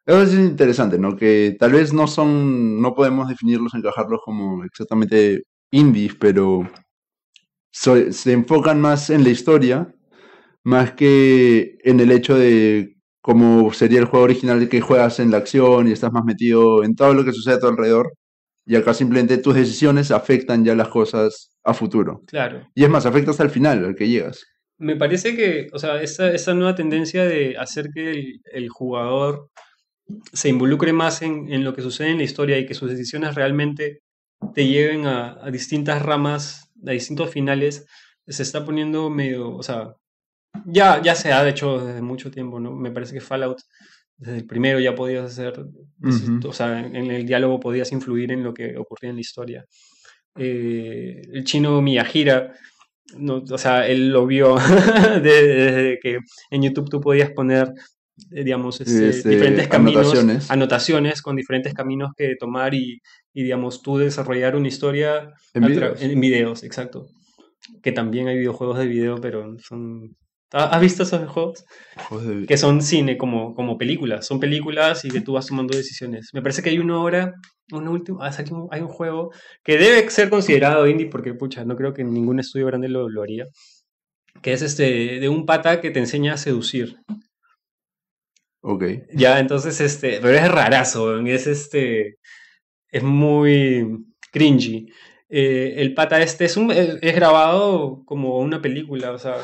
eso 0.06 0.22
es 0.22 0.34
interesante, 0.36 1.00
¿no? 1.00 1.16
Que 1.16 1.56
tal 1.60 1.72
vez 1.72 1.92
no 1.92 2.06
son, 2.08 2.80
no 2.82 2.94
podemos 2.94 3.28
definirlos, 3.30 3.74
encajarlos 3.74 4.20
como 4.24 4.64
exactamente 4.64 5.44
indies, 5.72 6.14
pero 6.20 6.70
so- 7.72 8.12
se 8.12 8.32
enfocan 8.34 8.80
más 8.80 9.10
en 9.10 9.24
la 9.24 9.30
historia, 9.30 9.94
más 10.64 10.94
que 10.94 11.78
en 11.84 12.00
el 12.00 12.12
hecho 12.12 12.38
de 12.38 12.96
cómo 13.22 13.72
sería 13.74 14.00
el 14.00 14.06
juego 14.06 14.26
original 14.26 14.68
que 14.68 14.82
juegas 14.82 15.20
en 15.20 15.32
la 15.32 15.38
acción 15.38 15.88
y 15.88 15.92
estás 15.92 16.12
más 16.12 16.24
metido 16.26 16.84
en 16.84 16.96
todo 16.96 17.14
lo 17.14 17.24
que 17.24 17.34
sucede 17.34 17.56
a 17.56 17.60
tu 17.60 17.68
alrededor. 17.68 18.14
Y 18.66 18.76
acá 18.76 18.94
simplemente 18.94 19.38
tus 19.38 19.56
decisiones 19.56 20.12
afectan 20.12 20.64
ya 20.64 20.76
las 20.76 20.88
cosas 20.88 21.56
a 21.64 21.74
futuro. 21.74 22.22
claro. 22.28 22.68
Y 22.76 22.84
es 22.84 22.90
más, 22.90 23.06
afecta 23.06 23.32
hasta 23.32 23.44
el 23.44 23.50
final, 23.50 23.86
al 23.86 23.96
que 23.96 24.08
llegas. 24.08 24.46
Me 24.78 24.96
parece 24.96 25.36
que, 25.36 25.68
o 25.74 25.80
sea, 25.80 26.02
esa, 26.02 26.32
esa 26.32 26.54
nueva 26.54 26.76
tendencia 26.76 27.26
de 27.26 27.56
hacer 27.58 27.90
que 27.94 28.12
el, 28.12 28.42
el 28.52 28.70
jugador 28.70 29.50
se 30.34 30.50
involucre 30.50 30.94
más 30.94 31.22
en, 31.22 31.52
en 31.52 31.64
lo 31.64 31.74
que 31.74 31.82
sucede 31.82 32.10
en 32.10 32.18
la 32.18 32.24
historia 32.24 32.58
y 32.58 32.66
que 32.66 32.74
sus 32.74 32.90
decisiones 32.90 33.36
realmente 33.36 34.02
te 34.56 34.68
lleven 34.68 35.06
a, 35.06 35.38
a 35.44 35.52
distintas 35.52 36.02
ramas, 36.02 36.72
a 36.86 36.92
distintos 36.92 37.30
finales, 37.30 37.86
se 38.28 38.44
está 38.44 38.66
poniendo 38.66 39.10
medio, 39.10 39.56
o 39.56 39.64
sea, 39.64 39.96
ya, 40.66 41.02
ya 41.02 41.16
se 41.16 41.32
ha 41.34 41.48
hecho 41.48 41.86
desde 41.86 42.02
mucho 42.02 42.32
tiempo, 42.32 42.60
¿no? 42.60 42.72
Me 42.72 42.92
parece 42.92 43.14
que 43.14 43.22
Fallout, 43.22 43.60
desde 44.18 44.38
el 44.38 44.46
primero 44.46 44.80
ya 44.80 44.94
podías 44.96 45.26
hacer, 45.26 45.54
Ujú. 46.04 46.48
o 46.48 46.54
sea, 46.54 46.80
en, 46.80 46.96
en 46.96 47.12
el 47.12 47.26
diálogo 47.26 47.60
podías 47.60 47.92
influir 47.92 48.32
en 48.32 48.44
lo 48.44 48.54
que 48.54 48.78
ocurría 48.78 49.10
en 49.10 49.16
la 49.18 49.22
historia. 49.22 49.66
Eh, 50.38 51.22
el 51.34 51.44
chino 51.44 51.82
Miyajira, 51.82 52.54
no, 53.18 53.44
o 53.50 53.58
sea, 53.58 53.88
él 53.88 54.10
lo 54.12 54.26
vio 54.26 54.56
desde, 55.22 55.72
desde 55.72 56.00
que 56.00 56.20
en 56.52 56.62
YouTube 56.64 56.90
tú 56.90 57.02
podías 57.02 57.32
poner, 57.32 57.74
eh, 58.32 58.44
digamos, 58.44 58.80
este, 58.80 59.10
Este, 59.10 59.30
diferentes 59.30 59.68
caminos, 59.68 60.06
anotaciones. 60.08 60.52
anotaciones 60.52 61.22
con 61.22 61.36
diferentes 61.36 61.74
caminos 61.74 62.12
que 62.16 62.36
tomar 62.40 62.74
y, 62.74 63.02
y, 63.34 63.44
digamos, 63.44 63.82
tú 63.82 63.98
desarrollar 63.98 64.56
una 64.56 64.68
historia 64.70 65.34
En 65.54 65.66
videos. 65.66 66.02
en 66.02 66.20
videos, 66.22 66.64
exacto. 66.64 67.08
Que 67.82 67.92
también 67.92 68.28
hay 68.28 68.38
videojuegos 68.38 68.78
de 68.78 68.88
video, 68.88 69.20
pero 69.20 69.58
son... 69.60 70.16
¿Ha- 70.54 70.66
¿Has 70.76 70.82
visto 70.82 71.04
esos 71.04 71.30
juegos? 71.30 71.66
Joder. 72.10 72.46
Que 72.46 72.58
son 72.58 72.82
cine 72.82 73.18
como, 73.18 73.54
como 73.56 73.78
películas. 73.78 74.26
Son 74.26 74.40
películas 74.40 75.06
y 75.06 75.10
que 75.10 75.22
tú 75.22 75.34
vas 75.34 75.48
tomando 75.48 75.76
decisiones. 75.78 76.30
Me 76.34 76.42
parece 76.42 76.62
que 76.62 76.70
hay 76.70 76.80
una 76.80 77.00
hora, 77.00 77.34
una 77.72 77.90
última, 77.92 78.26
ah, 78.26 78.32
salió 78.32 78.68
hay 78.72 78.82
un 78.82 78.88
juego 78.90 79.32
que 79.64 79.78
debe 79.78 80.10
ser 80.10 80.30
considerado 80.30 80.88
indie 80.88 81.08
porque, 81.08 81.34
pucha, 81.34 81.64
no 81.66 81.76
creo 81.76 81.94
que 81.94 82.04
ningún 82.04 82.40
estudio 82.40 82.68
grande 82.68 82.90
lo, 82.90 83.10
lo 83.10 83.24
haría. 83.24 83.46
Que 84.42 84.54
es 84.54 84.62
este, 84.62 85.20
de 85.20 85.30
un 85.30 85.46
pata 85.46 85.82
que 85.82 85.92
te 85.92 86.00
enseña 86.00 86.34
a 86.34 86.38
seducir. 86.38 86.98
Ok. 88.62 88.84
Ya, 89.14 89.40
entonces, 89.40 89.80
este, 89.82 90.20
pero 90.22 90.38
es 90.38 90.52
rarazo, 90.52 91.20
es 91.20 91.48
este, 91.48 92.18
es 92.90 93.04
muy 93.04 94.06
cringy. 94.32 94.88
Eh, 95.30 95.76
el 95.78 95.94
pata 95.94 96.22
este 96.22 96.46
es, 96.46 96.58
un, 96.58 96.72
es 96.72 97.16
grabado 97.16 98.04
como 98.06 98.40
una 98.40 98.62
película, 98.62 99.12
o 99.12 99.18
sea, 99.20 99.38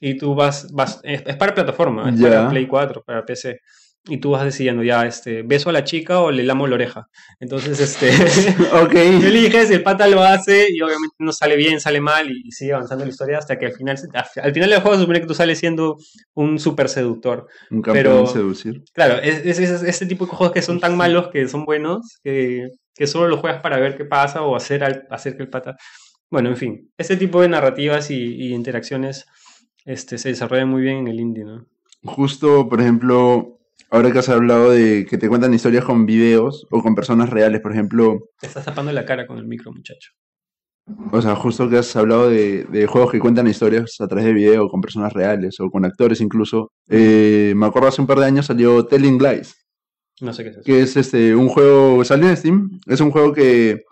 y 0.00 0.16
tú 0.16 0.34
vas, 0.34 0.70
vas 0.72 1.00
es, 1.04 1.22
es 1.26 1.36
para 1.36 1.54
plataforma, 1.54 2.10
es 2.10 2.20
para 2.20 2.42
Ya. 2.44 2.48
Play 2.50 2.66
4, 2.66 3.02
para 3.04 3.24
PC, 3.24 3.60
y 4.08 4.18
tú 4.18 4.30
vas 4.30 4.44
decidiendo, 4.44 4.84
ya, 4.84 5.04
este, 5.04 5.42
beso 5.42 5.68
a 5.68 5.72
la 5.72 5.82
chica 5.82 6.20
o 6.20 6.30
le 6.30 6.44
lamo 6.44 6.68
la 6.68 6.76
oreja. 6.76 7.08
Entonces, 7.40 7.80
este, 7.80 8.08
Ok. 8.80 8.92
tú 9.20 9.26
eliges, 9.26 9.68
el 9.72 9.82
pata 9.82 10.06
lo 10.06 10.22
hace 10.22 10.68
y 10.70 10.80
obviamente 10.80 11.16
no 11.18 11.32
sale 11.32 11.56
bien, 11.56 11.80
sale 11.80 12.00
mal 12.00 12.30
y, 12.30 12.42
y 12.44 12.52
sigue 12.52 12.72
avanzando 12.72 13.04
la 13.04 13.10
historia 13.10 13.38
hasta 13.38 13.58
que 13.58 13.66
al 13.66 13.72
final, 13.72 13.96
al 14.42 14.52
final 14.54 14.70
del 14.70 14.80
juego 14.80 14.94
se 14.96 15.00
supone 15.02 15.20
que 15.20 15.26
tú 15.26 15.34
sales 15.34 15.58
siendo 15.58 15.96
un 16.34 16.60
super 16.60 16.88
seductor. 16.88 17.48
Un 17.70 17.82
campeón 17.82 18.04
Pero- 18.04 18.20
en 18.20 18.26
seducir. 18.28 18.82
Claro, 18.92 19.16
es, 19.20 19.44
es, 19.44 19.58
es- 19.58 19.82
este 19.82 20.06
tipo 20.06 20.24
de 20.26 20.30
juegos 20.32 20.52
que 20.54 20.62
son 20.62 20.78
tan 20.78 20.96
malos 20.96 21.28
que 21.32 21.48
son 21.48 21.64
buenos, 21.64 22.18
que, 22.22 22.68
que 22.94 23.06
solo 23.08 23.26
los 23.26 23.40
juegas 23.40 23.60
para 23.60 23.78
ver 23.78 23.96
qué 23.96 24.04
pasa 24.04 24.42
o 24.42 24.54
hacer, 24.54 24.84
al- 24.84 25.06
hacer 25.10 25.36
que 25.36 25.42
el 25.42 25.48
pata... 25.50 25.76
Bueno, 26.30 26.48
en 26.48 26.56
fin, 26.56 26.90
este 26.98 27.16
tipo 27.16 27.40
de 27.40 27.48
narrativas 27.48 28.10
y, 28.10 28.16
y 28.16 28.52
interacciones 28.54 29.26
este, 29.86 30.18
se 30.18 30.28
desarrollan 30.28 30.68
muy 30.68 30.82
bien 30.82 30.98
en 30.98 31.08
el 31.08 31.18
indie, 31.20 31.44
¿no? 31.44 31.64
Justo, 32.04 32.68
por 32.68 32.80
ejemplo, 32.80 33.58
ahora 33.90 34.12
que 34.12 34.18
has 34.18 34.28
hablado 34.28 34.70
de 34.70 35.06
que 35.08 35.16
te 35.18 35.28
cuentan 35.28 35.54
historias 35.54 35.84
con 35.84 36.04
videos 36.06 36.66
o 36.70 36.82
con 36.82 36.94
personas 36.94 37.30
reales, 37.30 37.60
por 37.62 37.72
ejemplo, 37.72 38.18
Te 38.40 38.46
estás 38.48 38.64
tapando 38.64 38.92
la 38.92 39.04
cara 39.06 39.26
con 39.26 39.38
el 39.38 39.46
micro, 39.46 39.72
muchacho. 39.72 40.10
o 41.12 41.20
sea, 41.22 41.34
justo 41.34 41.68
que 41.68 41.78
has 41.78 41.96
hablado 41.96 42.28
de, 42.30 42.64
de 42.64 42.86
juegos 42.86 43.10
que 43.10 43.18
cuentan 43.18 43.46
historias 43.48 43.96
a 44.00 44.06
través 44.06 44.24
de 44.26 44.32
video 44.34 44.68
con 44.68 44.80
personas 44.80 45.12
reales 45.12 45.58
o 45.60 45.68
con 45.70 45.84
actores 45.84 46.20
incluso, 46.20 46.70
eh, 46.88 47.54
me 47.56 47.66
acuerdo 47.66 47.88
hace 47.88 48.00
un 48.00 48.06
par 48.06 48.18
de 48.20 48.26
años 48.26 48.46
salió 48.46 48.84
Telling 48.86 49.18
Lies, 49.18 49.56
No 50.20 50.32
sé 50.32 50.44
qué 50.44 50.50
es 50.50 50.56
eso. 50.58 50.64
que 50.64 50.80
es 50.82 50.96
este 50.96 51.34
un 51.34 51.48
juego, 51.48 52.04
salió 52.04 52.28
en 52.28 52.36
Steam, 52.36 52.80
es 52.86 53.00
un 53.00 53.10
juego 53.10 53.32
que 53.32 53.82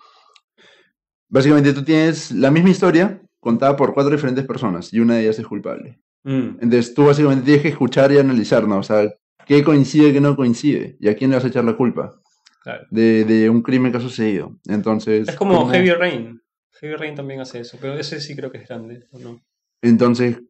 básicamente 1.28 1.72
tú 1.72 1.82
tienes 1.82 2.30
la 2.30 2.51
misma 2.51 2.70
historia 2.70 3.20
contada 3.45 3.76
por 3.76 3.95
cuatro 3.95 4.11
diferentes 4.12 4.45
personas 4.45 4.92
y 4.92 4.99
una 4.99 5.14
de 5.14 5.22
ellas 5.22 5.38
es 5.38 5.47
culpable. 5.47 6.01
Mm, 6.24 6.59
Entonces 6.62 6.95
tú 6.95 7.05
básicamente 7.07 7.45
tienes 7.45 7.62
que 7.62 7.68
escuchar 7.68 8.11
y 8.11 8.18
analizar, 8.18 8.66
¿no? 8.66 8.78
O 8.78 8.82
sea, 8.82 9.09
qué 9.47 9.62
coincide, 9.62 10.12
qué 10.12 10.20
no 10.20 10.34
coincide 10.34 10.97
y 10.99 11.09
a 11.09 11.14
quién 11.14 11.30
le 11.30 11.36
vas 11.36 11.45
a 11.45 11.49
echar 11.49 11.64
la 11.64 11.76
culpa 11.76 12.18
claro. 12.62 12.84
de, 12.90 13.24
de 13.24 13.49
un 13.51 13.62
crimen 13.62 13.92
que 13.92 13.99
ha 13.99 14.01
sucedido. 14.01 14.57
Entonces, 14.66 15.28
Es 15.28 15.36
como 15.36 15.59
¿cómo- 15.59 15.70
Heavy 15.70 15.90
Rain. 15.90 16.40
Heavy 16.80 16.97
Rain 16.97 17.14
también 17.14 17.40
hace 17.40 17.61
eso, 17.61 17.78
pero 17.80 17.95
ese 17.95 18.20
sí 18.20 18.34
creo 18.34 18.51
que 18.51 18.59
es 18.59 18.66
grande, 18.68 19.07
¿o 19.12 19.18
no? 19.20 19.40
Entonces 19.82 20.40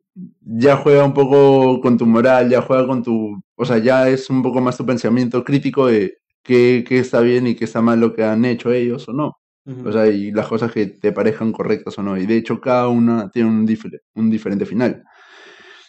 ya 0.41 0.77
juega 0.77 1.05
un 1.05 1.13
poco 1.13 1.81
con 1.81 1.99
tu 1.99 2.07
moral, 2.07 2.49
ya 2.49 2.63
juega 2.63 2.87
con 2.87 3.03
tu, 3.03 3.43
o 3.57 3.65
sea, 3.65 3.79
ya 3.79 4.09
es 4.09 4.31
un 4.31 4.43
poco 4.43 4.61
más 4.61 4.77
tu 4.77 4.87
pensamiento 4.87 5.43
crítico 5.45 5.87
de 5.89 6.19
qué, 6.45 6.85
qué 6.87 6.99
está 7.01 7.21
bien 7.21 7.47
y 7.49 7.57
qué 7.57 7.65
está 7.65 7.83
mal 7.83 7.99
lo 8.01 8.15
que 8.15 8.23
han 8.23 8.45
hecho 8.45 8.73
ellos 8.73 9.09
o 9.09 9.13
no. 9.13 9.37
O 9.67 9.93
sea, 9.93 10.07
y 10.09 10.31
las 10.31 10.47
cosas 10.47 10.71
que 10.73 10.87
te 10.87 11.13
parezcan 11.13 11.51
correctas 11.53 11.99
o 11.99 12.03
no. 12.03 12.17
Y 12.19 12.27
de 12.27 12.37
hecho 12.37 12.61
cada 12.61 12.89
una 12.89 13.31
tiene 13.31 13.49
un, 13.49 13.67
difer- 13.67 14.03
un 14.15 14.29
diferente 14.31 14.67
final. 14.67 15.03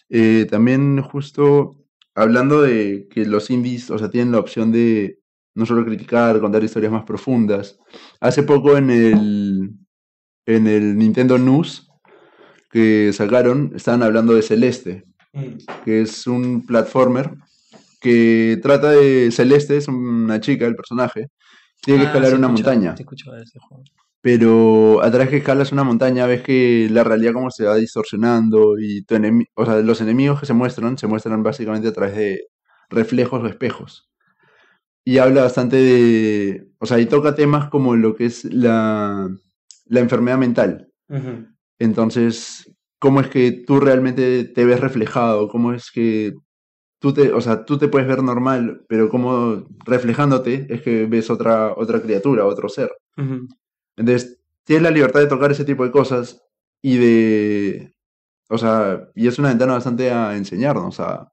Eh, 0.09 0.47
también 0.49 1.01
justo 1.01 1.75
hablando 2.13 2.61
de 2.61 3.07
que 3.09 3.25
los 3.25 3.49
indies, 3.49 3.89
o 3.91 3.97
sea, 3.97 4.09
tienen 4.09 4.31
la 4.31 4.39
opción 4.39 4.71
de 4.71 5.19
no 5.55 5.65
solo 5.65 5.85
criticar, 5.85 6.39
contar 6.39 6.63
historias 6.63 6.91
más 6.91 7.03
profundas. 7.03 7.77
Hace 8.21 8.43
poco 8.43 8.77
en 8.77 8.89
el, 8.89 9.71
en 10.45 10.67
el 10.67 10.97
Nintendo 10.97 11.37
News 11.37 11.89
que 12.71 13.11
sacaron, 13.13 13.71
estaban 13.75 14.03
hablando 14.03 14.33
de 14.33 14.41
Celeste, 14.41 15.03
Mm, 15.33 15.57
que 15.83 16.01
es 16.03 16.27
un 16.27 16.65
platformer 16.65 17.31
que 17.99 18.57
trata 18.61 18.91
de 18.91 19.29
Celeste, 19.31 19.75
es 19.75 19.89
una 19.89 20.39
chica, 20.39 20.65
el 20.65 20.77
personaje, 20.77 21.27
tiene 21.85 22.01
que 22.01 22.05
Ah, 22.07 22.09
escalar 22.09 22.31
sí 22.31 22.35
una 22.37 22.47
montaña. 22.49 22.95
ese 22.95 23.59
juego. 23.59 23.83
Pero 24.21 25.01
a 25.03 25.11
través 25.11 25.29
que 25.29 25.37
escalas 25.37 25.71
una 25.71 25.83
montaña 25.83 26.25
ves 26.25 26.41
que 26.41 26.87
la 26.91 27.03
realidad 27.03 27.33
como 27.33 27.51
se 27.51 27.65
va 27.65 27.75
distorsionando 27.75 28.77
y 28.79 29.03
tu 29.05 29.15
enemi- 29.15 29.47
o 29.55 29.65
sea, 29.65 29.77
los 29.81 30.01
enemigos 30.01 30.39
que 30.39 30.47
se 30.47 30.53
muestran 30.53 30.97
se 30.97 31.07
muestran 31.07 31.43
básicamente 31.43 31.87
a 31.89 31.93
través 31.93 32.15
de 32.15 32.47
reflejos 32.89 33.43
o 33.43 33.47
espejos. 33.47 34.09
y 35.07 35.19
habla 35.19 35.43
bastante 35.43 35.75
de, 35.77 36.67
o 36.79 36.85
sea, 36.87 36.99
y 36.99 37.05
toca 37.05 37.35
temas 37.35 37.69
como 37.69 37.95
lo 37.95 38.15
que 38.15 38.25
es 38.25 38.43
la, 38.45 39.29
la 39.85 39.99
enfermedad 39.99 40.37
mental. 40.39 40.91
Entonces, 41.79 42.71
¿cómo 42.99 43.21
es 43.21 43.27
que 43.27 43.51
tú 43.51 43.79
realmente 43.79 44.45
te 44.45 44.65
ves 44.65 44.79
reflejado? 44.79 45.47
¿Cómo 45.49 45.73
es 45.73 45.91
que 45.91 46.33
tú 46.99 47.13
te, 47.13 47.31
o 47.31 47.41
sea, 47.41 47.65
tú 47.65 47.77
te 47.77 47.87
puedes 47.87 48.07
ver 48.07 48.23
normal, 48.23 48.85
pero 48.87 49.09
como 49.09 49.67
reflejándote 49.85 50.67
es 50.69 50.81
que 50.81 51.05
ves 51.05 51.29
otra, 51.29 51.73
otra 51.75 52.01
criatura, 52.01 52.45
otro 52.45 52.69
ser? 52.69 52.91
Entonces, 53.95 54.41
tienes 54.63 54.83
la 54.83 54.91
libertad 54.91 55.19
de 55.19 55.27
tocar 55.27 55.51
ese 55.51 55.65
tipo 55.65 55.83
de 55.85 55.91
cosas 55.91 56.41
y 56.81 56.97
de, 56.97 57.93
o 58.49 58.57
sea, 58.57 59.09
y 59.15 59.27
es 59.27 59.39
una 59.39 59.49
ventana 59.49 59.73
bastante 59.73 60.11
a 60.11 60.35
enseñarnos, 60.35 60.99
a, 60.99 61.31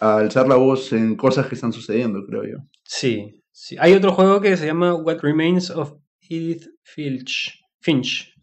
a 0.00 0.16
alzar 0.18 0.48
la 0.48 0.56
voz 0.56 0.92
en 0.92 1.16
cosas 1.16 1.46
que 1.46 1.54
están 1.54 1.72
sucediendo, 1.72 2.24
creo 2.26 2.44
yo. 2.44 2.58
Sí, 2.84 3.42
sí. 3.52 3.76
Hay 3.78 3.94
otro 3.94 4.12
juego 4.12 4.40
que 4.40 4.56
se 4.56 4.66
llama 4.66 4.94
What 4.94 5.20
Remains 5.20 5.70
of 5.70 5.94
Edith 6.28 6.66
Finch, 6.82 7.60
Finch, 7.80 8.34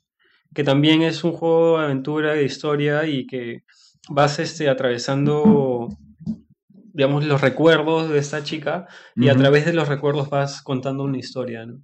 que 0.53 0.63
también 0.63 1.01
es 1.01 1.23
un 1.23 1.33
juego 1.33 1.77
de 1.79 1.85
aventura, 1.85 2.33
de 2.33 2.43
historia 2.43 3.05
y 3.07 3.25
que 3.25 3.63
vas 4.09 4.39
este, 4.39 4.69
atravesando, 4.69 5.89
digamos, 6.93 7.25
los 7.25 7.41
recuerdos 7.41 8.09
de 8.09 8.19
esta 8.19 8.43
chica 8.43 8.87
y 9.15 9.29
a 9.29 9.35
través 9.35 9.65
de 9.65 9.73
los 9.73 9.87
recuerdos 9.87 10.29
vas 10.29 10.61
contando 10.61 11.03
una 11.03 11.17
historia, 11.17 11.65
¿no? 11.65 11.79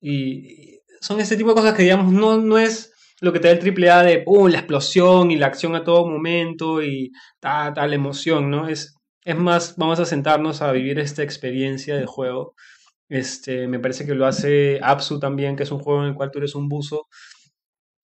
Y 0.00 0.80
son 1.00 1.20
ese 1.20 1.36
tipo 1.36 1.50
de 1.50 1.54
cosas 1.54 1.74
que, 1.74 1.82
digamos, 1.82 2.12
no, 2.12 2.38
no 2.38 2.58
es 2.58 2.92
lo 3.20 3.32
que 3.32 3.38
te 3.38 3.48
da 3.48 3.54
el 3.54 3.60
triple 3.60 3.90
A 3.90 4.02
de 4.02 4.18
¡pum! 4.18 4.48
la 4.48 4.58
explosión 4.58 5.30
y 5.30 5.36
la 5.36 5.46
acción 5.46 5.76
a 5.76 5.84
todo 5.84 6.08
momento 6.08 6.82
y 6.82 7.12
ta, 7.40 7.72
ta, 7.72 7.86
la 7.86 7.94
emoción, 7.94 8.50
¿no? 8.50 8.68
Es, 8.68 8.96
es 9.24 9.36
más, 9.36 9.76
vamos 9.76 10.00
a 10.00 10.04
sentarnos 10.04 10.60
a 10.60 10.72
vivir 10.72 10.98
esta 10.98 11.22
experiencia 11.22 11.96
de 11.96 12.06
juego. 12.06 12.54
Este, 13.08 13.68
me 13.68 13.78
parece 13.78 14.06
que 14.06 14.14
lo 14.14 14.26
hace 14.26 14.80
Apsu 14.82 15.20
también, 15.20 15.54
que 15.54 15.62
es 15.62 15.70
un 15.70 15.78
juego 15.78 16.02
en 16.02 16.08
el 16.08 16.14
cual 16.14 16.30
tú 16.32 16.38
eres 16.38 16.54
un 16.54 16.68
buzo 16.68 17.06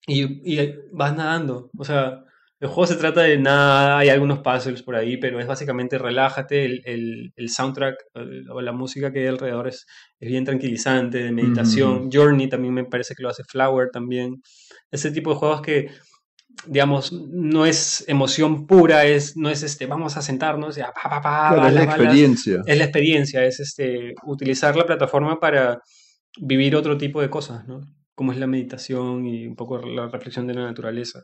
y, 0.07 0.23
y 0.53 0.75
vas 0.93 1.15
nadando. 1.15 1.69
O 1.77 1.83
sea, 1.83 2.23
el 2.59 2.67
juego 2.67 2.87
se 2.87 2.95
trata 2.97 3.21
de 3.21 3.37
nada, 3.37 3.97
hay 3.99 4.09
algunos 4.09 4.39
puzzles 4.39 4.83
por 4.83 4.95
ahí, 4.95 5.17
pero 5.17 5.39
es 5.39 5.47
básicamente 5.47 5.97
relájate, 5.97 6.65
el, 6.65 6.81
el- 6.85 7.33
el 7.35 7.49
soundtrack 7.49 7.95
el- 8.15 8.49
o 8.49 8.59
la 8.61 8.73
música 8.73 9.11
que 9.13 9.19
hay 9.21 9.27
alrededor 9.27 9.67
es, 9.69 9.85
es 10.19 10.29
bien 10.29 10.43
tranquilizante, 10.45 11.19
de 11.19 11.31
meditación. 11.31 12.09
Journey 12.11 12.49
también 12.49 12.73
me 12.73 12.83
parece 12.85 13.15
que 13.15 13.23
lo 13.23 13.29
hace 13.29 13.43
Flower 13.45 13.89
también. 13.91 14.41
Ese 14.91 15.11
tipo 15.11 15.29
de 15.31 15.37
juegos 15.37 15.61
que, 15.61 15.87
digamos, 16.67 17.13
no 17.13 17.65
es 17.65 18.03
emoción 18.09 18.67
pura, 18.67 19.05
es, 19.05 19.37
no 19.37 19.49
es 19.49 19.63
este, 19.63 19.85
vamos 19.85 20.17
a 20.17 20.21
sentarnos 20.21 20.77
y 20.77 20.81
a 20.81 20.91
pa, 20.91 21.09
pa, 21.09 21.21
pa, 21.21 21.49
Claro, 21.53 21.67
es 21.67 21.73
la 21.73 21.83
experiencia. 21.83 22.61
Es 22.65 22.77
la 22.77 22.83
experiencia, 22.83 23.45
es 23.45 23.59
este, 23.61 24.13
utilizar 24.25 24.75
la 24.75 24.85
plataforma 24.85 25.39
para 25.39 25.79
vivir 26.41 26.75
otro 26.75 26.97
tipo 26.97 27.21
de 27.21 27.29
cosas, 27.29 27.65
¿no? 27.67 27.81
Como 28.15 28.33
es 28.33 28.37
la 28.37 28.47
meditación 28.47 29.25
y 29.25 29.47
un 29.47 29.55
poco 29.55 29.77
la 29.79 30.07
reflexión 30.09 30.45
de 30.47 30.55
la 30.55 30.63
naturaleza. 30.63 31.23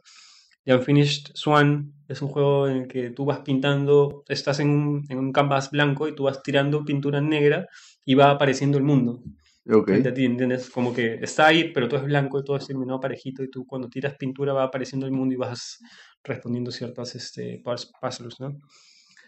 The 0.66 0.76
Unfinished 0.76 1.32
Swan 1.36 1.94
es 2.08 2.22
un 2.22 2.28
juego 2.30 2.68
en 2.68 2.78
el 2.78 2.88
que 2.88 3.10
tú 3.12 3.26
vas 3.26 3.40
pintando, 3.40 4.24
estás 4.28 4.60
en 4.60 4.70
un, 4.70 5.06
en 5.10 5.18
un 5.18 5.32
canvas 5.32 5.72
blanco 5.72 6.08
y 6.08 6.16
tú 6.16 6.24
vas 6.24 6.42
tirando 6.44 6.84
pintura 6.86 7.22
negra 7.22 7.68
y 8.06 8.14
va 8.16 8.32
apareciendo 8.32 8.78
el 8.78 8.84
mundo 8.84 9.22
Ok. 9.68 9.88
frente 9.88 10.10
a 10.10 10.14
ti, 10.14 10.26
¿entiendes? 10.26 10.70
Como 10.70 10.94
que 10.94 11.16
está 11.16 11.48
ahí, 11.48 11.72
pero 11.74 11.88
todo 11.88 12.00
es 12.00 12.06
blanco 12.06 12.40
y 12.40 12.44
todo 12.44 12.58
es 12.58 12.70
iluminado 12.70 13.00
parejito 13.00 13.44
y 13.44 13.50
tú 13.50 13.66
cuando 13.66 13.90
tiras 13.90 14.16
pintura 14.16 14.54
va 14.54 14.64
apareciendo 14.64 15.06
el 15.08 15.12
mundo 15.12 15.34
y 15.34 15.38
vas 15.38 15.80
respondiendo 16.24 16.72
ciertas 16.72 17.16
este, 17.16 17.62
puz- 17.64 17.92
puzzles, 18.00 18.40
¿no? 18.40 18.60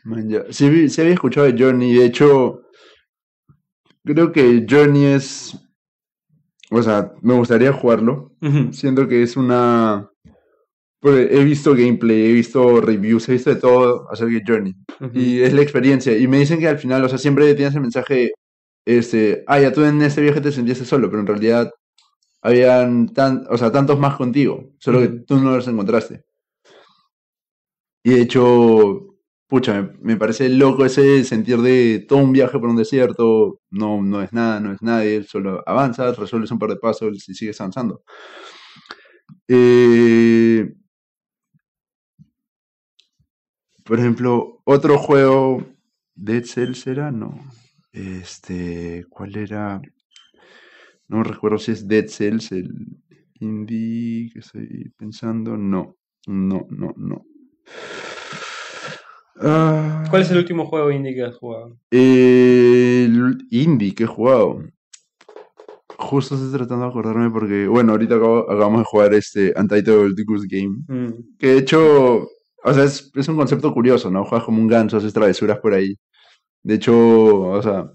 Man, 0.04 0.30
ya. 0.30 0.44
Sí, 0.52 0.66
había 0.66 1.14
escuchado 1.14 1.52
de 1.52 1.56
Journey, 1.58 1.94
de 1.94 2.06
hecho, 2.06 2.62
creo 4.06 4.32
que 4.32 4.66
Journey 4.70 5.06
es, 5.06 5.58
o 6.72 6.82
sea, 6.82 7.12
me 7.22 7.34
gustaría 7.34 7.74
jugarlo. 7.74 8.34
Siento 8.72 9.08
que 9.08 9.24
es 9.24 9.38
una... 9.38 10.10
porque 11.00 11.28
he 11.32 11.44
visto 11.44 11.74
gameplay, 11.76 12.26
he 12.30 12.34
visto 12.34 12.82
reviews, 12.82 13.28
he 13.30 13.34
visto 13.34 13.50
de 13.52 13.58
todo 13.58 14.08
acerca 14.12 14.34
de 14.34 14.44
Journey. 14.46 14.76
ujú. 15.00 15.12
Y 15.20 15.42
es 15.42 15.54
la 15.54 15.62
experiencia. 15.62 16.18
Y 16.18 16.28
me 16.28 16.40
dicen 16.40 16.60
que 16.60 16.68
al 16.68 16.80
final, 16.80 17.04
o 17.04 17.10
sea, 17.10 17.18
siempre 17.18 17.54
tienes 17.56 17.76
el 17.76 17.82
mensaje, 17.82 18.32
este, 18.86 19.44
ah, 19.48 19.60
ya 19.60 19.72
tú 19.74 19.84
en 19.86 20.02
este 20.02 20.22
viaje 20.22 20.42
te 20.42 20.52
sentiste 20.52 20.86
solo, 20.86 21.10
pero 21.10 21.22
en 21.22 21.28
realidad 21.28 21.72
habían 22.42 23.10
tan, 23.14 23.46
o 23.50 23.58
sea, 23.58 23.72
tantos 23.72 24.00
más 24.00 24.16
contigo, 24.18 24.72
solo 24.80 25.00
que 25.02 25.08
Ujú. 25.08 25.26
tú 25.26 25.38
no 25.40 25.56
los 25.56 25.68
encontraste. 25.68 26.26
Y 28.04 28.12
de 28.12 28.22
hecho, 28.22 29.16
pucha, 29.48 29.82
me, 29.82 29.92
me 30.02 30.18
parece 30.18 30.50
loco 30.50 30.86
ese 30.86 31.24
sentir 31.24 31.58
de 31.60 32.06
todo 32.08 32.20
un 32.20 32.32
viaje 32.32 32.58
por 32.60 32.70
un 32.70 32.78
desierto, 32.78 33.60
no, 33.70 34.02
no 34.02 34.22
es 34.22 34.32
nada, 34.34 34.60
no 34.60 34.72
es 34.74 34.82
nadie, 34.82 35.24
solo 35.24 35.62
avanzas, 35.66 36.18
resuelves 36.18 36.52
un 36.52 36.60
par 36.60 36.70
de 36.70 36.78
puzzles 36.78 37.28
y 37.30 37.34
sigues 37.34 37.60
avanzando. 37.62 38.04
Eh, 39.48 40.74
por 43.88 44.00
ejemplo, 44.00 44.62
otro 44.66 44.98
juego, 44.98 45.64
Dead 46.16 46.44
Cells 46.44 46.86
era, 46.88 47.12
no. 47.12 47.40
Este, 47.94 49.06
¿cuál 49.10 49.36
era? 49.38 49.82
No 51.08 51.24
recuerdo 51.24 51.58
si 51.58 51.72
es 51.72 51.88
Dead 51.88 52.08
Cells, 52.08 52.52
el 52.52 52.70
indie 53.40 54.30
que 54.32 54.40
estoy 54.40 54.92
pensando. 54.98 55.56
No, 55.58 55.96
no, 56.28 56.68
no, 56.70 56.94
no. 56.98 57.26
Ah, 59.40 60.04
¿Cuál 60.10 60.24
es 60.24 60.32
el 60.32 60.38
último 60.40 60.66
juego 60.66 60.92
indie 60.92 61.14
que 61.14 61.24
has 61.24 61.38
jugado? 61.38 61.78
el 61.92 63.38
indie 63.52 63.94
que 63.94 64.04
he 64.04 64.08
jugado. 64.08 64.64
Justo 66.00 66.36
estoy 66.36 66.52
tratando 66.52 66.86
de 66.86 66.90
acordarme 66.90 67.30
porque, 67.32 67.68
bueno, 67.68 67.92
ahorita 67.94 68.16
acabo- 68.16 68.44
acabamos 68.50 68.80
de 68.82 68.86
jugar 68.86 69.14
este 69.14 69.54
Untitled 69.60 70.14
Goose 70.26 70.48
Game. 70.50 70.78
Mm, 70.88 71.38
Que 71.38 71.48
de 71.48 71.58
hecho, 71.60 72.28
o 72.64 72.74
sea, 72.74 72.84
es, 72.84 73.12
es 73.16 73.28
un 73.28 73.38
concepto 73.38 73.74
curioso, 73.74 74.12
¿no? 74.12 74.26
Juegas 74.26 74.46
como 74.46 74.62
un 74.62 74.68
ganso, 74.68 74.98
haces 74.98 75.14
travesuras 75.14 75.60
por 75.60 75.74
ahí. 75.74 75.96
De 76.64 76.76
hecho, 76.76 76.94
o 76.98 77.62
sea. 77.64 77.92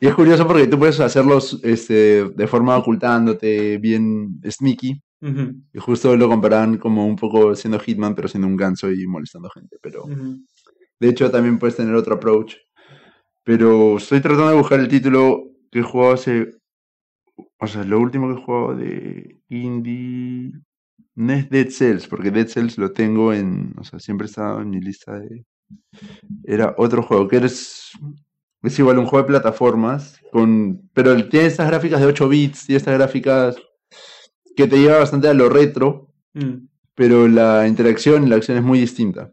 Y 0.00 0.06
es 0.06 0.14
curioso 0.14 0.46
porque 0.46 0.66
tú 0.66 0.78
puedes 0.78 1.00
hacerlos 1.00 1.60
este, 1.62 2.24
de 2.30 2.46
forma 2.46 2.76
ocultándote, 2.76 3.78
bien 3.78 4.40
sneaky. 4.48 5.00
ujú, 5.20 5.44
Y 5.72 5.78
justo 5.80 6.16
lo 6.16 6.28
comparaban 6.28 6.78
como 6.78 7.06
un 7.06 7.16
poco 7.16 7.54
siendo 7.54 7.80
Hitman, 7.80 8.14
pero 8.14 8.28
siendo 8.28 8.46
un 8.48 8.56
ganso 8.56 8.90
y 8.90 9.06
molestando 9.06 9.50
gente. 9.50 9.78
Pero 9.82 10.04
ujú. 10.04 10.38
de 11.00 11.08
hecho, 11.08 11.30
también 11.30 11.58
puedes 11.58 11.76
tener 11.76 11.94
otro 11.94 12.14
approach. 12.16 12.56
Pero 13.44 13.98
estoy 13.98 14.20
tratando 14.20 14.50
de 14.50 14.58
buscar 14.58 14.80
el 14.80 14.88
título 14.88 15.44
que 15.70 15.80
he 15.80 15.82
jugado 15.82 16.14
hace. 16.14 16.50
O 17.60 17.66
sea, 17.66 17.84
lo 17.84 17.98
último 18.00 18.28
que 18.28 18.40
he 18.40 18.44
jugado 18.44 18.74
de 18.76 19.40
indie. 19.48 20.52
No 21.18 21.32
es 21.32 21.50
Dead 21.50 21.68
Cells, 21.68 22.06
porque 22.06 22.30
Dead 22.30 22.46
Cells 22.46 22.78
lo 22.78 22.92
tengo 22.92 23.32
en. 23.32 23.74
O 23.76 23.82
sea, 23.82 23.98
siempre 23.98 24.26
estaba 24.28 24.62
en 24.62 24.70
mi 24.70 24.80
lista 24.80 25.18
de. 25.18 25.44
Era 26.44 26.74
otro 26.78 27.02
juego, 27.02 27.26
que 27.26 27.36
eres. 27.38 27.90
Es 28.62 28.78
igual 28.78 28.98
un 28.98 29.06
juego 29.06 29.24
de 29.24 29.28
plataformas. 29.32 30.20
con 30.30 30.80
Pero 30.94 31.28
tiene 31.28 31.46
estas 31.46 31.66
gráficas 31.66 32.00
de 32.00 32.06
8 32.06 32.28
bits, 32.28 32.66
tiene 32.66 32.76
estas 32.76 32.94
gráficas 32.94 33.56
que 34.54 34.68
te 34.68 34.78
lleva 34.78 34.98
bastante 34.98 35.28
a 35.28 35.34
lo 35.34 35.48
retro 35.48 36.04
Mm, 36.34 36.66
pero 36.94 37.26
la 37.26 37.66
interacción 37.66 38.24
y 38.24 38.28
la 38.28 38.36
acción 38.36 38.58
es 38.58 38.62
muy 38.62 38.78
distinta. 38.78 39.32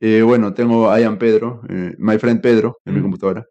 Eh, 0.00 0.22
bueno, 0.22 0.54
tengo 0.54 0.96
I 0.96 1.02
am 1.02 1.18
Pedro, 1.18 1.60
eh, 1.68 1.94
My 1.98 2.18
Friend 2.18 2.40
Pedro, 2.40 2.78
en 2.86 2.94
mi 2.94 3.00
Mm. 3.00 3.02
computadora, 3.02 3.46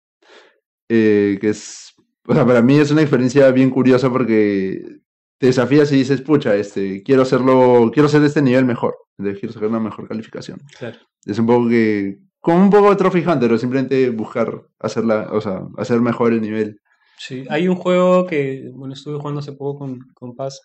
eh, 0.90 1.38
que 1.40 1.50
es, 1.50 1.94
o 2.26 2.34
sea, 2.34 2.46
para 2.46 2.62
mí 2.62 2.78
es 2.80 2.90
una 2.90 3.02
experiencia 3.02 3.52
bien 3.52 3.70
curiosa 3.70 4.10
porque 4.10 5.02
te 5.42 5.48
desafías 5.48 5.92
y 5.92 5.96
dices, 5.96 6.22
pucha, 6.22 6.54
este, 6.54 7.02
quiero 7.02 7.24
hacerlo, 7.24 7.90
quiero 7.92 8.06
hacer 8.06 8.24
este 8.24 8.44
nivel 8.44 8.64
mejor, 8.64 8.96
quiero 9.18 9.52
sacar 9.52 9.70
una 9.70 9.80
mejor 9.80 10.08
calificación. 10.08 10.60
claro. 10.78 11.00
Es 11.26 11.40
un 11.40 11.48
poco 11.48 11.68
que, 11.68 12.20
como 12.40 12.64
un 12.64 12.70
poco 12.70 12.92
de 12.92 12.96
Trophy 12.96 13.26
Hunter, 13.26 13.52
o 13.52 13.58
simplemente 13.58 14.12
buscar 14.12 14.62
hacerla, 14.80 15.30
o 15.32 15.42
sea, 15.42 15.64
hacer 15.78 16.00
mejor 16.00 16.34
el 16.34 16.42
nivel. 16.42 16.80
Sí, 17.18 17.44
hay 17.50 17.68
un 17.68 17.76
juego 17.76 18.28
que, 18.28 18.70
bueno, 18.72 18.94
estuve 18.94 19.18
jugando 19.18 19.40
hace 19.40 19.54
poco 19.54 19.80
con, 19.80 20.00
con 20.14 20.36
Paz, 20.36 20.62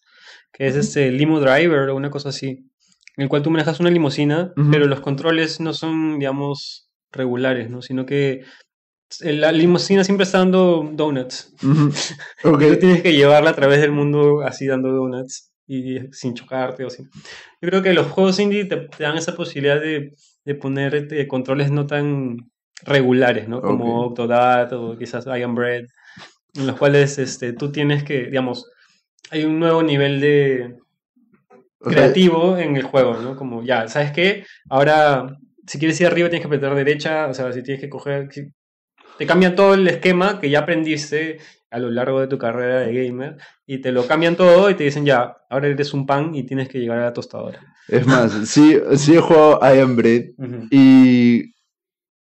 que 0.53 0.66
es 0.66 0.77
este 0.77 1.11
Limo 1.11 1.41
Driver 1.41 1.89
o 1.89 1.97
una 1.97 2.11
cosa 2.11 2.29
así, 2.29 2.49
en 2.49 3.22
el 3.22 3.31
cual 3.31 3.41
tú 3.41 3.51
manejas 3.51 3.81
una 3.81 3.91
limusina, 3.91 4.53
pero 4.70 4.87
los 4.87 5.01
controles 5.01 5.59
no 5.59 5.72
son, 5.72 6.18
digamos, 6.18 6.91
regulares, 7.12 7.70
¿no? 7.70 7.81
Sino 7.81 8.05
que 8.05 8.43
la 9.21 9.53
limusina 9.53 10.05
siempre 10.05 10.25
está 10.25 10.39
dando 10.39 10.89
donuts. 10.93 11.55
Ujú. 11.63 11.91
Ok. 12.45 12.61
Tú 12.61 12.79
tienes 12.79 13.03
que 13.03 13.13
llevarla 13.13 13.51
a 13.51 13.55
través 13.55 13.81
del 13.81 13.93
mundo 13.93 14.43
así 14.43 14.67
dando 14.67 14.91
donuts 14.91 15.53
y 15.67 15.99
sin 16.13 16.35
chocarte 16.35 16.85
o 16.85 16.89
así. 16.89 17.03
Yo 17.61 17.69
creo 17.69 17.83
que 17.83 17.93
los 17.95 18.07
juegos 18.09 18.39
indie 18.39 18.65
te, 18.67 18.77
te 18.77 19.03
dan 19.03 19.17
esa 19.17 19.35
posibilidad 19.35 19.81
de, 19.81 20.15
de 20.45 20.55
poner 20.55 21.27
controles 21.29 21.71
no 21.71 21.87
tan 21.87 22.37
regulares, 22.85 23.49
¿no? 23.49 23.61
Como 23.63 24.03
Ok. 24.03 24.11
Octodad 24.11 24.73
o 24.73 24.97
quizás 24.99 25.27
I 25.27 25.43
Am 25.43 25.55
Bread, 25.55 25.87
en 26.55 26.67
los 26.67 26.77
cuales 26.77 27.19
este, 27.19 27.53
tú 27.53 27.73
tienes 27.73 28.05
que, 28.05 28.27
digamos, 28.27 28.71
hay 29.31 29.45
un 29.45 29.59
nuevo 29.59 29.83
nivel 29.83 30.21
de 30.21 30.77
creativo 31.81 32.57
en 32.57 32.77
el 32.77 32.83
juego, 32.83 33.17
¿no? 33.19 33.37
Como 33.37 33.63
ya, 33.63 33.89
¿sabes 33.89 34.13
qué? 34.13 34.45
Ahora, 34.69 35.37
si 35.67 35.79
quieres 35.79 36.01
ir 36.01 36.07
arriba 36.07 36.29
tienes 36.29 36.43
que 36.43 36.47
apretar 36.47 36.75
derecha, 36.75 37.27
o 37.27 37.35
sea, 37.35 37.53
si 37.53 37.63
tienes 37.63 37.81
que 37.81 37.89
coger... 37.89 38.29
Te 39.19 39.27
cambian 39.27 39.55
todo 39.57 39.75
el 39.75 39.87
esquema 39.89 40.41
que 40.41 40.51
ya 40.51 40.61
aprendiste 40.61 41.39
a 41.71 41.79
lo 41.79 41.91
largo 41.91 42.21
de 42.21 42.27
tu 42.29 42.39
carrera 42.39 42.81
de 42.81 42.93
gamer 43.07 43.37
y 43.67 43.81
te 43.81 43.93
lo 43.93 44.07
cambian 44.07 44.37
todo 44.37 44.71
y 44.71 44.75
te 44.75 44.85
dicen 44.85 45.05
ya, 45.05 45.37
ahora 45.51 45.69
eres 45.69 45.93
un 45.95 46.07
pan 46.07 46.35
y 46.35 46.45
tienes 46.45 46.69
que 46.69 46.79
llegar 46.79 46.99
a 46.99 47.05
la 47.05 47.12
tostadora. 47.12 47.61
Es 47.89 48.07
más, 48.07 48.33
sí, 48.49 48.79
sí 48.97 49.14
he 49.14 49.21
jugado 49.21 49.61
I 49.62 49.81
Am 49.81 49.97
Bread 49.97 50.25
y... 50.71 51.55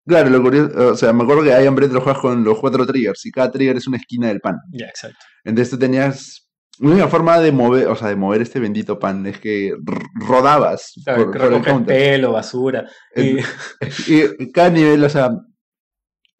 Claro, 0.07 0.31
lo 0.31 0.43
curioso, 0.43 0.93
o 0.93 0.97
sea, 0.97 1.13
me 1.13 1.23
acuerdo 1.23 1.43
que 1.45 1.51
I 1.51 1.67
Am 1.67 1.75
Bread 1.75 1.91
lo 1.93 2.01
juegas 2.01 2.21
con 2.21 2.43
los 2.43 2.59
cuatro 2.59 2.85
triggers 2.87 3.25
y 3.27 3.31
cada 3.31 3.51
trigger 3.51 3.77
es 3.77 3.87
una 3.87 3.99
esquina 3.99 4.29
del 4.29 4.41
pan. 4.41 4.57
Ya, 4.73 4.87
exacto. 4.87 5.19
Entonces 5.45 5.71
tú 5.71 5.79
tenías... 5.79 6.49
La 6.79 6.89
única 6.89 7.09
forma 7.09 7.39
de 7.41 7.53
mover, 7.53 7.89
o 7.89 7.95
sea, 7.95 8.09
de 8.09 8.17
mover 8.17 8.41
este 8.41 8.59
bendito 8.59 8.99
pan 8.99 9.27
es 9.27 9.39
que 9.39 9.75
rodabas 10.15 10.95
Claro, 11.05 11.25
por, 11.25 11.33
que 11.33 11.39
por 11.39 11.53
el 11.53 11.63
counter. 11.63 11.97
pelo, 11.97 12.33
basura. 12.33 12.87
Y 13.15 14.51
cada 14.53 14.71
nivel, 14.71 15.05
o 15.05 15.09
sea, 15.11 15.31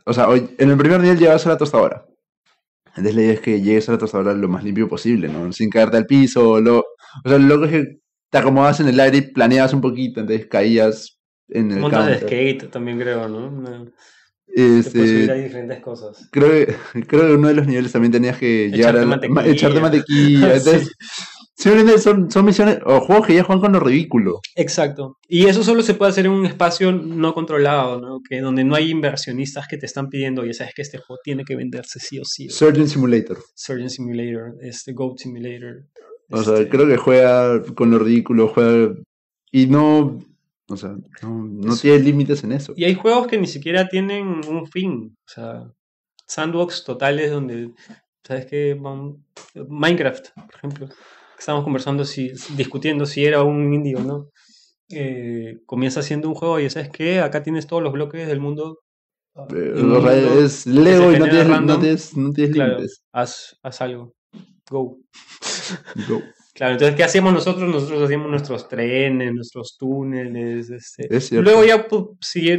o 0.07 0.13
sea, 0.13 0.29
hoy- 0.29 0.51
en 0.59 0.71
el 0.71 0.77
primer 0.77 1.01
nivel 1.01 1.19
llegas 1.19 1.47
a 1.47 1.51
la 1.51 1.57
tostadora. 1.59 2.07
Entonces 2.89 3.15
la 3.15 3.23
idea 3.23 3.33
es 3.35 3.41
que 3.41 3.61
llegues 3.61 3.89
a 3.89 3.93
la 3.93 3.99
tostadora 3.99 4.35
lo 4.35 4.49
más 4.49 4.65
limpio 4.65 4.89
posible, 4.89 5.29
¿no? 5.29 5.53
Sin 5.53 5.71
caerte 5.71 5.97
al 5.97 6.07
piso. 6.07 6.61
Lo, 6.61 6.79
o 6.79 7.29
sea, 7.29 7.39
lo 7.39 7.47
loco 7.47 7.65
es 7.67 7.71
que 7.71 7.99
te 8.31 8.39
acomodabas 8.39 8.81
en 8.81 8.89
el 8.89 8.99
aire 9.01 9.19
y 9.19 9.23
planeabas 9.33 9.73
un 9.75 9.81
poquito, 9.81 10.21
entonces 10.21 10.47
caías 10.47 11.19
en 11.49 11.71
el 11.73 11.81
montas 11.81 12.07
de 12.07 12.19
counter. 12.19 12.29
skate 12.29 12.71
también 12.71 12.99
creo, 12.99 13.29
¿no? 13.29 13.49
Una- 13.49 13.85
te 13.85 14.53
puedes 14.53 14.85
subir 14.93 15.07
Este, 15.07 15.31
a 15.31 15.35
diferentes 15.35 15.81
cosas. 15.81 16.29
creo, 16.33 16.51
que, 16.51 16.75
creo 17.07 17.29
que 17.29 17.35
uno 17.35 17.49
de 17.49 17.55
los 17.55 17.67
niveles 17.69 17.93
también 17.93 18.11
tenías 18.13 18.37
que 18.37 18.69
llegar 18.71 18.97
Echarte 18.97 18.99
a 18.99 19.03
la- 19.03 19.07
mantequilla. 19.07 19.41
ma- 19.43 19.47
echarte 19.47 19.81
mantequilla. 19.81 20.55
Entonces, 20.57 20.91
simplemente 21.61 21.99
son, 21.99 22.31
son 22.31 22.47
misiones 22.47 22.79
o 22.87 23.01
juegos 23.01 23.27
que 23.27 23.35
ya 23.35 23.45
juegan 23.45 23.61
con 23.61 23.73
lo 23.73 23.81
ridículo. 23.81 24.41
Exacto. 24.57 25.19
Y 25.29 25.47
eso 25.47 25.63
solo 25.63 25.83
se 25.83 25.95
puede 25.95 26.11
hacer 26.11 26.25
en 26.25 26.33
un 26.33 26.47
espacio 26.47 26.91
no 26.91 27.35
controlado, 27.35 28.01
¿no? 28.01 28.21
Que 28.27 28.41
donde 28.41 28.65
no 28.65 28.75
hay 28.75 28.91
inversionistas 28.91 29.69
que 29.69 29.77
te 29.77 29.85
están 29.85 30.09
pidiendo, 30.09 30.45
ya 30.45 30.55
sabes 30.55 30.73
que 30.75 30.83
este 30.83 30.99
juego 30.99 31.21
tiene 31.23 31.45
que 31.45 31.57
venderse 31.57 32.01
sí 32.01 32.19
o 32.19 32.25
sí. 32.25 32.47
¿no? 32.47 32.53
Surgeon 32.53 32.89
Simulator. 32.89 33.39
Surgeon 33.55 33.91
Simulator, 33.91 34.55
este 34.63 34.93
Goat 34.93 35.19
Simulator. 35.19 35.85
O 36.31 36.43
sea, 36.43 36.55
este, 36.55 36.69
creo 36.71 36.87
que 36.87 36.97
juega 36.97 37.63
con 37.75 37.91
lo 37.91 37.99
ridículo, 37.99 38.49
juega 38.49 38.95
y 39.53 39.67
no, 39.67 40.19
o 40.69 40.77
sea, 40.77 40.97
no, 41.23 41.45
no 41.45 41.77
tiene 41.77 41.99
límites 41.99 42.43
en 42.43 42.53
eso. 42.53 42.73
Y 42.77 42.85
hay 42.85 42.95
juegos 42.95 43.27
que 43.27 43.37
ni 43.37 43.47
siquiera 43.47 43.89
tienen 43.89 44.41
un 44.49 44.67
fin. 44.67 45.17
O 45.27 45.29
sea, 45.29 45.71
sandbox 46.27 46.85
totales 46.85 47.31
donde, 47.31 47.73
¿sabes 48.25 48.47
qué? 48.47 48.81
Minecraft, 49.69 50.29
por 50.35 50.55
ejemplo. 50.55 50.89
Estábamos 51.41 51.65
conversando, 51.65 52.05
si, 52.05 52.33
discutiendo 52.55 53.07
si 53.07 53.25
era 53.25 53.43
un 53.43 53.73
indie 53.73 53.97
o 53.97 54.01
no. 54.01 54.29
Eh, 54.91 55.59
comienza 55.65 56.03
siendo 56.03 56.29
un 56.29 56.35
juego 56.35 56.61
y 56.61 56.69
¿sabes 56.69 56.91
qué? 56.91 57.21
Acá 57.21 57.43
tienes 57.43 57.67
todos 57.67 57.83
los 57.83 57.93
bloques 57.93 58.29
del 58.29 58.41
mundo. 58.41 58.81
ah, 59.35 59.47
Eh, 59.51 59.73
mundo- 59.75 60.43
es 60.45 60.67
Lego 60.67 61.13
y 61.13 61.19
no 61.19 61.29
tienes, 61.29 61.49
no 61.63 61.79
tienes, 61.81 62.17
no 62.17 62.33
tienes 62.33 62.55
Claro, 62.55 62.73
límites. 62.75 63.03
haz, 63.13 63.57
haz 63.63 63.81
algo. 63.81 64.13
Go. 64.71 64.99
Go. 66.09 66.21
Claro, 66.53 66.73
entonces, 66.75 66.95
¿qué 66.97 67.05
hacíamos 67.05 67.33
nosotros? 67.33 67.71
Nosotros 67.71 68.03
hacíamos 68.03 68.29
nuestros 68.29 68.69
trenes, 68.69 69.33
nuestros 69.33 69.77
túneles, 69.79 70.69
este, 70.69 71.07
Es. 71.17 71.33
Luego 71.33 71.65
ya, 71.65 71.87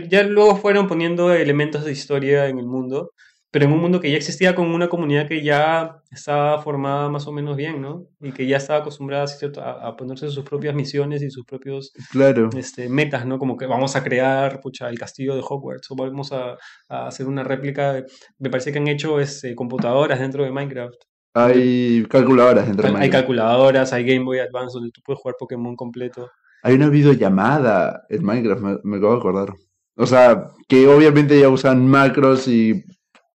ya 0.10 0.24
luego 0.24 0.56
fueron 0.56 0.88
poniendo 0.88 1.32
elementos 1.32 1.86
de 1.86 1.92
historia 1.92 2.48
en 2.48 2.58
el 2.58 2.66
mundo, 2.66 3.12
pero 3.52 3.66
en 3.66 3.74
un 3.74 3.80
mundo 3.82 4.00
que 4.00 4.10
ya 4.10 4.16
existía 4.18 4.56
con 4.56 4.68
una 4.74 4.88
comunidad 4.88 5.28
que 5.28 5.44
ya 5.44 5.98
estaba 6.10 6.62
formada 6.62 7.10
más 7.10 7.28
o 7.28 7.34
menos 7.34 7.58
bien, 7.58 7.82
¿no? 7.82 8.06
Y 8.22 8.32
que 8.32 8.48
ya 8.48 8.58
estaba 8.58 8.80
acostumbrada 8.80 9.26
a, 9.58 9.88
a 9.88 9.96
ponerse 9.98 10.30
sus 10.30 10.46
propias 10.46 10.74
misiones 10.74 11.22
y 11.22 11.30
sus 11.30 11.44
propios 11.46 11.92
Claro. 12.12 12.50
este, 12.58 12.88
metas, 12.88 13.26
¿no? 13.26 13.38
Como 13.40 13.58
que 13.58 13.66
vamos 13.66 13.96
a 13.98 14.04
crear, 14.04 14.62
pucha, 14.62 14.90
el 14.90 14.98
castillo 14.98 15.36
de 15.36 15.42
Hogwarts 15.48 15.92
o 15.92 15.96
vamos 15.96 16.32
a, 16.32 16.56
a 16.88 17.08
hacer 17.08 17.28
una 17.28 17.44
réplica. 17.44 17.94
de- 17.94 18.06
me 18.40 18.50
parece 18.50 18.72
que 18.72 18.80
han 18.80 18.88
hecho 18.88 19.20
este, 19.20 19.54
computadoras 19.54 20.20
dentro 20.20 20.44
de 20.46 20.52
Minecraft. 20.52 20.96
Hay 21.34 22.06
calculadoras 22.10 22.68
dentro 22.68 22.84
de 22.84 22.88
Hay, 22.90 22.94
hay 22.96 23.00
Minecraft. 23.02 23.22
calculadoras, 23.22 23.94
hay 23.94 24.04
Game 24.06 24.24
Boy 24.26 24.40
Advance 24.40 24.74
donde 24.74 24.92
tú 24.92 25.02
puedes 25.06 25.20
jugar 25.22 25.36
Pokémon 25.40 25.76
completo. 25.76 26.30
Hay 26.64 26.76
una 26.76 26.90
videollamada 26.90 28.04
en 28.10 28.24
Minecraft, 28.24 28.62
me, 28.62 28.78
me 28.84 28.98
acabo 28.98 29.14
de 29.14 29.20
acordar. 29.20 29.54
O 29.98 30.06
sea, 30.06 30.48
que 30.68 30.88
obviamente 30.88 31.40
ya 31.40 31.50
usan 31.50 31.86
macros 31.88 32.48
y, 32.48 32.84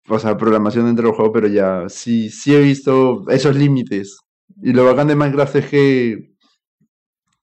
o 0.09 0.19
sea, 0.19 0.37
programación 0.37 0.87
dentro 0.87 1.09
del 1.09 1.15
juego, 1.17 1.33
pero 1.33 1.49
ya 1.49 1.89
sí, 1.89 2.31
sí 2.31 2.55
he 2.55 2.61
visto 2.61 3.29
esos 3.29 3.57
límites. 3.57 4.19
Y 4.63 4.73
lo 4.73 4.85
bacán 4.85 5.09
de 5.09 5.17
Minecraft 5.17 5.57
es 5.57 5.67
que 5.67 6.37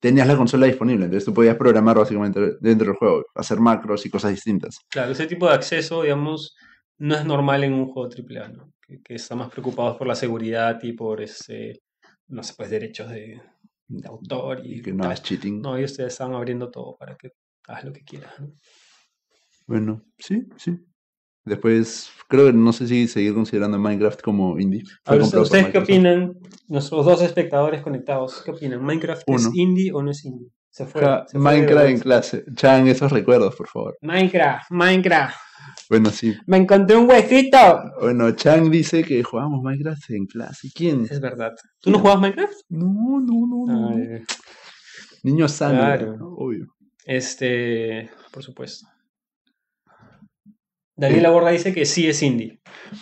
tenías 0.00 0.26
la 0.26 0.36
consola 0.36 0.66
disponible, 0.66 1.04
entonces 1.04 1.24
tú 1.24 1.32
podías 1.32 1.56
programar 1.56 1.96
básicamente 1.96 2.56
dentro 2.60 2.88
del 2.88 2.96
juego, 2.96 3.24
hacer 3.34 3.58
macros 3.58 4.04
y 4.04 4.10
cosas 4.10 4.32
distintas. 4.32 4.78
Claro, 4.90 5.12
ese 5.12 5.26
tipo 5.26 5.46
de 5.46 5.54
acceso, 5.54 6.02
digamos, 6.02 6.56
no 6.98 7.14
es 7.14 7.24
normal 7.24 7.64
en 7.64 7.72
un 7.72 7.86
juego 7.86 8.10
AAA, 8.10 8.48
¿no? 8.48 8.72
Que, 8.86 9.00
que 9.02 9.14
están 9.14 9.38
más 9.38 9.50
preocupados 9.50 9.96
por 9.96 10.06
la 10.06 10.14
seguridad 10.14 10.78
y 10.82 10.92
por 10.92 11.22
ese, 11.22 11.80
no 12.28 12.42
sé, 12.42 12.52
pues 12.56 12.68
derechos 12.68 13.08
de, 13.08 13.40
de 13.88 14.08
autor 14.08 14.64
y 14.64 14.78
Y 14.78 14.82
que 14.82 14.92
no 14.92 15.10
es 15.10 15.22
cheating. 15.22 15.60
No, 15.60 15.76
ellos 15.76 15.96
te 15.96 16.06
están 16.06 16.34
abriendo 16.34 16.70
todo 16.70 16.96
para 16.96 17.16
que 17.16 17.30
hagas 17.66 17.84
lo 17.84 17.92
que 17.92 18.02
quieras. 18.02 18.38
¿no? 18.40 18.52
Bueno, 19.66 20.02
sí, 20.18 20.46
sí. 20.56 20.78
Después, 21.44 22.10
creo 22.28 22.46
que 22.46 22.52
no 22.54 22.72
sé 22.72 22.86
si 22.88 23.06
seguir 23.06 23.34
considerando 23.34 23.78
Minecraft 23.78 24.20
como 24.22 24.58
indie. 24.58 24.82
A 25.04 25.12
ver, 25.12 25.22
¿ustedes 25.22 25.66
qué 25.68 25.78
opinan? 25.78 26.34
Nuestros 26.68 27.04
dos 27.04 27.20
espectadores 27.22 27.82
conectados, 27.82 28.42
¿qué 28.42 28.50
opinan? 28.50 28.82
¿Minecraft 28.82 29.22
es 29.26 29.50
indie 29.54 29.92
o 29.92 30.02
no 30.02 30.10
es 30.10 30.24
indie? 30.24 30.48
Se 30.70 30.86
fue. 30.86 31.02
Ja, 31.02 31.24
se 31.28 31.38
fue 31.38 31.52
de 31.52 31.58
Minecraft 31.60 31.88
en 31.88 31.98
clase. 32.00 32.44
Chan, 32.54 32.88
esos 32.88 33.12
recuerdos, 33.12 33.54
por 33.54 33.68
favor. 33.68 33.96
Minecraft, 34.00 34.70
Minecraft. 34.70 35.36
Bueno, 35.90 36.10
sí. 36.10 36.34
Me 36.46 36.56
encontré 36.56 36.96
un 36.96 37.08
huesito. 37.08 37.58
Bueno, 38.00 38.30
Chan 38.32 38.70
dice 38.70 39.04
que 39.04 39.22
jugamos 39.22 39.62
Minecraft 39.62 40.10
en 40.10 40.26
clase. 40.26 40.70
¿Quién? 40.74 41.06
Es 41.10 41.20
verdad. 41.20 41.52
¿Tú 41.80 41.90
no 41.90 41.98
jugabas 41.98 42.22
Minecraft? 42.22 42.54
No, 42.70 43.20
no, 43.20 43.46
no, 43.46 43.64
no. 43.66 43.88
Ay, 43.90 44.22
Niño 45.22 45.46
sano, 45.48 45.78
Claro. 45.80 46.16
¿no? 46.16 46.28
obvio. 46.36 46.66
Este, 47.04 48.10
por 48.32 48.42
supuesto. 48.42 48.86
Daniela 50.96 51.30
Borda 51.30 51.50
dice 51.50 51.72
que 51.74 51.84
sí 51.86 52.06
es 52.08 52.22
indie. 52.22 52.60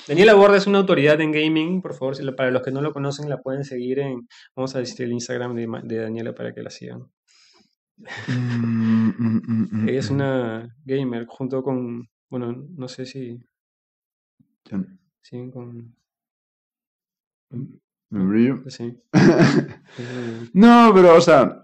Daniela 0.09 0.35
Borda 0.35 0.57
es 0.57 0.67
una 0.67 0.79
autoridad 0.79 1.21
en 1.21 1.31
gaming, 1.33 1.83
por 1.83 1.95
favor, 1.95 2.17
si 2.17 2.23
lo- 2.23 2.35
para 2.35 2.51
los 2.51 2.63
que 2.63 2.71
no 2.71 2.81
lo 2.81 2.93
conocen, 2.93 3.29
la 3.29 3.41
pueden 3.43 3.65
seguir 3.65 3.99
en, 3.99 4.27
vamos 4.57 4.75
a 4.75 4.79
decir 4.79 5.05
el 5.05 5.13
Instagram 5.13 5.55
de, 5.55 5.97
Daniela 5.99 6.35
para 6.35 6.55
que 6.55 6.63
la 6.63 6.71
sigan. 6.71 7.07
Mm, 8.29 9.09
mm, 9.19 9.43
mm, 9.71 9.89
Ella 9.89 9.99
es 10.01 10.11
una 10.11 10.75
gamer 10.85 11.27
junto 11.27 11.63
con, 11.63 12.09
bueno, 12.31 12.53
no 12.77 12.89
sé 12.89 13.05
si 13.05 13.39
siguen 15.23 15.51
con, 15.51 15.95
¿me 17.51 18.25
brillo? 18.25 18.63
sí. 18.71 18.85
Eh, 19.13 20.49
no, 20.55 20.93
pero, 20.95 21.17
o 21.17 21.21
sea. 21.21 21.59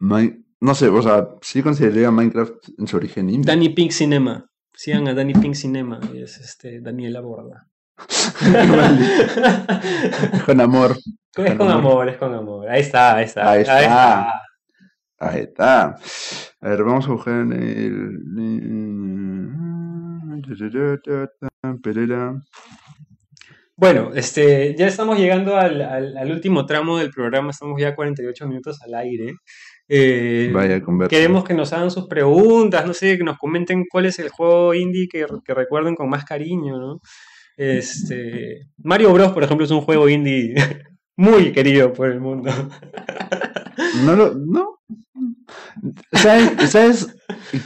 Mi- 0.00 0.44
no 0.60 0.74
sé, 0.74 0.88
o 0.88 1.02
sea, 1.02 1.28
sí 1.42 1.62
consideraría 1.62 2.10
Minecraft 2.10 2.68
en 2.78 2.86
su 2.86 2.96
origen 2.96 3.28
indie. 3.30 3.44
Danny 3.46 3.68
Pink 3.68 3.90
Cinema. 3.92 4.50
Sigan 4.74 5.08
a 5.08 5.14
Danny 5.14 5.34
Pink 5.34 5.54
Cinema, 5.54 6.00
y 6.12 6.22
es 6.22 6.38
este 6.38 6.80
Daniela 6.80 7.20
Borda. 7.20 7.66
Con 10.46 10.60
amor. 10.60 10.96
es 11.36 11.54
con 11.54 11.70
amor, 11.70 12.08
es 12.08 12.16
con 12.16 12.34
amor. 12.34 12.68
Ahí 12.68 12.80
está, 12.80 13.16
ahí 13.16 13.24
está. 13.24 13.50
Ahí 13.50 13.60
está. 13.62 14.28
Ahí 15.18 15.40
está. 15.42 15.96
A 16.60 16.68
ver, 16.68 16.82
vamos 16.84 17.06
a 17.06 17.12
buscar 17.12 17.34
en 17.34 17.52
el. 17.52 19.24
Pereira. 21.82 22.34
Bueno, 23.76 24.12
este, 24.14 24.74
ya 24.76 24.86
estamos 24.86 25.18
llegando 25.18 25.56
al, 25.56 25.80
al- 25.82 26.16
al 26.16 26.30
último 26.30 26.64
tramo 26.66 26.98
del 26.98 27.10
programa, 27.10 27.50
estamos 27.50 27.80
ya 27.80 27.94
48 27.94 28.46
minutos 28.46 28.80
al 28.82 28.94
aire. 28.94 29.34
Eh, 29.88 30.50
Vaya 30.52 30.82
queremos 31.08 31.44
que 31.44 31.52
nos 31.54 31.72
hagan 31.72 31.90
sus 31.90 32.06
preguntas, 32.06 32.86
no 32.86 32.94
sé, 32.94 33.18
que 33.18 33.24
nos 33.24 33.36
comenten 33.38 33.84
cuál 33.90 34.06
es 34.06 34.18
el 34.18 34.30
juego 34.30 34.72
indie 34.74 35.08
que, 35.08 35.26
que 35.44 35.54
recuerden 35.54 35.94
con 35.94 36.08
más 36.08 36.24
cariño, 36.24 36.78
¿no? 36.78 37.00
Este, 37.56 38.66
Mario 38.82 39.12
Bros, 39.12 39.32
por 39.32 39.44
ejemplo, 39.44 39.64
es 39.64 39.70
un 39.70 39.82
juego 39.82 40.08
indie 40.08 40.54
muy 41.16 41.52
querido 41.52 41.92
por 41.92 42.10
el 42.10 42.20
mundo. 42.20 42.50
No 44.04 44.16
lo. 44.16 44.34
No. 44.34 44.78
¿Sabes, 46.12 46.70
¿Sabes 46.70 47.16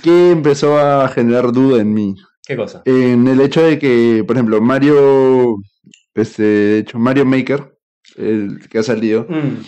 qué 0.03 0.33
empezó 0.33 0.79
a 0.79 1.09
generar 1.09 1.53
duda 1.53 1.81
en 1.81 1.95
mí? 1.95 2.14
¿Qué 2.47 2.57
cosa? 2.57 2.83
En 2.85 3.27
el 3.29 3.41
hecho 3.41 3.62
de 3.62 3.79
que, 3.79 4.25
por 4.27 4.37
ejemplo, 4.37 4.61
Mario. 4.61 5.57
Este, 6.14 6.43
de 6.43 6.79
hecho, 6.81 6.99
Mario 6.99 7.25
Maker, 7.25 7.79
el 8.16 8.69
que 8.69 8.79
ha 8.79 8.83
salido. 8.83 9.27
Mm, 9.29 9.62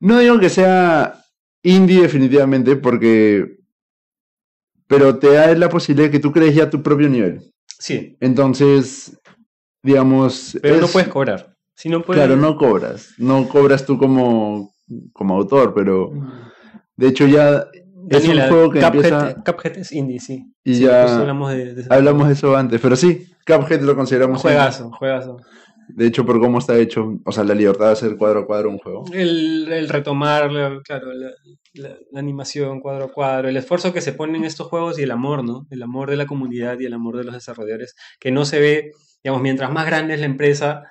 No 0.00 0.18
digo 0.18 0.38
que 0.40 0.48
sea 0.48 1.22
indie 1.66 2.02
definitivamente, 2.02 2.76
porque. 2.76 3.56
Pero 4.86 5.18
te 5.18 5.32
da 5.32 5.52
la 5.54 5.68
posibilidad 5.68 6.08
de 6.08 6.12
que 6.12 6.20
tú 6.20 6.30
crees 6.32 6.54
ya 6.54 6.70
tu 6.70 6.82
propio 6.82 7.08
nivel. 7.08 7.40
sí, 7.78 8.16
Entonces, 8.20 9.18
digamos. 9.82 10.56
pero 10.62 10.76
no 10.78 10.86
es- 10.86 10.92
puedes 10.92 11.08
cobrar. 11.08 11.54
Si 11.74 11.88
no 11.90 12.02
puedes... 12.02 12.22
Claro, 12.24 12.40
no 12.40 12.56
cobras. 12.56 13.10
No 13.18 13.46
cobras 13.48 13.84
tú 13.84 13.98
como, 13.98 14.72
como 15.12 15.34
autor, 15.36 15.74
pero 15.74 16.10
Mm, 16.10 16.30
de 16.96 17.08
hecho 17.08 17.26
ya 17.26 17.66
es 18.08 18.26
un 18.28 18.38
juego 18.48 18.70
que 18.70 18.78
Cuphead, 18.80 18.94
empieza... 18.94 19.34
Cuphead 19.44 19.76
es 19.78 19.92
indie, 19.92 20.18
sí. 20.20 20.46
Y 20.64 20.74
Sí, 20.76 20.80
ya 20.84 21.02
justo 21.02 21.20
hablamos 21.20 21.52
de, 21.52 21.74
de 21.74 21.80
ese 21.82 21.92
Hablamos 21.92 22.28
de 22.28 22.32
eso 22.32 22.56
antes, 22.56 22.80
pero 22.80 22.96
sí, 22.96 23.26
Cuphead 23.46 23.82
lo 23.82 23.94
consideramos... 23.94 24.40
Juegazo, 24.40 24.90
juegazo. 24.92 25.36
De 25.88 26.06
hecho, 26.06 26.24
por 26.26 26.40
cómo 26.40 26.58
está 26.58 26.76
hecho, 26.78 27.18
o 27.24 27.32
sea, 27.32 27.44
la 27.44 27.54
libertad 27.54 27.86
de 27.86 27.92
hacer 27.92 28.16
cuadro 28.16 28.40
a 28.40 28.46
cuadro 28.46 28.70
un 28.70 28.78
juego. 28.78 29.04
El, 29.12 29.70
el 29.72 29.88
retomar, 29.88 30.50
la- 30.52 30.80
claro, 30.82 31.12
la, 31.12 31.30
la- 31.74 31.96
la 32.10 32.20
animación 32.20 32.80
cuadro 32.80 33.04
a 33.06 33.12
cuadro, 33.12 33.48
el 33.48 33.56
esfuerzo 33.56 33.92
que 33.92 34.00
se 34.00 34.12
pone 34.12 34.36
en 34.38 34.44
estos 34.44 34.66
juegos 34.68 34.98
y 34.98 35.02
el 35.02 35.10
amor, 35.10 35.44
¿no? 35.44 35.66
El 35.70 35.82
amor 35.82 36.10
de 36.10 36.16
la 36.16 36.26
comunidad 36.26 36.78
y 36.80 36.86
el 36.86 36.92
amor 36.94 37.16
de 37.16 37.24
los 37.24 37.34
desarrolladores, 37.34 37.94
que 38.18 38.30
no 38.30 38.44
se 38.44 38.60
ve, 38.60 38.90
digamos, 39.22 39.42
mientras 39.42 39.70
más 39.70 39.86
grande 39.86 40.14
es 40.14 40.20
la 40.20 40.26
empresa, 40.26 40.84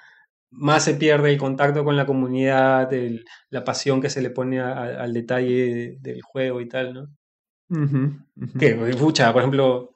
más 0.51 0.83
se 0.85 0.93
pierde 0.93 1.31
el 1.31 1.37
contacto 1.37 1.83
con 1.83 1.95
la 1.97 2.05
comunidad, 2.05 2.93
el- 2.93 3.25
la 3.49 3.63
pasión 3.63 4.01
que 4.01 4.09
se 4.09 4.21
le 4.21 4.29
pone 4.29 4.59
a- 4.61 4.71
a- 4.73 5.03
al 5.03 5.13
detalle 5.13 5.97
del 5.99 6.21
juego 6.21 6.61
y 6.61 6.67
tal, 6.69 6.93
¿no? 6.93 7.07
Que, 8.59 8.75
pucha, 8.97 9.33
por 9.33 9.41
ejemplo, 9.41 9.94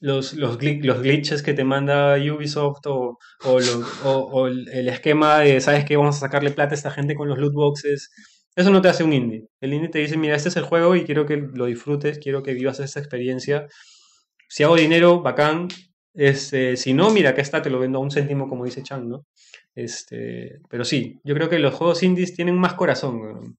los, 0.00 0.34
los, 0.34 0.58
los 0.62 1.02
glitches 1.02 1.42
que 1.42 1.54
te 1.54 1.64
manda 1.64 2.16
Ubisoft 2.16 2.86
o, 2.86 3.18
o, 3.44 3.60
lo- 3.60 3.86
o- 4.04 4.46
el 4.48 4.88
esquema 4.88 5.40
de, 5.40 5.60
¿sabes 5.60 5.84
qué? 5.84 5.96
Vamos 5.96 6.16
a 6.16 6.20
sacarle 6.20 6.50
plata 6.50 6.72
a 6.74 6.76
esta 6.76 6.90
gente 6.90 7.14
con 7.14 7.28
los 7.28 7.38
loot 7.38 7.52
boxes. 7.54 8.10
Eso 8.56 8.70
no 8.70 8.82
te 8.82 8.88
hace 8.88 9.04
un 9.04 9.12
indie. 9.12 9.46
El 9.60 9.74
indie 9.74 9.90
te 9.90 9.98
dice, 10.00 10.16
mira, 10.16 10.34
este 10.36 10.48
es 10.48 10.56
el 10.56 10.64
juego 10.64 10.96
y 10.96 11.04
quiero 11.04 11.26
que 11.26 11.36
lo 11.36 11.66
disfrutes, 11.66 12.18
quiero 12.18 12.42
que 12.42 12.54
vivas 12.54 12.80
esta 12.80 12.98
experiencia. 13.00 13.68
Si 14.48 14.62
hago 14.64 14.76
dinero, 14.76 15.22
bacán. 15.22 15.68
Este, 16.14 16.76
si 16.76 16.92
no, 16.92 17.10
mira, 17.10 17.30
acá 17.30 17.42
está, 17.42 17.62
te 17.62 17.70
lo 17.70 17.78
vendo 17.78 17.98
a 17.98 18.02
un 18.02 18.10
céntimo, 18.10 18.48
como 18.48 18.64
dice 18.64 18.82
Chang, 18.82 19.06
¿no? 19.08 19.26
Este, 19.74 20.58
pero 20.68 20.84
sí, 20.84 21.20
yo 21.24 21.34
creo 21.34 21.48
que 21.48 21.58
los 21.60 21.74
juegos 21.74 22.02
indies 22.02 22.34
tienen 22.34 22.58
más 22.58 22.74
corazón. 22.74 23.56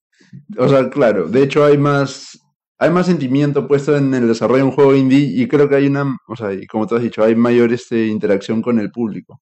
O 0.58 0.68
sea, 0.68 0.90
claro, 0.90 1.28
de 1.30 1.44
hecho 1.44 1.64
hay 1.66 1.78
más, 1.78 2.38
hay 2.82 2.90
más 2.90 3.06
sentimiento 3.06 3.68
puesto 3.68 3.96
en 3.96 4.12
el 4.16 4.28
desarrollo 4.28 4.64
de 4.64 4.70
un 4.70 4.72
juego 4.72 4.96
indie 4.96 5.20
y 5.20 5.48
creo 5.48 5.70
que 5.70 5.76
hay 5.76 5.86
una, 5.86 6.18
o 6.28 6.36
sea, 6.36 6.52
y 6.52 6.66
como 6.66 6.88
tú 6.88 6.96
has 6.96 7.04
dicho, 7.04 7.24
hay 7.24 7.36
mayor 7.36 7.72
este, 7.72 8.08
interacción 8.08 8.60
con 8.60 8.80
el 8.80 8.90
público. 8.90 9.40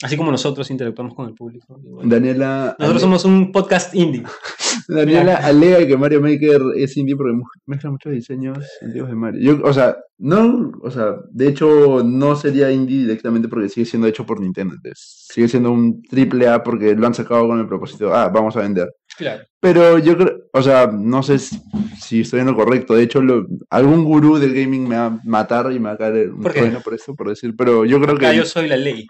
Así 0.00 0.16
como 0.16 0.30
nosotros 0.30 0.70
interactuamos 0.70 1.12
con 1.16 1.26
el 1.26 1.34
público. 1.34 1.80
igual. 1.84 2.08
Daniela, 2.08 2.76
Nosotros 2.78 3.02
somos 3.02 3.24
un 3.24 3.50
podcast 3.50 3.92
indie. 3.96 4.22
Daniela 4.88 5.38
alega 5.38 5.84
que 5.88 5.96
Mario 5.96 6.20
Maker 6.20 6.62
es 6.76 6.96
indie 6.96 7.16
porque 7.16 7.36
mezcla 7.66 7.90
muchos 7.90 8.12
diseños 8.12 8.58
antiguos 8.80 9.10
de 9.10 9.16
Mario. 9.16 9.40
Yo, 9.42 9.64
o 9.64 9.72
sea, 9.72 9.96
no, 10.18 10.72
o 10.82 10.90
sea, 10.90 11.14
de 11.30 11.48
hecho 11.48 12.02
no 12.04 12.34
sería 12.36 12.70
indie 12.72 12.98
directamente 13.02 13.48
porque 13.48 13.68
sigue 13.68 13.86
siendo 13.86 14.08
hecho 14.08 14.26
por 14.26 14.40
Nintendo. 14.40 14.74
entonces, 14.74 15.26
sigue 15.32 15.48
siendo 15.48 15.70
un 15.70 16.02
triple 16.02 16.48
A 16.48 16.62
porque 16.62 16.94
lo 16.94 17.06
han 17.06 17.14
sacado 17.14 17.46
con 17.46 17.58
el 17.60 17.66
propósito, 17.68 18.12
ah, 18.14 18.28
vamos 18.28 18.56
a 18.56 18.60
vender. 18.62 18.88
Claro. 19.16 19.44
Pero 19.60 19.98
yo 19.98 20.16
creo, 20.16 20.38
o 20.52 20.62
sea, 20.62 20.86
no 20.92 21.22
sé 21.22 21.38
si, 21.38 22.20
estoy 22.20 22.40
en 22.40 22.46
lo 22.46 22.54
correcto. 22.54 22.94
De 22.94 23.02
hecho, 23.02 23.20
lo- 23.20 23.46
algún 23.70 24.04
gurú 24.04 24.38
del 24.38 24.54
gaming 24.54 24.88
me 24.88 24.96
va 24.96 25.06
a 25.06 25.20
matar 25.24 25.70
y 25.72 25.78
me 25.80 25.88
va 25.88 25.92
a 25.92 25.98
caer 25.98 26.30
un 26.30 26.40
¿Por 26.42 26.82
por 26.82 26.94
esto, 26.94 27.14
por 27.16 27.28
decir. 27.28 27.54
Pero 27.56 27.84
yo 27.84 28.00
creo 28.00 28.14
Acá 28.16 28.30
que 28.30 28.36
yo 28.38 28.44
soy 28.44 28.68
la 28.68 28.76
ley. 28.76 29.06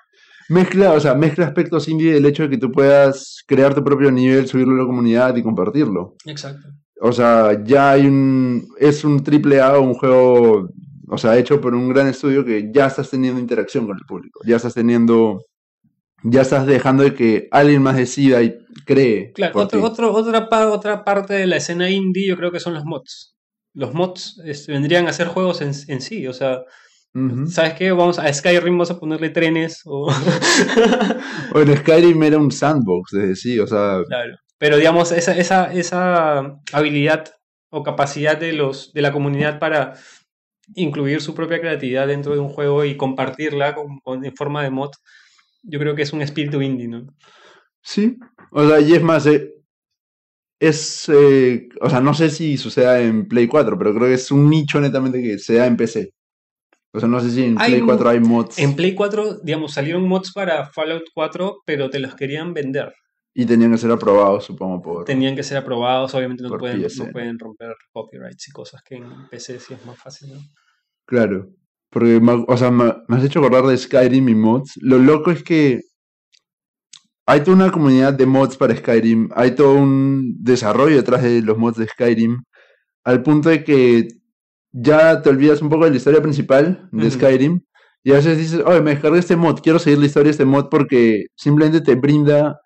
mezcla, 0.48 0.92
o 0.92 1.00
sea, 1.00 1.14
mezcla 1.14 1.46
aspectos 1.46 1.88
indie 1.88 2.14
del 2.14 2.24
hecho 2.26 2.44
de 2.44 2.50
que 2.50 2.58
tú 2.58 2.70
puedas 2.72 3.44
crear 3.46 3.74
tu 3.74 3.84
propio 3.84 4.10
nivel, 4.10 4.46
subirlo 4.46 4.74
a 4.74 4.78
la 4.78 4.86
comunidad 4.86 5.36
y 5.36 5.42
compartirlo. 5.42 6.14
Exacto. 6.24 6.68
O 7.00 7.12
sea, 7.12 7.62
ya 7.64 7.90
hay 7.92 8.06
un, 8.06 8.66
es 8.78 9.04
un 9.04 9.22
triple 9.22 9.60
A 9.60 9.78
o 9.78 9.82
un 9.82 9.94
juego, 9.94 10.70
o 11.10 11.18
sea, 11.18 11.36
hecho 11.38 11.60
por 11.60 11.74
un 11.74 11.88
gran 11.88 12.06
estudio 12.08 12.44
que 12.44 12.70
ya 12.72 12.86
estás 12.86 13.10
teniendo 13.10 13.40
interacción 13.40 13.86
con 13.86 13.96
el 13.96 14.04
público, 14.06 14.40
ya 14.46 14.56
estás 14.56 14.74
teniendo, 14.74 15.44
ya 16.22 16.42
estás 16.42 16.66
dejando 16.66 17.02
de 17.04 17.14
que 17.14 17.48
alguien 17.50 17.82
más 17.82 17.96
decida 17.96 18.42
y 18.42 18.56
cree. 18.84 19.32
Claro, 19.32 19.58
otro, 19.60 19.82
otro- 19.82 20.12
otra, 20.12 20.68
otra 20.70 21.04
parte 21.04 21.34
de 21.34 21.46
la 21.46 21.56
escena 21.56 21.90
indie 21.90 22.28
yo 22.28 22.36
creo 22.36 22.50
que 22.52 22.60
son 22.60 22.74
los 22.74 22.84
mods. 22.84 23.34
Los 23.74 23.94
mods 23.94 24.40
vendrían 24.66 25.06
a 25.08 25.12
ser 25.12 25.28
juegos 25.28 25.60
en, 25.60 25.72
en 25.88 26.00
sí, 26.00 26.26
o 26.26 26.32
sea. 26.32 26.60
¿sabes 27.48 27.74
qué? 27.74 27.90
Vamos 27.90 28.18
a 28.20 28.32
Skyrim, 28.32 28.74
vamos 28.74 28.92
a 28.92 29.00
ponerle 29.00 29.30
trenes 29.30 29.80
o... 29.86 30.08
Bueno, 31.52 31.74
Skyrim 31.76 32.22
era 32.22 32.38
un 32.38 32.50
sandbox, 32.52 33.10
desde 33.12 33.36
sí, 33.36 33.58
o 33.58 33.66
sea, 33.66 34.02
Claro. 34.06 34.36
Pero 34.58 34.76
digamos, 34.76 35.12
esa, 35.12 35.36
esa, 35.36 35.72
esa 35.72 36.58
habilidad 36.72 37.32
o 37.70 37.82
capacidad 37.82 38.36
de, 38.36 38.52
los, 38.52 38.92
de 38.92 39.02
la 39.02 39.12
comunidad 39.12 39.58
para 39.58 39.94
incluir 40.74 41.20
su 41.20 41.34
propia 41.34 41.60
creatividad 41.60 42.06
dentro 42.06 42.32
de 42.34 42.40
un 42.40 42.48
juego 42.48 42.84
y 42.84 42.96
compartirla 42.96 43.74
con- 43.74 43.98
con- 44.00 44.24
en 44.24 44.34
forma 44.36 44.62
de 44.62 44.70
mod, 44.70 44.90
yo 45.62 45.78
creo 45.78 45.94
que 45.94 46.02
es 46.02 46.12
un 46.12 46.22
espíritu 46.22 46.60
indie, 46.62 46.88
¿no? 46.88 47.06
sí. 47.82 48.18
O 48.50 48.66
sea, 48.68 48.80
y 48.80 48.92
es 48.94 49.02
más, 49.02 49.26
eh, 49.26 49.52
es, 50.60 51.08
eh, 51.08 51.68
o 51.80 51.88
sea, 51.88 52.00
no 52.00 52.14
sé 52.14 52.30
si 52.30 52.56
suceda 52.56 53.00
en 53.00 53.28
Play 53.28 53.46
4, 53.46 53.78
pero 53.78 53.94
creo 53.94 54.08
que 54.08 54.14
es 54.14 54.30
un 54.30 54.48
nicho 54.50 54.80
netamente 54.80 55.22
que 55.22 55.38
se 55.38 55.54
da 55.54 55.66
en 55.66 55.76
PC. 55.76 56.12
O 56.92 56.98
sea, 57.00 57.08
no 57.08 57.20
sé 57.20 57.30
si 57.30 57.44
en 57.44 57.56
Hay 57.60 57.70
Play 57.70 57.80
un- 57.82 57.86
4 57.86 58.08
hay 58.08 58.20
mods 58.20 58.58
En 58.58 58.74
Play 58.74 58.94
4, 58.94 59.38
digamos, 59.42 59.74
salieron 59.74 60.08
mods 60.08 60.32
para 60.32 60.66
Fallout 60.70 61.04
4, 61.14 61.62
pero 61.66 61.90
te 61.90 61.98
los 62.00 62.14
querían 62.14 62.54
vender. 62.54 62.92
Y 63.40 63.46
tenían 63.46 63.70
que 63.70 63.78
ser 63.78 63.92
aprobados, 63.92 64.46
supongo, 64.46 64.82
por... 64.82 65.04
Tenían 65.04 65.36
que 65.36 65.44
ser 65.44 65.58
aprobados, 65.58 66.12
obviamente 66.12 66.42
no 66.42 66.58
pueden, 66.58 66.82
no 66.82 67.06
pueden 67.12 67.38
romper 67.38 67.72
copyrights 67.92 68.48
y 68.48 68.50
cosas 68.50 68.82
que 68.82 68.96
en 68.96 69.28
PC 69.30 69.60
sí 69.60 69.74
es 69.74 69.86
más 69.86 69.96
fácil, 69.96 70.34
¿no? 70.34 70.40
Claro. 71.06 71.48
Porque, 71.88 72.18
me- 72.18 72.44
o 72.48 72.56
sea, 72.56 72.72
me, 72.72 72.92
has 73.06 73.22
hecho 73.22 73.38
acordar 73.38 73.64
de 73.66 73.78
Skyrim 73.78 74.28
y 74.28 74.34
mods. 74.34 74.72
Lo 74.82 74.98
loco 74.98 75.30
es 75.30 75.44
que 75.44 75.82
hay 77.26 77.42
toda 77.44 77.58
una 77.58 77.70
comunidad 77.70 78.12
de 78.12 78.26
mods 78.26 78.56
para 78.56 78.74
Skyrim. 78.74 79.28
Hay 79.36 79.54
todo 79.54 79.74
un 79.74 80.34
desarrollo 80.40 80.96
detrás 80.96 81.22
de 81.22 81.40
los 81.40 81.56
mods 81.56 81.76
de 81.76 81.86
Skyrim. 81.86 82.42
Al 83.04 83.22
punto 83.22 83.50
de 83.50 83.62
que 83.62 84.08
ya 84.72 85.22
te 85.22 85.28
olvidas 85.28 85.62
un 85.62 85.68
poco 85.68 85.84
de 85.84 85.92
la 85.92 85.96
historia 85.96 86.20
principal 86.20 86.88
de. 86.90 87.08
Skyrim. 87.08 87.60
Y 88.02 88.10
a 88.10 88.14
veces 88.14 88.36
dices, 88.36 88.62
oye, 88.66 88.80
me 88.80 88.90
descargué 88.90 89.20
este 89.20 89.36
mod, 89.36 89.60
quiero 89.60 89.78
seguir 89.78 90.00
la 90.00 90.06
historia 90.06 90.24
de 90.24 90.30
este 90.32 90.44
mod 90.44 90.68
porque 90.68 91.26
simplemente 91.36 91.80
te 91.80 91.94
brinda 91.94 92.60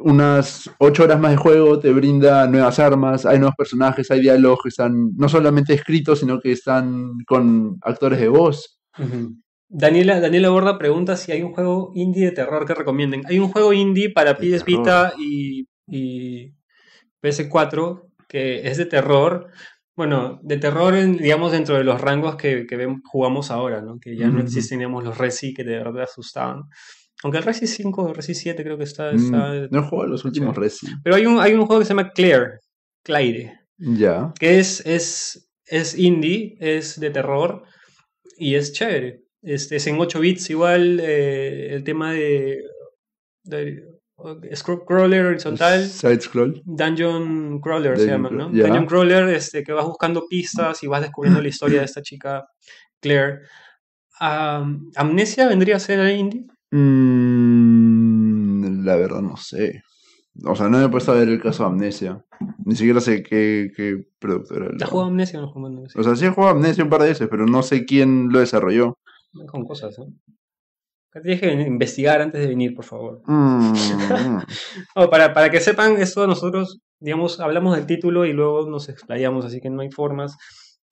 unas 0.00 0.70
ocho 0.78 1.04
horas 1.04 1.20
más 1.20 1.32
de 1.32 1.36
juego, 1.36 1.78
te 1.78 1.92
brinda 1.92 2.46
nuevas 2.46 2.78
armas, 2.78 3.26
hay 3.26 3.38
nuevos 3.38 3.54
personajes, 3.56 4.10
hay 4.10 4.20
diálogos 4.20 4.60
que 4.62 4.68
están 4.70 5.12
no 5.16 5.28
solamente 5.28 5.74
escritos, 5.74 6.20
sino 6.20 6.40
que 6.40 6.52
están 6.52 7.12
con 7.26 7.78
actores 7.82 8.20
de 8.20 8.28
voz. 8.28 8.80
Daniela, 9.68 10.20
Daniela 10.20 10.50
Borda 10.50 10.78
pregunta 10.78 11.16
si 11.16 11.32
hay 11.32 11.42
un 11.42 11.52
juego 11.52 11.92
indie 11.94 12.26
de 12.26 12.32
terror 12.32 12.66
que 12.66 12.74
recomienden. 12.74 13.22
Hay 13.26 13.38
un 13.38 13.48
juego 13.48 13.72
indie 13.72 14.10
para 14.10 14.34
De 14.34 14.40
PS 14.40 14.64
Vita 14.64 15.12
y, 15.18 15.66
y 15.86 16.52
PS4 17.20 18.08
que 18.28 18.68
es 18.68 18.78
de 18.78 18.86
terror. 18.86 19.48
Bueno, 19.96 20.40
de 20.42 20.56
terror, 20.56 20.94
en- 20.96 21.16
digamos, 21.18 21.52
dentro 21.52 21.76
de 21.76 21.84
los 21.84 22.00
rangos 22.00 22.36
que, 22.36 22.66
que 22.66 22.96
jugamos 23.04 23.50
ahora, 23.50 23.82
¿no? 23.82 23.98
Que 24.00 24.16
ya 24.16 24.28
no 24.28 24.40
existen, 24.40 24.78
digamos, 24.78 25.04
los 25.04 25.18
Resi 25.18 25.52
que 25.52 25.62
de 25.64 25.76
verdad 25.78 26.02
asustaban. 26.04 26.62
Aunque 27.22 27.38
el 27.38 27.44
Resi 27.44 27.66
5 27.66 28.02
o 28.02 28.12
Resi 28.14 28.34
7 28.34 28.62
creo 28.62 28.78
que 28.78 28.84
está... 28.84 29.12
Mm, 29.12 29.16
está 29.16 29.68
no 29.70 29.78
he 29.80 29.82
jugado 29.88 30.08
los 30.08 30.24
últimos 30.24 30.54
chévere. 30.54 30.68
Resi. 30.68 30.86
Pero 31.04 31.16
hay 31.16 31.26
un, 31.26 31.38
hay 31.40 31.52
un 31.54 31.66
juego 31.66 31.80
que 31.80 31.84
se 31.84 31.90
llama 31.90 32.10
Claire, 32.12 32.60
Claire, 33.04 33.60
Ya. 33.78 34.32
que 34.38 34.58
es, 34.58 34.84
es, 34.86 35.50
es 35.66 35.98
indie, 35.98 36.56
es 36.60 36.98
de 36.98 37.10
terror 37.10 37.62
y 38.38 38.54
es 38.54 38.72
chévere. 38.72 39.22
Este, 39.42 39.76
es 39.76 39.86
en 39.86 39.98
8 40.00 40.20
bits 40.20 40.50
igual, 40.50 41.00
eh, 41.02 41.74
el 41.74 41.82
tema 41.84 42.12
de, 42.12 42.62
de 43.44 43.84
crawler 44.86 45.24
horizontal, 45.26 45.86
Side 45.86 46.20
scroll. 46.20 46.60
Dungeon 46.66 47.58
Crawler 47.60 47.98
se 47.98 48.06
llama, 48.06 48.28
¿no? 48.30 48.48
Dungeon 48.50 48.84
Crawler, 48.86 49.28
este, 49.30 49.62
que 49.62 49.72
vas 49.72 49.86
buscando 49.86 50.26
pistas 50.28 50.82
y 50.82 50.86
vas 50.86 51.00
descubriendo 51.02 51.40
la 51.40 51.48
historia 51.54 51.78
de 51.80 51.84
esta 51.86 52.02
chica 52.02 52.46
Claire. 53.00 53.40
Am- 54.18 54.90
Amnesia 54.96 55.48
vendría 55.48 55.76
a 55.76 55.80
ser 55.80 56.06
indie. 56.18 56.46
Mm, 57.50 58.84
la 58.84 58.96
verdad 58.96 59.20
no 59.22 59.36
sé. 59.36 59.82
O 60.44 60.54
sea, 60.54 60.68
no 60.68 60.78
me 60.78 60.84
he 60.84 60.88
puesto 60.88 61.12
a 61.12 61.16
ver 61.16 61.28
el 61.28 61.42
caso 61.42 61.64
de 61.64 61.70
Amnesia. 61.70 62.24
Ni 62.64 62.74
siquiera 62.76 63.00
sé 63.00 63.22
qué, 63.22 63.70
qué 63.76 64.06
productora 64.18 64.68
¿Te 64.68 64.76
lo- 64.78 64.84
has 64.84 64.90
jugado 64.90 65.08
Amnesia 65.10 65.38
o 65.38 65.42
no 65.42 65.48
has 65.48 65.52
jugado 65.54 65.74
Amnesia? 65.76 66.00
O 66.00 66.04
sea, 66.04 66.16
sí 66.16 66.24
he 66.24 66.30
jugado 66.30 66.52
Amnesia 66.54 66.84
un 66.84 66.90
par 66.90 67.02
de 67.02 67.08
veces, 67.08 67.28
pero 67.30 67.46
no 67.46 67.62
sé 67.62 67.84
quién 67.84 68.28
lo 68.30 68.38
desarrolló. 68.38 68.98
Con 69.50 69.64
cosas, 69.64 69.98
¿no? 69.98 70.06
Tienes 71.22 71.40
que 71.40 71.50
investigar 71.52 72.20
antes 72.22 72.40
de 72.40 72.46
venir, 72.46 72.74
por 72.74 72.84
favor. 72.84 73.22
Mm, 73.26 73.72
No, 74.96 75.10
para, 75.10 75.34
para 75.34 75.50
que 75.50 75.60
sepan, 75.60 75.96
esto 76.00 76.26
nosotros, 76.26 76.80
digamos, 77.00 77.40
hablamos 77.40 77.74
del 77.76 77.86
título 77.86 78.24
y 78.24 78.32
luego 78.32 78.68
nos 78.70 78.88
explayamos, 78.88 79.44
así 79.44 79.60
que 79.60 79.70
no 79.70 79.82
hay 79.82 79.90
formas. 79.90 80.36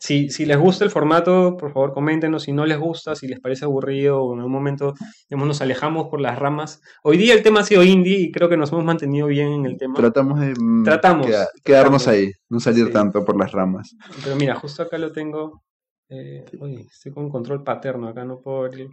Si, 0.00 0.30
si 0.30 0.46
les 0.46 0.56
gusta 0.56 0.84
el 0.84 0.90
formato, 0.90 1.56
por 1.56 1.72
favor 1.72 1.92
coméntenos. 1.92 2.44
Si 2.44 2.52
no 2.52 2.64
les 2.66 2.78
gusta, 2.78 3.16
si 3.16 3.26
les 3.26 3.40
parece 3.40 3.64
aburrido 3.64 4.22
o 4.22 4.32
en 4.32 4.38
algún 4.38 4.52
momento 4.52 4.94
digamos, 5.28 5.48
nos 5.48 5.60
alejamos 5.60 6.06
por 6.08 6.20
las 6.20 6.38
ramas. 6.38 6.80
Hoy 7.02 7.16
día 7.18 7.34
el 7.34 7.42
tema 7.42 7.60
ha 7.60 7.64
sido 7.64 7.82
indie 7.82 8.18
y 8.20 8.30
creo 8.30 8.48
que 8.48 8.56
nos 8.56 8.70
hemos 8.70 8.84
mantenido 8.84 9.26
bien 9.26 9.48
en 9.48 9.66
el 9.66 9.76
tema. 9.76 9.94
tratamos 9.96 10.38
de 10.40 10.54
mm, 10.56 10.84
Tratamos, 10.84 11.26
queda- 11.26 11.48
quedarnos 11.64 12.04
tratamos. 12.04 12.08
ahí, 12.08 12.32
no 12.48 12.60
salir 12.60 12.86
Sí. 12.86 12.92
tanto 12.92 13.24
por 13.24 13.36
las 13.36 13.50
ramas. 13.50 13.96
Pero 14.22 14.36
mira, 14.36 14.54
justo 14.54 14.82
acá 14.84 14.98
lo 14.98 15.10
tengo. 15.10 15.64
Eh, 16.10 16.44
uy, 16.60 16.86
estoy 16.90 17.12
con 17.12 17.28
control 17.28 17.62
paterno, 17.64 18.08
acá 18.08 18.24
no 18.24 18.40
puedo 18.40 18.62
ver. 18.62 18.86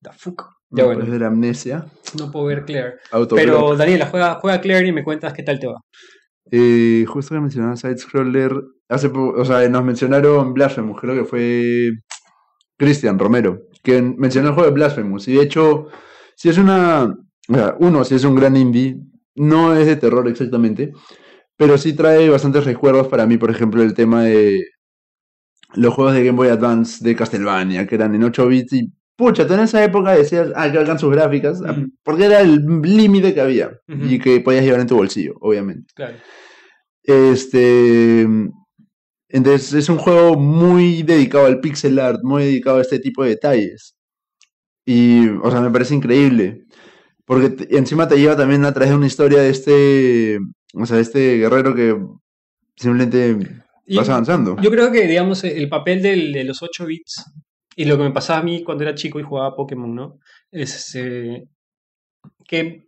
The 0.00 0.10
fuck. 0.16 0.42
Ya 0.70 0.82
No 0.82 0.86
bueno, 0.86 1.00
puedes 1.00 1.18
ver 1.18 1.24
Amnesia, 1.28 1.86
no 2.18 2.30
puedo 2.30 2.46
ver 2.46 2.64
Claire. 2.64 2.94
Pero 3.34 3.76
Daniela, 3.76 4.06
juega, 4.06 4.34
juega 4.40 4.60
Claire 4.60 4.86
y 4.88 4.92
me 4.92 5.04
cuentas 5.04 5.32
qué 5.32 5.42
tal 5.42 5.58
te 5.58 5.66
va. 5.66 5.80
Eh, 6.50 7.04
justo 7.08 7.34
que 7.34 7.40
mencionaba 7.40 7.76
Side 7.76 7.98
Scroller, 7.98 8.52
hace, 8.88 9.08
o 9.08 9.44
sea, 9.44 9.68
nos 9.68 9.84
mencionaron 9.84 10.54
Blasphemous, 10.54 11.00
creo 11.00 11.14
que 11.14 11.24
fue 11.24 11.90
Cristian 12.76 13.18
Romero, 13.18 13.62
que 13.82 14.00
mencionó 14.02 14.48
el 14.48 14.54
juego 14.54 14.70
de 14.70 14.74
Blasphemous. 14.74 15.28
Y 15.28 15.34
de 15.34 15.42
hecho, 15.42 15.88
si 16.34 16.48
es 16.48 16.58
una, 16.58 17.04
o 17.48 17.54
sea, 17.54 17.76
uno, 17.80 18.04
si 18.04 18.14
es 18.14 18.24
un 18.24 18.34
gran 18.34 18.56
indie, 18.56 18.98
no 19.34 19.74
es 19.74 19.86
de 19.86 19.96
terror 19.96 20.26
exactamente, 20.28 20.92
pero 21.56 21.78
sí 21.78 21.94
trae 21.94 22.28
bastantes 22.28 22.64
recuerdos 22.64 23.08
para 23.08 23.26
mí, 23.26 23.38
por 23.38 23.50
ejemplo, 23.50 23.82
el 23.82 23.94
tema 23.94 24.24
de 24.24 24.64
los 25.74 25.94
juegos 25.94 26.14
de 26.14 26.24
Game 26.24 26.36
Boy 26.36 26.48
Advance 26.48 27.04
de 27.04 27.16
Castlevania, 27.16 27.86
que 27.86 27.94
eran 27.94 28.14
en 28.14 28.24
8 28.24 28.46
bits 28.46 28.72
y 28.72 28.92
pucha, 29.16 29.46
tú 29.46 29.54
en 29.54 29.60
esa 29.60 29.82
época 29.82 30.12
decías, 30.12 30.52
ah, 30.54 30.70
que 30.70 30.78
hagan 30.78 30.98
sus 30.98 31.10
gráficas, 31.10 31.60
porque 32.02 32.26
era 32.26 32.40
el 32.40 32.64
límite 32.82 33.34
que 33.34 33.40
había 33.40 33.80
y 33.88 34.18
que 34.18 34.40
podías 34.40 34.64
llevar 34.64 34.80
en 34.80 34.86
tu 34.86 34.96
bolsillo, 34.96 35.34
obviamente. 35.40 35.92
Claro. 35.94 36.16
Este. 37.02 38.26
Entonces 39.36 39.74
es 39.74 39.88
un 39.90 39.98
juego 39.98 40.34
muy 40.38 41.02
dedicado 41.02 41.44
al 41.44 41.60
pixel 41.60 41.98
art, 41.98 42.20
muy 42.22 42.44
dedicado 42.44 42.78
a 42.78 42.80
este 42.80 42.98
tipo 42.98 43.22
de 43.22 43.30
detalles. 43.30 43.94
Y, 44.86 45.28
o 45.28 45.50
sea, 45.50 45.60
me 45.60 45.70
parece 45.70 45.94
increíble. 45.94 46.64
Porque 47.26 47.50
te- 47.50 47.76
encima 47.76 48.08
te 48.08 48.16
lleva 48.18 48.34
también 48.34 48.64
a 48.64 48.72
través 48.72 48.90
de 48.90 48.96
una 48.96 49.06
historia 49.06 49.40
de 49.40 49.50
este. 49.50 50.38
O 50.72 50.86
sea, 50.86 50.96
de 50.96 51.02
este 51.02 51.36
guerrero 51.36 51.74
que 51.74 51.96
simplemente 52.76 53.36
Y 53.86 53.96
vas 53.98 54.08
avanzando. 54.08 54.56
Yo 54.62 54.70
creo 54.70 54.90
que, 54.90 55.06
digamos, 55.06 55.44
el 55.44 55.68
papel 55.68 56.00
del- 56.00 56.32
de 56.32 56.44
los 56.44 56.62
8 56.62 56.86
bits 56.86 57.24
y 57.76 57.84
lo 57.84 57.98
que 57.98 58.04
me 58.04 58.12
pasaba 58.12 58.38
a 58.38 58.42
mí 58.42 58.62
cuando 58.64 58.84
era 58.84 58.94
chico 58.94 59.20
y 59.20 59.22
jugaba 59.22 59.54
Pokémon, 59.54 59.94
¿no? 59.94 60.18
Es 60.50 60.94
eh, 60.94 61.44
que, 62.48 62.86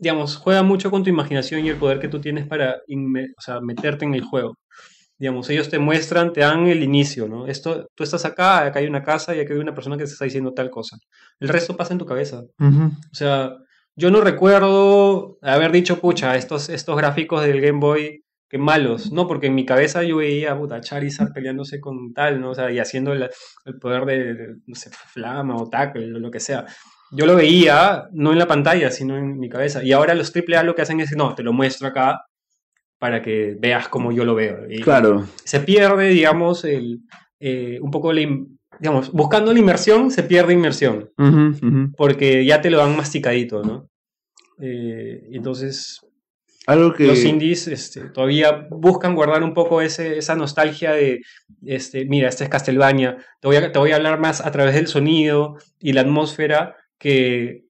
digamos, 0.00 0.36
juega 0.36 0.64
mucho 0.64 0.90
con 0.90 1.04
tu 1.04 1.10
imaginación 1.10 1.64
y 1.64 1.68
el 1.68 1.76
poder 1.76 2.00
que 2.00 2.08
tú 2.08 2.20
tienes 2.20 2.48
para 2.48 2.76
o 2.78 3.40
sea, 3.40 3.60
meterte 3.60 4.04
en 4.04 4.14
el 4.14 4.22
juego. 4.24 4.56
Digamos, 5.22 5.48
ellos 5.50 5.68
te 5.68 5.78
muestran, 5.78 6.32
te 6.32 6.40
dan 6.40 6.66
el 6.66 6.82
inicio, 6.82 7.28
¿no? 7.28 7.46
Esto, 7.46 7.86
tú 7.94 8.02
estás 8.02 8.24
acá, 8.24 8.64
acá 8.64 8.80
hay 8.80 8.88
una 8.88 9.04
casa 9.04 9.36
y 9.36 9.38
acá 9.38 9.54
hay 9.54 9.60
una 9.60 9.72
persona 9.72 9.96
que 9.96 10.02
te 10.02 10.10
está 10.10 10.24
diciendo 10.24 10.52
tal 10.52 10.68
cosa. 10.68 10.96
El 11.38 11.48
resto 11.48 11.76
pasa 11.76 11.92
en 11.92 12.00
tu 12.00 12.06
cabeza. 12.06 12.42
Ujú. 12.58 12.86
O 12.86 13.14
sea, 13.14 13.52
yo 13.94 14.10
no 14.10 14.20
recuerdo 14.20 15.38
haber 15.40 15.70
dicho, 15.70 16.00
pucha, 16.00 16.34
estos, 16.34 16.68
estos 16.70 16.96
gráficos 16.96 17.40
del 17.40 17.60
Game 17.60 17.78
Boy, 17.78 18.24
que 18.48 18.58
malos, 18.58 19.12
¿no? 19.12 19.28
Porque 19.28 19.46
en 19.46 19.54
mi 19.54 19.64
cabeza 19.64 20.02
yo 20.02 20.16
veía, 20.16 20.58
puta, 20.58 20.80
Charizard 20.80 21.32
peleándose 21.32 21.78
con 21.78 22.12
tal, 22.12 22.40
¿no? 22.40 22.50
O 22.50 22.54
sea, 22.56 22.72
y 22.72 22.80
haciendo 22.80 23.12
el, 23.12 23.30
el 23.64 23.78
poder 23.78 24.04
de, 24.04 24.34
de, 24.34 24.48
no 24.66 24.74
sé, 24.74 24.90
Flama 24.90 25.54
o 25.54 25.70
Tackle 25.70 26.16
o 26.16 26.18
lo 26.18 26.32
que 26.32 26.40
sea. 26.40 26.66
Yo 27.12 27.26
lo 27.26 27.36
veía, 27.36 28.08
no 28.10 28.32
en 28.32 28.40
la 28.40 28.48
pantalla, 28.48 28.90
sino 28.90 29.16
en 29.16 29.38
mi 29.38 29.48
cabeza. 29.48 29.84
Y 29.84 29.92
ahora 29.92 30.14
los 30.14 30.32
AAA 30.34 30.64
lo 30.64 30.74
que 30.74 30.82
hacen 30.82 30.98
es, 30.98 31.16
no, 31.16 31.36
te 31.36 31.44
lo 31.44 31.52
muestro 31.52 31.86
acá 31.86 32.22
para 33.02 33.20
que 33.20 33.56
veas 33.58 33.88
como 33.88 34.12
yo 34.12 34.24
lo 34.24 34.36
veo. 34.36 34.70
Y 34.70 34.80
Claro. 34.80 35.26
se 35.42 35.58
pierde, 35.58 36.10
digamos, 36.10 36.64
el, 36.64 37.00
eh, 37.40 37.80
un 37.82 37.90
poco 37.90 38.12
la, 38.12 38.20
digamos, 38.78 39.10
buscando 39.10 39.52
la 39.52 39.58
inmersión, 39.58 40.12
se 40.12 40.22
pierde 40.22 40.52
inmersión 40.52 41.10
Ujú, 41.18 41.66
ujú. 41.66 41.92
porque 41.96 42.44
ya 42.44 42.60
te 42.60 42.70
lo 42.70 42.78
dan 42.78 42.96
masticadito, 42.96 43.64
¿no? 43.64 43.88
Eh, 44.60 45.30
entonces, 45.32 45.98
Algo 46.68 46.92
que. 46.94 47.08
los 47.08 47.24
indies 47.24 47.66
este, 47.66 48.02
todavía 48.02 48.68
buscan 48.70 49.16
guardar 49.16 49.42
un 49.42 49.52
poco 49.52 49.82
ese, 49.82 50.16
esa 50.18 50.36
nostalgia 50.36 50.92
de, 50.92 51.22
este, 51.66 52.04
mira, 52.04 52.28
este 52.28 52.44
es 52.44 52.50
Castlevania, 52.50 53.16
te 53.40 53.48
voy, 53.48 53.56
a, 53.56 53.72
te 53.72 53.80
voy 53.80 53.90
a 53.90 53.96
hablar 53.96 54.20
más 54.20 54.40
a 54.46 54.52
través 54.52 54.76
del 54.76 54.86
sonido 54.86 55.56
y 55.80 55.92
la 55.92 56.02
atmósfera 56.02 56.76
que 57.00 57.64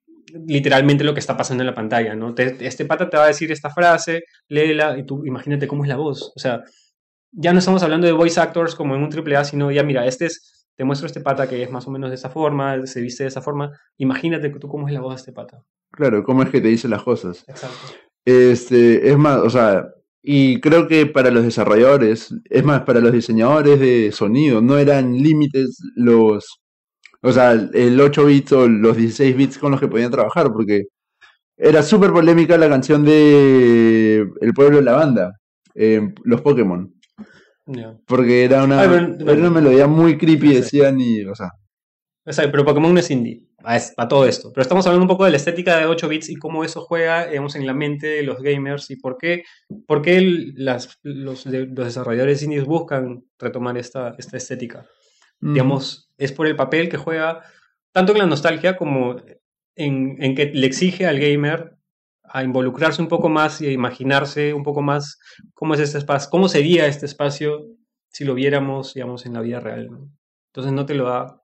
literalmente 0.46 1.04
lo 1.04 1.14
que 1.14 1.20
está 1.20 1.36
pasando 1.36 1.62
en 1.62 1.66
la 1.68 1.74
pantalla, 1.74 2.14
¿no? 2.14 2.34
Te- 2.34 2.56
este 2.66 2.84
pata 2.84 3.08
te 3.10 3.16
va 3.16 3.24
a 3.24 3.28
decir 3.28 3.50
esta 3.52 3.70
frase, 3.70 4.24
léela 4.48 4.96
y 4.98 5.04
tú 5.04 5.24
imagínate 5.26 5.66
cómo 5.68 5.84
es 5.84 5.88
la 5.88 5.96
voz, 5.96 6.32
o 6.34 6.38
sea, 6.40 6.62
ya 7.32 7.52
no 7.52 7.58
estamos 7.60 7.82
hablando 7.82 8.06
de 8.06 8.12
voice 8.12 8.40
actors 8.40 8.74
como 8.74 8.94
en 8.94 9.02
un 9.02 9.10
AAA, 9.12 9.44
sino 9.44 9.70
ya, 9.70 9.82
mira, 9.82 10.06
este 10.06 10.26
es, 10.26 10.66
te 10.76 10.84
muestro 10.84 11.06
este 11.06 11.20
pata 11.20 11.48
que 11.48 11.62
es 11.62 11.70
más 11.70 11.86
o 11.86 11.90
menos 11.90 12.10
de 12.10 12.16
esa 12.16 12.28
forma, 12.30 12.86
se 12.86 13.00
viste 13.00 13.24
de 13.24 13.28
esa 13.28 13.40
forma, 13.42 13.70
imagínate 13.98 14.50
tú 14.50 14.68
cómo 14.68 14.86
es 14.88 14.94
la 14.94 15.00
voz 15.00 15.14
de 15.14 15.20
este 15.20 15.32
pata. 15.32 15.62
Claro, 15.90 16.22
cómo 16.24 16.42
es 16.42 16.50
que 16.50 16.60
te 16.60 16.68
dice 16.68 16.88
las 16.88 17.02
cosas. 17.02 17.44
Exacto. 17.48 17.76
Este, 18.24 19.10
es 19.10 19.16
más, 19.18 19.38
o 19.38 19.50
sea, 19.50 19.86
y 20.22 20.60
creo 20.60 20.86
que 20.86 21.06
para 21.06 21.30
los 21.30 21.42
desarrolladores, 21.42 22.34
es 22.48 22.64
más, 22.64 22.82
para 22.82 23.00
los 23.00 23.12
diseñadores 23.12 23.80
de 23.80 24.12
sonido, 24.12 24.60
no 24.62 24.78
eran 24.78 25.14
límites 25.14 25.78
los, 25.96 26.61
o 27.22 27.32
sea, 27.32 27.52
el 27.52 28.00
8 28.00 28.24
bits 28.26 28.52
o 28.52 28.68
los 28.68 28.96
16 28.96 29.36
bits 29.36 29.58
con 29.58 29.70
los 29.70 29.80
que 29.80 29.88
podían 29.88 30.10
trabajar, 30.10 30.52
porque 30.52 30.86
era 31.56 31.82
súper 31.82 32.12
polémica 32.12 32.58
la 32.58 32.68
canción 32.68 33.04
de 33.04 34.28
El 34.40 34.52
pueblo 34.54 34.78
de 34.78 34.82
la 34.84 34.92
banda, 34.92 35.32
eh, 35.74 36.00
los 36.24 36.40
Pokémon, 36.40 36.92
Ya. 37.66 37.96
porque 38.06 38.44
era 38.44 38.64
una, 38.64 38.80
Ay, 38.80 38.88
pero- 38.88 39.30
era 39.30 39.40
una 39.40 39.50
melodía 39.50 39.86
muy 39.86 40.18
creepy, 40.18 40.48
Sí. 40.48 40.54
decían, 40.54 41.00
y, 41.00 41.24
o 41.24 41.34
sea, 41.34 41.50
O 42.24 42.32
sea, 42.32 42.48
pero 42.52 42.64
Pokémon 42.64 42.94
no 42.94 43.00
es 43.00 43.10
indie, 43.10 43.48
para 43.96 44.08
todo 44.08 44.26
esto. 44.26 44.52
Pero 44.54 44.62
estamos 44.62 44.86
hablando 44.86 45.02
un 45.02 45.08
poco 45.08 45.24
de 45.24 45.32
la 45.32 45.38
estética 45.38 45.76
de 45.78 45.86
8 45.86 46.08
bits 46.08 46.30
y 46.30 46.36
cómo 46.36 46.62
eso 46.62 46.80
juega, 46.82 47.26
digamos, 47.26 47.56
en 47.56 47.66
la 47.66 47.74
mente 47.74 48.06
de 48.06 48.22
los 48.22 48.40
gamers 48.40 48.88
y 48.92 48.96
por 48.96 49.18
qué, 49.18 49.42
por 49.88 50.02
qué 50.02 50.18
el- 50.18 50.52
las, 50.56 51.00
los, 51.02 51.42
de- 51.42 51.66
los 51.66 51.84
desarrolladores 51.86 52.40
indies 52.44 52.64
buscan 52.64 53.24
retomar 53.40 53.76
esta, 53.76 54.14
esta 54.18 54.36
estética. 54.36 54.86
mm, 55.40 55.52
Digamos, 55.54 56.11
es 56.24 56.32
por 56.32 56.46
el 56.46 56.56
papel 56.56 56.88
que 56.88 56.96
juega, 56.96 57.42
tanto 57.92 58.12
en 58.12 58.18
la 58.18 58.26
nostalgia 58.26 58.76
como 58.76 59.16
en, 59.76 60.16
en 60.22 60.34
que 60.34 60.46
le 60.46 60.66
exige 60.66 61.06
al 61.06 61.18
gamer 61.18 61.76
a 62.24 62.42
involucrarse 62.44 63.02
un 63.02 63.08
poco 63.08 63.28
más 63.28 63.60
y 63.60 63.66
a 63.66 63.72
imaginarse 63.72 64.54
un 64.54 64.62
poco 64.62 64.80
más 64.82 65.18
cómo 65.54 65.74
es 65.74 65.80
este 65.80 65.98
espacio, 65.98 66.30
cómo 66.30 66.48
sería 66.48 66.86
este 66.86 67.06
espacio 67.06 67.66
si 68.10 68.24
lo 68.24 68.34
viéramos, 68.34 68.94
digamos, 68.94 69.26
en 69.26 69.34
la 69.34 69.40
vida 69.40 69.60
real. 69.60 69.88
¿no? 69.90 70.08
Entonces 70.50 70.72
no 70.72 70.86
te 70.86 70.94
lo 70.94 71.04
da 71.04 71.40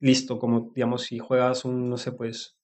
listo, 0.00 0.38
como, 0.38 0.70
digamos, 0.74 1.02
si 1.02 1.18
juegas 1.18 1.64
un, 1.64 1.88
no 1.88 1.96
sé, 1.96 2.12
pues, 2.12 2.56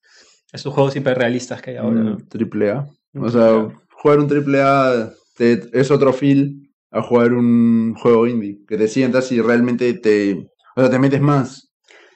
estos 0.53 0.75
juegos 0.75 0.97
hiperrealistas 0.97 1.63
que 1.63 1.71
hay 1.71 1.77
ahora. 1.77 2.01
¿no? 2.01 2.17
triple 2.29 2.71
A. 2.71 2.87
O 3.15 3.29
sea, 3.29 3.69
jugar 3.91 4.19
un 4.19 4.29
triple 4.29 4.61
A 4.63 5.11
te- 5.37 5.69
es 5.73 5.91
otro 5.91 6.13
feel 6.13 6.71
a 6.91 7.03
jugar 7.03 7.33
un 7.33 7.95
juego 7.95 8.27
indie. 8.27 8.59
Que 8.67 8.77
te 8.77 8.89
sientas 8.89 9.31
y 9.33 9.41
realmente 9.41 9.95
te, 9.95 10.50
o 10.77 10.81
sea, 10.81 10.91
te 10.91 10.99
metes 10.99 11.21
más 11.21 11.71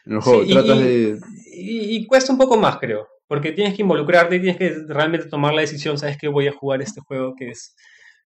en 0.06 0.14
el 0.14 0.20
juego. 0.20 0.42
Sí, 0.42 0.50
Tratas 0.50 0.78
y- 0.78 0.82
de... 0.84 1.20
Y, 1.56 1.96
y 1.96 2.06
cuesta 2.06 2.32
un 2.32 2.38
poco 2.38 2.56
más, 2.56 2.78
creo, 2.78 3.08
porque 3.28 3.52
tienes 3.52 3.74
que 3.74 3.82
involucrarte 3.82 4.36
y 4.36 4.40
tienes 4.40 4.58
que 4.58 4.74
realmente 4.88 5.28
tomar 5.28 5.54
la 5.54 5.60
decisión, 5.62 5.98
sabes 5.98 6.18
que 6.18 6.28
voy 6.28 6.48
a 6.48 6.52
jugar 6.52 6.82
este 6.82 7.00
juego 7.00 7.34
que 7.36 7.50
es... 7.50 7.74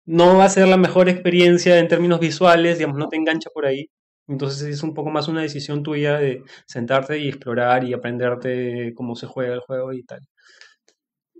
No 0.05 0.37
va 0.37 0.45
a 0.45 0.49
ser 0.49 0.67
la 0.67 0.77
mejor 0.77 1.09
experiencia 1.09 1.79
en 1.79 1.87
términos 1.87 2.19
visuales, 2.19 2.77
digamos, 2.77 2.97
no 2.99 3.07
te 3.09 3.15
engancha 3.17 3.49
por 3.53 3.65
ahí. 3.65 3.89
Entonces 4.27 4.63
es 4.67 4.83
un 4.83 4.93
poco 4.93 5.09
más 5.11 5.27
una 5.29 5.41
decisión 5.41 5.83
tuya 5.83 6.17
de 6.19 6.43
sentarte 6.67 7.17
y 7.19 7.29
explorar 7.29 7.83
y 7.85 7.93
aprenderte 7.93 8.93
cómo 8.95 9.15
se 9.15 9.27
juega 9.27 9.53
el 9.53 9.61
juego 9.61 9.93
y 9.93 10.03
tal. 10.03 10.19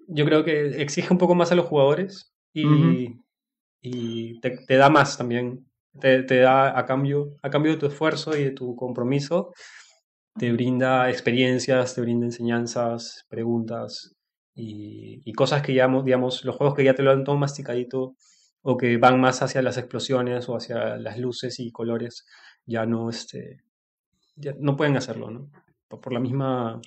Yo 0.07 0.25
creo 0.25 0.43
que 0.43 0.81
exige 0.81 1.11
un 1.11 1.17
poco 1.17 1.35
más 1.35 1.51
a 1.51 1.55
los 1.55 1.65
jugadores 1.65 2.31
y 3.81 4.39
te, 4.41 4.51
te 4.67 4.75
da 4.77 4.89
más 4.89 5.17
también. 5.17 5.65
Te, 5.99 6.23
da 6.23 6.77
a 6.77 6.85
cambio, 6.85 7.35
a 7.43 7.49
cambio 7.49 7.73
de 7.73 7.77
tu 7.77 7.85
esfuerzo 7.85 8.35
y 8.35 8.43
de 8.45 8.51
tu 8.51 8.75
compromiso, 8.75 9.53
te 10.37 10.51
brinda 10.51 11.09
experiencias, 11.09 11.95
te 11.95 12.01
brinda 12.01 12.25
enseñanzas, 12.27 13.25
preguntas 13.29 14.15
y, 14.55 15.33
cosas 15.33 15.61
que 15.63 15.73
ya, 15.73 15.87
mo- 15.89 16.03
digamos, 16.03 16.45
los 16.45 16.55
juegos 16.57 16.75
que 16.75 16.83
ya 16.85 16.95
te 16.95 17.03
lo 17.03 17.11
dan 17.11 17.23
todo 17.25 17.37
masticadito 17.37 18.15
o 18.63 18.77
que 18.77 18.97
van 18.97 19.21
más 19.21 19.41
hacia 19.43 19.61
las 19.63 19.77
explosiones 19.77 20.49
o 20.49 20.55
hacia 20.57 20.97
las 20.97 21.17
luces 21.19 21.59
y 21.59 21.71
colores, 21.71 22.25
ya 22.65 22.85
no, 22.85 23.09
este, 23.09 23.61
ya 24.35 24.53
no 24.59 24.75
pueden 24.77 24.97
hacerlo, 24.97 25.31
¿no? 25.31 25.49
Por 25.89 26.13
la 26.13 26.19
misma 26.19 26.81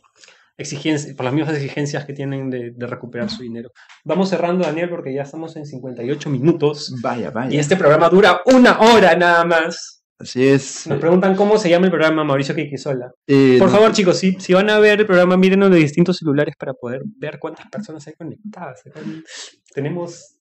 exigencia, 0.58 1.14
por 1.14 1.24
las 1.24 1.34
mismas 1.34 1.54
exigencias 1.54 2.04
que 2.04 2.12
tienen 2.12 2.50
de, 2.50 2.70
de 2.74 2.86
recuperar 2.86 3.30
su 3.30 3.42
dinero. 3.42 3.70
Vamos 4.04 4.28
cerrando, 4.30 4.64
Daniel, 4.64 4.88
porque 4.88 5.12
ya 5.14 5.22
estamos 5.22 5.56
en 5.56 5.66
58 5.66 6.30
minutos 6.30 6.94
Vaya, 7.02 7.30
vaya. 7.30 7.54
y 7.54 7.58
este 7.58 7.76
programa 7.76 8.08
dura 8.08 8.40
una 8.46 8.78
hora 8.80 9.14
nada 9.16 9.44
más. 9.44 10.02
Así 10.18 10.46
es. 10.48 10.86
Nos 10.86 10.98
preguntan 10.98 11.36
cómo 11.36 11.58
se 11.58 11.68
llama 11.68 11.84
el 11.86 11.90
programa 11.90 12.24
Mauricio 12.24 12.54
Quiquisola. 12.54 13.12
Eh, 13.26 13.56
Por 13.58 13.68
no- 13.68 13.74
favor, 13.74 13.92
chicos, 13.92 14.16
si, 14.16 14.32
si 14.40 14.54
van 14.54 14.70
a 14.70 14.78
ver 14.78 15.00
el 15.00 15.06
programa, 15.06 15.36
mírenlo 15.36 15.68
de 15.68 15.76
distintos 15.78 16.16
celulares 16.16 16.54
para 16.58 16.72
poder 16.72 17.02
ver 17.18 17.38
cuántas 17.38 17.66
personas 17.68 18.06
hay 18.06 18.14
conectadas. 18.14 18.80
Tenemos. 19.74 20.38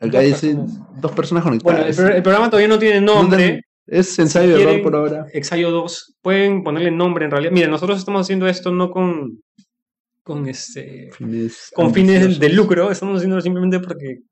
Acá 0.00 0.18
dos 0.18 0.22
dice 0.24 0.46
personas. 0.54 1.00
dos 1.00 1.12
personas 1.12 1.44
Bueno, 1.44 1.56
el, 1.60 1.62
conectadas. 1.84 1.96
pro- 1.96 2.16
el 2.16 2.22
programa 2.22 2.50
todavía 2.50 2.68
no 2.68 2.78
tiene 2.78 3.00
nombre. 3.00 3.60
Es 3.86 4.18
ensayo 4.18 4.48
de 4.48 4.56
quieren- 4.56 4.74
error 4.74 4.82
por 4.82 4.96
ahora. 4.96 5.26
Exayo 5.32 5.70
2. 5.70 6.16
Pueden 6.22 6.64
ponerle 6.64 6.90
nombre 6.90 7.26
en 7.26 7.30
realidad. 7.30 7.52
Miren, 7.52 7.70
nosotros 7.70 7.98
estamos 7.98 8.22
haciendo 8.22 8.48
esto 8.48 8.72
no 8.72 8.90
con. 8.90 9.40
Con 10.24 10.48
este. 10.48 11.10
Fines 11.12 11.70
con 11.72 11.94
fines 11.94 12.40
de, 12.40 12.48
lucro. 12.48 12.90
Estamos 12.90 13.18
haciéndolo 13.18 13.42
simplemente 13.42 13.78
porque 13.78 14.22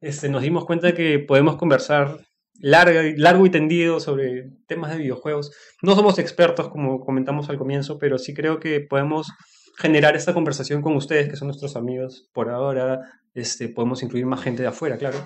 este, 0.00 0.28
nos 0.28 0.42
dimos 0.42 0.64
cuenta 0.66 0.94
que 0.94 1.18
podemos 1.18 1.56
conversar 1.56 2.20
larga, 2.60 3.02
largo 3.16 3.46
y 3.46 3.50
tendido 3.50 3.98
sobre 3.98 4.50
temas 4.66 4.92
de 4.92 4.98
videojuegos. 4.98 5.50
No 5.82 5.96
somos 5.96 6.18
expertos, 6.18 6.68
como 6.68 7.00
comentamos 7.00 7.48
al 7.48 7.58
comienzo, 7.58 7.98
pero 7.98 8.18
sí 8.18 8.34
creo 8.34 8.60
que 8.60 8.80
podemos 8.80 9.32
generar 9.78 10.14
esta 10.14 10.34
conversación 10.34 10.82
con 10.82 10.94
ustedes, 10.94 11.28
que 11.28 11.36
son 11.36 11.48
nuestros 11.48 11.74
amigos 11.74 12.28
por 12.32 12.50
ahora. 12.50 13.00
Este, 13.34 13.68
podemos 13.68 14.02
incluir 14.02 14.26
más 14.26 14.42
gente 14.42 14.62
de 14.62 14.68
afuera, 14.68 14.98
claro. 14.98 15.18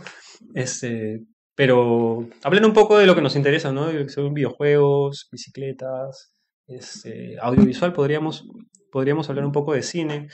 Este, 0.55 1.23
Pero 1.57 2.29
hablen 2.45 2.65
un 2.65 2.73
poco 2.73 2.99
de 2.99 3.07
lo 3.07 3.15
que 3.17 3.23
nos 3.23 3.37
interesa, 3.37 3.73
¿no? 3.73 3.87
De 3.89 3.95
lo 3.95 4.05
que 4.05 4.13
son 4.13 4.33
videojuegos, 4.33 5.29
bicicletas, 5.33 6.34
este, 6.67 7.39
audiovisual, 7.41 7.93
podríamos, 7.93 8.49
podríamos 8.91 9.29
hablar 9.29 9.45
un 9.45 9.53
poco 9.53 9.75
de 9.75 9.83
cine. 9.83 10.29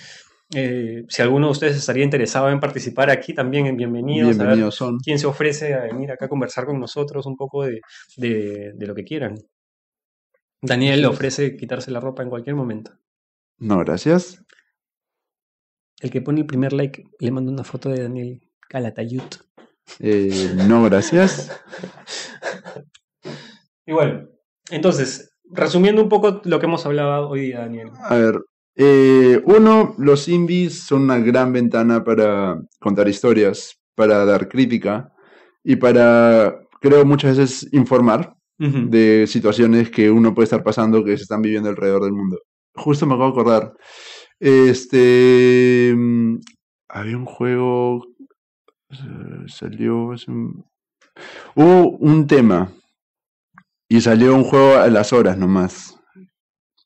Eh, 0.55 1.05
si 1.09 1.23
alguno 1.23 1.47
de 1.47 1.53
ustedes 1.53 1.77
estaría 1.77 2.05
interesado 2.05 2.51
en 2.51 2.61
participar 2.61 3.11
aquí, 3.11 3.35
también 3.35 3.77
bienvenidos. 3.77 4.37
Bienvenidos 4.37 4.75
son. 4.75 4.99
¿Quién 4.99 5.19
se 5.19 5.27
ofrece 5.27 5.75
a 5.75 5.83
venir 5.83 6.11
acá 6.11 6.27
a 6.27 6.29
conversar 6.29 6.67
con 6.67 6.81
nosotros 6.81 7.27
un 7.27 7.37
poco 7.37 7.65
de, 7.65 7.81
de, 8.17 8.73
de 8.75 8.87
lo 8.87 8.95
que 8.95 9.05
quieran? 9.05 9.37
Daniel 10.63 11.01
le 11.01 11.07
ofrece 11.07 11.57
quitarse 11.57 11.91
la 11.91 12.01
ropa 12.01 12.23
en 12.23 12.31
cualquier 12.31 12.57
momento. 12.57 12.93
No, 13.59 13.79
gracias. 13.79 14.45
El 16.01 16.11
que 16.11 16.21
pone 16.21 16.41
el 16.41 16.47
primer 16.47 16.73
like 16.73 17.05
le 17.19 17.31
mando 17.31 17.53
una 17.53 17.65
foto 17.65 17.91
de 17.91 18.03
Daniel 18.03 18.43
Calatayud. 18.69 19.23
Eh, 19.99 20.55
no, 20.69 20.85
gracias. 20.85 21.51
Y 23.87 23.93
bueno, 23.93 24.29
entonces, 24.71 25.30
resumiendo 25.53 26.03
un 26.03 26.09
poco 26.09 26.41
lo 26.45 26.59
que 26.59 26.67
hemos 26.67 26.85
hablado 26.87 27.29
hoy 27.29 27.41
día, 27.49 27.61
Daniel. 27.61 27.91
A 28.03 28.15
ver, 28.17 28.41
eh, 28.77 29.43
uno, 29.45 29.95
los 29.99 30.29
indies 30.29 30.81
son 30.85 31.03
una 31.03 31.19
gran 31.19 31.53
ventana 31.53 32.03
para 32.05 32.61
contar 32.79 33.09
historias, 33.09 33.79
para 33.95 34.25
dar 34.25 34.49
crítica 34.49 35.13
y 35.65 35.77
para, 35.77 36.61
creo, 36.81 37.05
muchas 37.05 37.37
veces 37.39 37.69
informar 37.73 38.35
de 38.59 39.25
situaciones 39.27 39.91
que 39.91 40.11
uno 40.11 40.35
puede 40.35 40.45
estar 40.45 40.63
pasando 40.63 41.03
que 41.03 41.17
se 41.17 41.23
están 41.23 41.41
viviendo 41.41 41.71
alrededor 41.71 42.03
del 42.05 42.13
mundo. 42.13 42.39
Justo 42.75 43.07
me 43.07 43.15
acabo 43.15 43.33
de 43.33 43.41
acordar. 43.41 43.73
Este. 44.39 45.95
mm, 45.97 46.37
Había 46.89 47.17
un 47.17 47.25
juego. 47.25 48.05
eh, 48.91 49.45
Salió. 49.49 50.13
hace 50.13 50.31
un- 50.31 50.65
Hubo 51.55 51.91
un 51.99 52.27
tema. 52.27 52.71
Y 53.93 54.01
salió 54.01 54.37
un 54.37 54.45
juego 54.45 54.77
a 54.77 54.87
las 54.89 55.13
horas 55.13 55.37
nomás. 55.37 55.99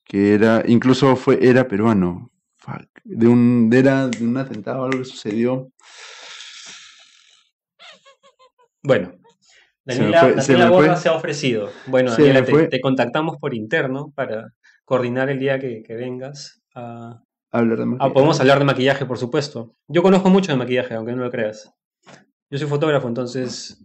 Que 0.04 0.32
era. 0.34 0.62
Incluso 0.66 1.14
fue. 1.16 1.38
Era 1.46 1.68
peruano. 1.68 2.30
Fuck. 2.56 2.88
De 3.04 3.28
un. 3.28 3.70
Era 3.72 4.08
de 4.08 4.24
un 4.24 4.36
atentado, 4.38 4.84
algo 4.84 4.98
que 5.00 5.04
sucedió. 5.04 5.70
Bueno, 8.82 9.12
Se 9.86 9.98
Daniela, 9.98 10.20
se 10.42 10.52
Daniela 10.52 10.64
me 10.70 10.76
Borra 10.76 10.96
se 10.96 11.08
ha 11.08 11.12
ofrecido. 11.14 11.70
Bueno, 11.86 12.10
Se 12.10 12.22
Daniela, 12.32 12.68
te, 12.70 12.80
contactamos 12.80 13.36
por 13.38 13.54
interno 13.54 14.12
para 14.14 14.52
coordinar 14.84 15.28
el 15.30 15.38
día 15.38 15.58
que, 15.58 15.82
que 15.82 15.94
vengas. 15.94 16.62
a- 16.74 17.20
Hablar 17.50 17.76
de 17.78 17.82
Ah, 17.84 17.86
maquillaje. 17.86 18.14
podemos 18.14 18.40
hablar 18.40 18.58
de 18.58 18.64
maquillaje, 18.64 19.06
por 19.06 19.16
supuesto. 19.18 19.74
Yo 19.88 20.02
conozco 20.02 20.28
mucho 20.28 20.50
de 20.52 20.58
maquillaje, 20.58 20.94
aunque 20.94 21.12
no 21.12 21.22
lo 21.22 21.30
creas. 21.30 21.70
Yo 22.50 22.58
soy 22.58 22.66
fotógrafo, 22.68 23.06
entonces 23.08 23.80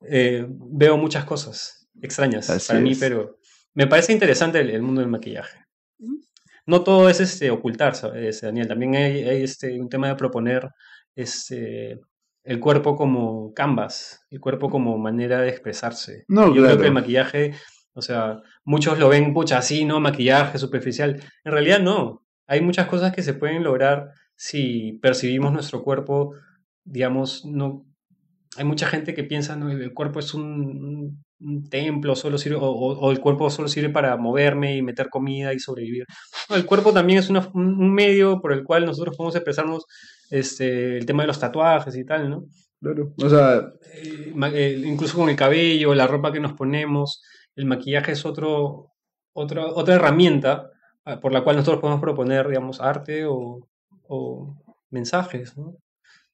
eh, 0.00 0.44
veo 0.48 0.96
muchas 0.96 1.24
cosas 1.24 1.75
extrañas 2.02 2.48
Así 2.50 2.68
para 2.68 2.80
mí, 2.80 2.92
es. 2.92 2.98
pero 2.98 3.38
me 3.74 3.86
parece 3.86 4.12
interesante 4.12 4.60
el, 4.60 4.70
el 4.70 4.82
mundo 4.82 5.00
del 5.00 5.10
maquillaje. 5.10 5.66
No 6.66 6.82
todo 6.82 7.08
es 7.08 7.20
este, 7.20 7.50
ocultar, 7.50 7.94
¿sabes, 7.94 8.40
Daniel? 8.40 8.66
También 8.66 8.96
hay, 8.96 9.22
hay, 9.22 9.42
este, 9.44 9.80
un 9.80 9.88
tema 9.88 10.08
de 10.08 10.16
proponer 10.16 10.68
este, 11.14 12.00
el 12.42 12.60
cuerpo 12.60 12.96
como 12.96 13.54
canvas, 13.54 14.24
el 14.30 14.40
cuerpo 14.40 14.68
como 14.68 14.98
manera 14.98 15.40
de 15.40 15.48
expresarse. 15.48 16.24
No, 16.26 16.52
Yo 16.54 16.64
creo 16.64 16.78
que 16.78 16.86
el 16.86 16.92
maquillaje, 16.92 17.54
o 17.92 18.02
sea, 18.02 18.40
muchos 18.64 18.98
lo 18.98 19.08
ven, 19.08 19.32
pucha, 19.32 19.58
así, 19.58 19.84
¿no? 19.84 20.00
Maquillaje 20.00 20.58
superficial. 20.58 21.20
En 21.44 21.52
realidad 21.52 21.80
no. 21.80 22.26
Hay 22.48 22.60
muchas 22.60 22.88
cosas 22.88 23.14
que 23.14 23.22
se 23.22 23.34
pueden 23.34 23.62
lograr 23.62 24.10
si 24.34 24.98
percibimos 25.02 25.52
nuestro 25.52 25.82
cuerpo, 25.82 26.34
digamos, 26.84 27.44
no. 27.44 27.86
Hay 28.58 28.64
mucha 28.64 28.86
gente 28.86 29.14
que 29.14 29.24
piensa, 29.24 29.56
no, 29.56 29.70
el 29.70 29.92
cuerpo 29.94 30.18
es 30.20 30.34
un, 30.34 30.42
un- 30.44 31.24
un 31.38 31.68
templo, 31.68 32.16
solo 32.16 32.38
sirve, 32.38 32.56
o, 32.56 32.62
o- 32.64 33.10
el 33.12 33.20
cuerpo 33.20 33.50
solo 33.50 33.68
sirve 33.68 33.90
para 33.90 34.16
moverme 34.16 34.76
y 34.76 34.82
meter 34.82 35.08
comida 35.10 35.52
y 35.52 35.58
sobrevivir. 35.58 36.06
No, 36.48 36.56
el 36.56 36.64
cuerpo 36.64 36.92
también 36.92 37.18
es 37.18 37.28
una- 37.28 37.50
un 37.54 37.92
medio 37.92 38.40
por 38.40 38.52
el 38.52 38.64
cual 38.64 38.86
nosotros 38.86 39.16
podemos 39.16 39.36
expresarnos 39.36 39.84
este, 40.30 40.96
el 40.98 41.04
tema 41.06 41.22
de 41.22 41.26
los 41.28 41.38
tatuajes 41.38 41.94
y 41.96 42.04
tal, 42.04 42.30
¿no? 42.30 42.44
Claro. 42.80 43.12
O 43.22 43.28
sea, 43.28 43.72
eh, 43.94 44.32
eh, 44.54 44.82
incluso 44.86 45.16
con 45.18 45.28
el 45.28 45.36
cabello, 45.36 45.94
la 45.94 46.06
ropa 46.06 46.32
que 46.32 46.40
nos 46.40 46.52
ponemos, 46.54 47.22
el 47.54 47.66
maquillaje 47.66 48.12
es 48.12 48.24
otro, 48.26 48.92
otra 49.34 49.66
otra 49.66 49.94
herramienta 49.96 50.70
ah, 51.04 51.20
por 51.20 51.32
la 51.32 51.42
cual 51.44 51.56
nosotros 51.56 51.80
podemos 51.80 52.00
proponer, 52.00 52.48
digamos, 52.48 52.80
arte 52.80 53.24
o, 53.26 53.66
o 54.08 54.56
mensajes, 54.90 55.56
¿no? 55.56 55.74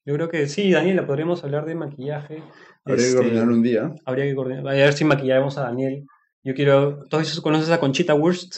Yo 0.05 0.13
creo 0.15 0.29
que 0.29 0.47
sí, 0.47 0.71
Daniela, 0.71 1.07
podríamos 1.07 1.43
hablar 1.43 1.65
de 1.65 1.75
maquillaje. 1.75 2.43
habría 2.83 2.97
que 2.97 3.03
este, 3.03 3.15
coordinar 3.17 3.47
un 3.49 3.63
día. 3.63 3.93
habría 4.05 4.25
que 4.25 4.35
coordinar, 4.35 4.67
a 4.67 4.71
ver 4.73 4.93
si 4.93 5.05
maquillamos 5.05 5.57
a 5.57 5.61
Daniel. 5.63 6.05
Yo 6.43 6.53
quiero, 6.53 7.05
¿todos 7.09 7.39
conoces 7.39 7.69
a 7.69 7.79
Conchita 7.79 8.13
Wurst? 8.13 8.57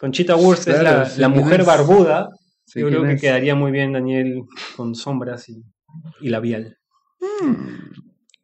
Conchita 0.00 0.36
Wurst 0.36 0.68
es 0.68 0.80
la, 0.82 1.04
sí, 1.06 1.20
la 1.20 1.28
¿quién 1.32 1.40
mujer 1.42 1.60
es? 1.60 1.66
barbuda. 1.66 2.28
Sí, 2.66 2.80
Yo 2.80 2.88
creo 2.88 3.00
¿quién 3.00 3.08
que 3.10 3.14
es? 3.16 3.20
quedaría 3.20 3.54
muy 3.54 3.72
bien 3.72 3.92
Daniel 3.92 4.42
con 4.76 4.94
sombras 4.94 5.48
y, 5.48 5.62
y 6.20 6.28
labial. 6.28 6.78
Mm, 7.20 7.90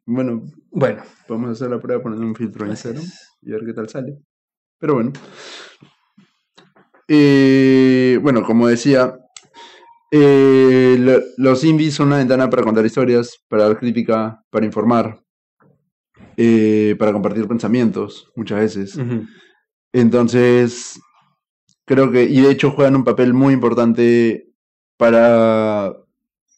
Bueno, 0.05 0.43
Bueno, 0.69 1.03
Vamos 1.29 1.49
a 1.49 1.51
hacer 1.53 1.69
la 1.69 1.79
prueba 1.79 2.01
poniendo 2.03 2.25
un 2.27 2.35
filtro 2.35 2.65
en 2.65 2.71
es. 2.73 2.85
y 3.41 3.51
ver 3.51 3.61
qué 3.65 3.73
tal 3.73 3.87
sale. 3.89 4.17
Pero 4.79 4.95
bueno. 4.95 5.13
Eh, 7.07 8.19
bueno, 8.21 8.43
como 8.43 8.67
decía, 8.67 9.17
eh, 10.11 10.97
lo- 10.99 11.21
los 11.37 11.63
indies 11.63 11.95
son 11.95 12.07
una 12.07 12.17
ventana 12.17 12.49
para 12.49 12.63
contar 12.63 12.85
historias, 12.85 13.37
para 13.47 13.63
dar 13.65 13.77
crítica, 13.79 14.43
para 14.49 14.65
informar, 14.65 15.21
eh, 16.37 16.95
para 16.99 17.13
compartir 17.13 17.47
pensamientos, 17.47 18.31
muchas 18.35 18.59
veces. 18.59 18.97
Entonces, 19.93 20.99
creo 21.85 22.11
que, 22.11 22.23
y 22.23 22.41
de 22.41 22.51
hecho 22.51 22.71
juegan 22.71 22.95
un 22.95 23.03
papel 23.03 23.33
muy 23.33 23.53
importante 23.53 24.47
para, 24.97 25.91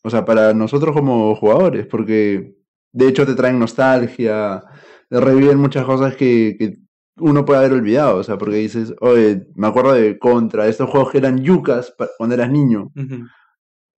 o 0.04 0.10
sea, 0.10 0.26
para 0.26 0.54
nosotros 0.54 0.94
como 0.96 1.36
jugadores, 1.36 1.88
porque 1.88 2.56
de 2.92 3.08
hecho 3.08 3.26
te 3.26 3.36
traen 3.36 3.60
nostalgia, 3.60 4.64
reviven 5.10 5.58
muchas 5.58 5.86
cosas 5.86 6.16
que, 6.16 6.56
que 6.60 6.78
uno 7.18 7.46
puede 7.46 7.60
haber 7.60 7.74
olvidado, 7.74 8.18
o 8.18 8.24
sea, 8.24 8.38
porque 8.38 8.58
dices, 8.58 8.94
oye, 9.02 9.46
me 9.56 9.68
acuerdo 9.68 9.94
de 9.94 10.18
Contra, 10.20 10.68
estos 10.68 10.90
juegos 10.90 11.12
que 11.12 11.20
eran 11.20 11.44
yucas 11.44 11.94
cuando 12.18 12.36
eras 12.36 12.52
niño. 12.52 12.92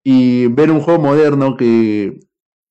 Y 0.08 0.45
ver 0.47 0.70
un 0.70 0.82
juego 0.82 1.01
moderno 1.01 1.58
que 1.58 2.20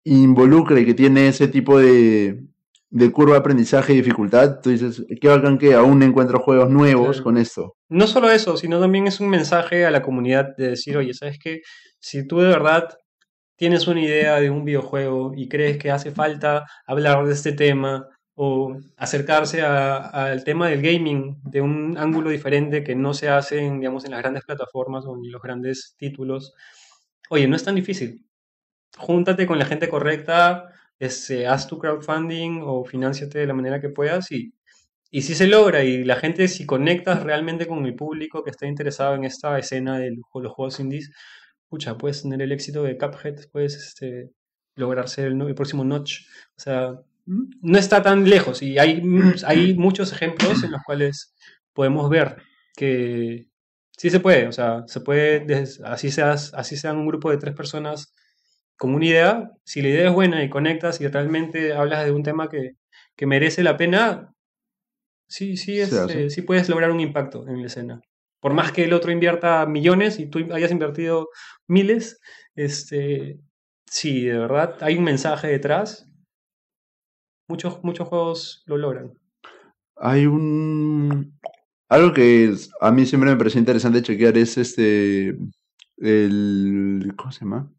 involucra 0.05 0.79
y 0.79 0.87
que 0.87 0.95
tiene 0.95 1.27
ese 1.29 1.49
tipo 1.49 1.79
de, 1.79 2.45
de 2.91 3.11
curva 3.11 3.33
de 3.33 3.41
aprendizaje 3.41 3.93
y 3.93 3.97
dificultad, 3.97 4.61
tú 4.63 4.71
dices, 4.71 5.05
qué 5.21 5.27
bacán 5.29 5.59
que 5.59 5.75
aún 5.75 6.01
encuentro 6.05 6.39
juegos 6.39 6.71
nuevos 6.71 7.09
Claro. 7.17 7.25
con 7.25 7.39
esto. 7.39 7.75
No 7.89 8.07
solo 8.07 8.31
eso, 8.31 8.57
sino 8.57 8.79
también 8.81 9.09
es 9.09 9.19
un 9.19 9.29
mensaje 9.29 9.85
a 9.85 9.91
la 9.91 10.01
comunidad 10.03 10.57
de 10.57 10.71
decir, 10.71 10.97
oye, 10.97 11.13
¿sabes 11.13 11.39
qué? 11.43 11.63
Si 11.99 12.25
tú 12.27 12.39
de 12.39 12.49
verdad 12.49 12.89
tienes 13.57 13.89
una 13.89 14.01
idea 14.01 14.39
de 14.41 14.51
un 14.51 14.65
videojuego 14.65 15.33
y 15.37 15.49
crees 15.49 15.79
que 15.79 15.91
hace 15.91 16.13
falta 16.13 16.67
hablar 16.87 17.25
de 17.27 17.33
este 17.33 17.53
tema 17.53 18.07
o 18.37 18.77
acercarse 18.97 19.63
al 19.63 20.43
tema 20.45 20.69
del 20.69 20.83
gaming 20.83 21.37
de 21.45 21.61
un 21.61 21.97
ángulo 21.97 22.31
diferente 22.31 22.83
que 22.83 22.95
no 22.97 23.15
se 23.15 23.29
hace 23.29 23.61
en, 23.61 23.79
digamos, 23.79 24.05
en 24.05 24.11
las 24.11 24.21
grandes 24.23 24.45
plataformas 24.45 25.05
o 25.07 25.15
en 25.17 25.31
los 25.31 25.41
grandes 25.41 25.95
títulos, 25.99 26.53
oye, 27.31 27.49
no 27.49 27.57
es 27.57 27.65
tan 27.65 27.75
difícil. 27.75 28.25
Júntate 28.97 29.47
con 29.47 29.59
la 29.59 29.67
gente 29.67 29.89
correcta, 29.89 30.73
este, 30.99 31.47
haz 31.47 31.67
tu 31.67 31.79
crowdfunding 31.79 32.61
o 32.63 32.85
financiate 32.85 33.41
de 33.41 33.47
la 33.47 33.55
manera 33.55 33.81
que 33.81 33.89
puedas 33.89 34.31
y 34.33 34.55
y 35.15 35.23
si 35.23 35.37
se 35.37 35.47
logra, 35.47 35.85
y 35.85 36.03
la 36.03 36.17
gente, 36.17 36.49
si 36.49 36.67
conectas 36.67 37.23
realmente 37.23 37.69
con 37.69 37.87
el 37.87 37.95
público 37.95 38.43
que 38.43 38.51
está 38.51 38.67
interesado 38.67 39.15
en 39.15 39.23
esta 39.23 39.57
escena 39.61 39.97
de 39.97 40.11
los 40.11 40.53
juegos 40.53 40.81
indies, 40.81 41.13
pucha, 41.69 41.97
puedes 41.97 42.23
tener 42.23 42.43
el 42.43 42.51
éxito 42.51 42.83
de 42.83 42.99
Cuphead, 42.99 43.49
puedes 43.53 43.77
este, 43.77 44.33
lograr 44.75 45.09
ser 45.09 45.29
el, 45.29 45.55
próximo 45.55 45.85
Notch. 45.85 46.23
O 46.57 46.61
sea, 46.61 47.01
no 47.27 47.79
está 47.79 48.03
tan 48.03 48.29
lejos 48.29 48.61
y 48.61 48.77
hay 48.77 49.03
muchos 49.03 50.13
ejemplos 50.13 50.65
en 50.65 50.73
los 50.73 50.83
cuales 50.83 51.33
podemos 51.73 52.11
ver 52.11 52.39
que 52.77 53.47
sí 53.97 54.11
se 54.11 54.21
puede, 54.21 54.47
o 54.47 54.53
sea, 54.53 54.85
se 54.87 55.01
puede, 55.01 55.47
así, 55.85 56.11
seas, 56.11 56.53
así 56.55 56.77
sean 56.77 56.97
un 56.97 57.07
grupo 57.07 57.31
de 57.31 57.39
tres 57.39 57.55
personas 57.55 58.15
con 58.77 58.95
una 58.95 59.07
idea, 59.07 59.51
si 59.65 59.83
la 59.83 59.89
idea 59.89 60.09
es 60.09 60.15
buena 60.15 60.43
y 60.43 60.51
conectas 60.51 61.01
y 61.01 61.07
realmente 61.07 61.73
hablas 61.73 62.05
de 62.05 62.11
un 62.11 62.23
tema 62.23 62.49
que, 62.49 62.73
que 63.17 63.27
merece 63.27 63.63
la 63.63 63.77
pena, 63.77 64.35
sí, 65.29 65.57
sí, 65.57 65.81
es, 65.81 65.93
eh, 65.93 66.31
sí 66.31 66.43
puedes 66.43 66.69
lograr 66.69 66.91
un 66.91 67.01
impacto 67.01 67.47
en 67.47 67.61
la 67.61 67.67
escena. 67.67 68.01
Por 68.41 68.53
más 68.53 68.73
que 68.73 68.85
el 68.85 68.93
otro 68.93 69.11
invierta 69.11 69.65
millones 69.65 70.19
y 70.19 70.27
tú 70.27 70.41
hayas 70.53 70.71
invertido 70.71 71.29
miles, 71.67 72.21
este, 72.55 73.41
sí, 73.87 74.25
de 74.27 74.39
verdad, 74.39 74.77
hay 74.81 74.97
un 74.97 75.05
mensaje 75.05 75.49
detrás. 75.49 76.07
Muchos, 77.49 77.83
muchos 77.83 78.09
juegos 78.09 78.63
lo 78.67 78.77
logran. 78.77 79.13
Hay 79.97 80.27
un... 80.27 81.39
Algo 81.95 82.13
que 82.13 82.53
a 82.81 82.91
mí 82.91 83.07
siempre 83.07 83.31
me 83.31 83.37
pareció 83.37 83.61
interesante 83.61 84.03
chequear 84.03 84.37
es 84.37 84.59
este... 84.59 85.37
El... 85.99 87.13
¿Cómo 87.17 87.31
se 87.31 87.41
llama? 87.41 87.71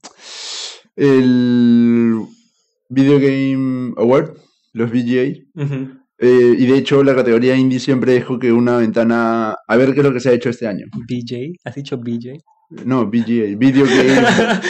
El... 0.96 2.22
Video 2.88 3.20
Game 3.20 3.94
Award, 3.98 4.38
los 4.72 4.90
VGA. 4.90 5.36
Eh, 6.18 6.56
y 6.58 6.66
de 6.66 6.78
hecho, 6.78 7.04
la 7.04 7.14
categoría 7.14 7.58
indie 7.58 7.78
siempre 7.78 8.14
dejó 8.14 8.40
que 8.40 8.54
una 8.54 8.78
ventana. 8.78 9.54
A 9.68 9.76
ver 9.76 9.94
qué 9.94 10.00
es 10.00 10.06
lo 10.06 10.14
que 10.14 10.22
se 10.22 10.30
ha 10.30 10.34
hecho 10.34 10.50
este 10.50 10.66
año. 10.66 10.86
BJ, 11.10 11.58
¿has 11.66 11.76
dicho 11.76 11.98
BJ? 11.98 12.38
No, 12.86 13.08
VGA, 13.08 13.58
Video 13.58 13.86
Game, 13.86 14.62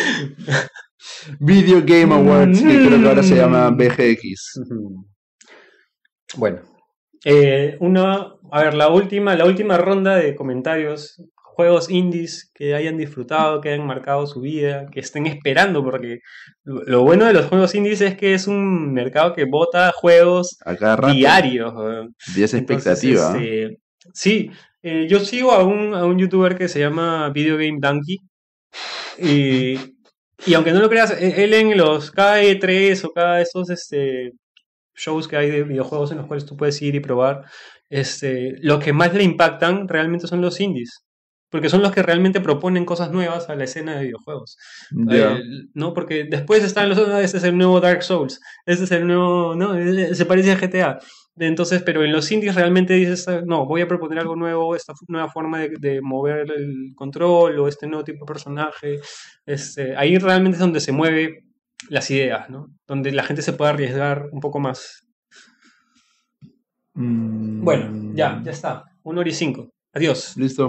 Video 1.39 1.83
Game 1.85 2.15
Awards, 2.15 2.63
que 2.63 2.87
creo 2.87 2.99
que 2.99 3.07
ahora 3.07 3.21
se 3.21 3.35
llama 3.35 3.69
BGX. 3.69 4.59
Bueno, 6.35 6.61
eh, 7.25 7.75
una, 7.79 8.35
a 8.51 8.63
ver, 8.63 8.75
la 8.75 8.89
última, 8.89 9.35
la 9.35 9.45
última 9.45 9.77
ronda 9.77 10.15
de 10.15 10.35
comentarios, 10.35 11.19
juegos 11.33 11.89
indies 11.89 12.51
que 12.53 12.75
hayan 12.75 12.97
disfrutado, 12.97 13.61
que 13.61 13.69
hayan 13.69 13.87
marcado 13.87 14.27
su 14.27 14.41
vida, 14.41 14.85
que 14.91 14.99
estén 14.99 15.25
esperando, 15.25 15.83
porque 15.83 16.19
lo, 16.63 17.01
bueno 17.01 17.25
de 17.25 17.33
los 17.33 17.47
juegos 17.47 17.73
indies 17.73 18.01
es 18.01 18.15
que 18.15 18.35
es 18.35 18.45
un 18.47 18.93
mercado 18.93 19.33
que 19.33 19.45
vota 19.45 19.91
juegos 19.91 20.59
diarios. 21.11 21.73
Y 22.35 22.43
esa 22.43 22.57
Entonces, 22.59 23.03
este, 23.03 23.79
sí, 24.13 24.51
eh, 24.83 25.07
yo 25.09 25.19
sigo 25.19 25.51
a 25.51 25.63
un, 25.63 25.95
a 25.95 26.05
un 26.05 26.19
youtuber 26.19 26.55
que 26.55 26.67
se 26.67 26.79
llama 26.79 27.31
Video 27.31 27.57
Game 27.57 27.79
Donkey. 27.79 28.17
Y, 29.17 29.75
y 30.45 30.53
aunque 30.53 30.73
no 30.73 30.79
lo 30.79 30.89
creas, 30.89 31.09
e- 31.19 31.43
él 31.43 31.55
en 31.55 31.75
los 31.75 32.11
cada 32.11 32.43
E3 32.43 33.03
o 33.03 33.09
cada 33.11 33.41
esos 33.41 33.71
este, 33.71 34.33
shows 34.95 35.27
que 35.27 35.37
hay 35.37 35.49
de 35.51 35.63
videojuegos 35.63 36.11
en 36.11 36.17
los 36.17 36.27
cuales 36.27 36.45
tú 36.45 36.55
puedes 36.57 36.81
ir 36.81 36.95
y 36.95 36.99
probar, 36.99 37.43
este, 37.89 38.55
lo 38.61 38.79
que 38.79 38.93
más 38.93 39.13
le 39.13 39.23
impactan 39.23 39.87
realmente 39.87 40.27
son 40.27 40.41
los 40.41 40.59
indies. 40.59 41.01
Porque 41.51 41.69
son 41.69 41.81
los 41.81 41.91
que 41.91 42.03
realmente 42.03 42.41
proponen 42.41 42.85
cosas 42.85 43.11
nuevas 43.11 43.49
a 43.49 43.55
la 43.55 43.63
escena 43.63 43.95
de 43.95 44.05
videojuegos. 44.05 44.57
Ya. 44.91 45.35
Eh, 45.35 45.43
¿no? 45.73 45.93
Porque 45.93 46.25
después 46.25 46.63
están 46.63 46.89
los 46.89 46.97
otros, 46.97 47.23
este 47.23 47.37
es 47.37 47.43
el 47.43 47.57
nuevo 47.57 47.79
Dark 47.79 48.03
Souls, 48.03 48.41
este 48.65 48.83
es 48.83 48.91
el 48.91 49.07
nuevo, 49.07 49.55
¿no? 49.55 49.77
Eh, 49.77 50.15
Se 50.15 50.25
parece 50.25 50.51
a 50.51 50.57
GTA. 50.57 50.99
Entonces, 51.37 51.81
pero 51.83 52.03
en 52.03 52.11
los 52.11 52.31
indies 52.31 52.55
realmente 52.55 52.93
dices, 52.93 53.27
ah, 53.27 53.41
no, 53.45 53.65
voy 53.65 53.81
a 53.81 53.87
proponer 53.87 54.19
algo 54.19 54.35
nuevo, 54.35 54.75
esta 54.75 54.93
nueva 55.07 55.29
forma 55.29 55.59
de, 55.59 55.73
de 55.79 56.01
mover 56.01 56.51
el 56.51 56.93
control 56.95 57.59
o 57.59 57.67
este 57.67 57.87
nuevo 57.87 58.03
tipo 58.03 58.25
de 58.25 58.33
personaje. 58.33 58.99
Este, 59.45 59.95
ahí 59.95 60.17
realmente 60.17 60.55
es 60.55 60.61
donde 60.61 60.79
se 60.79 60.91
mueve 60.91 61.43
las 61.89 62.09
ideas, 62.11 62.49
¿no? 62.49 62.67
Donde 62.87 63.11
la 63.11 63.23
gente 63.23 63.41
se 63.41 63.53
puede 63.53 63.71
arriesgar 63.71 64.27
un 64.31 64.39
poco 64.39 64.59
más. 64.59 65.07
Mm, 66.93 67.63
Bueno, 67.63 68.13
ya, 68.15 68.41
ya 68.43 68.51
está. 68.51 68.83
Una 69.03 69.21
hora 69.21 69.29
y 69.29 69.33
cinco. 69.33 69.69
Adiós. 69.93 70.35
Listo. 70.37 70.67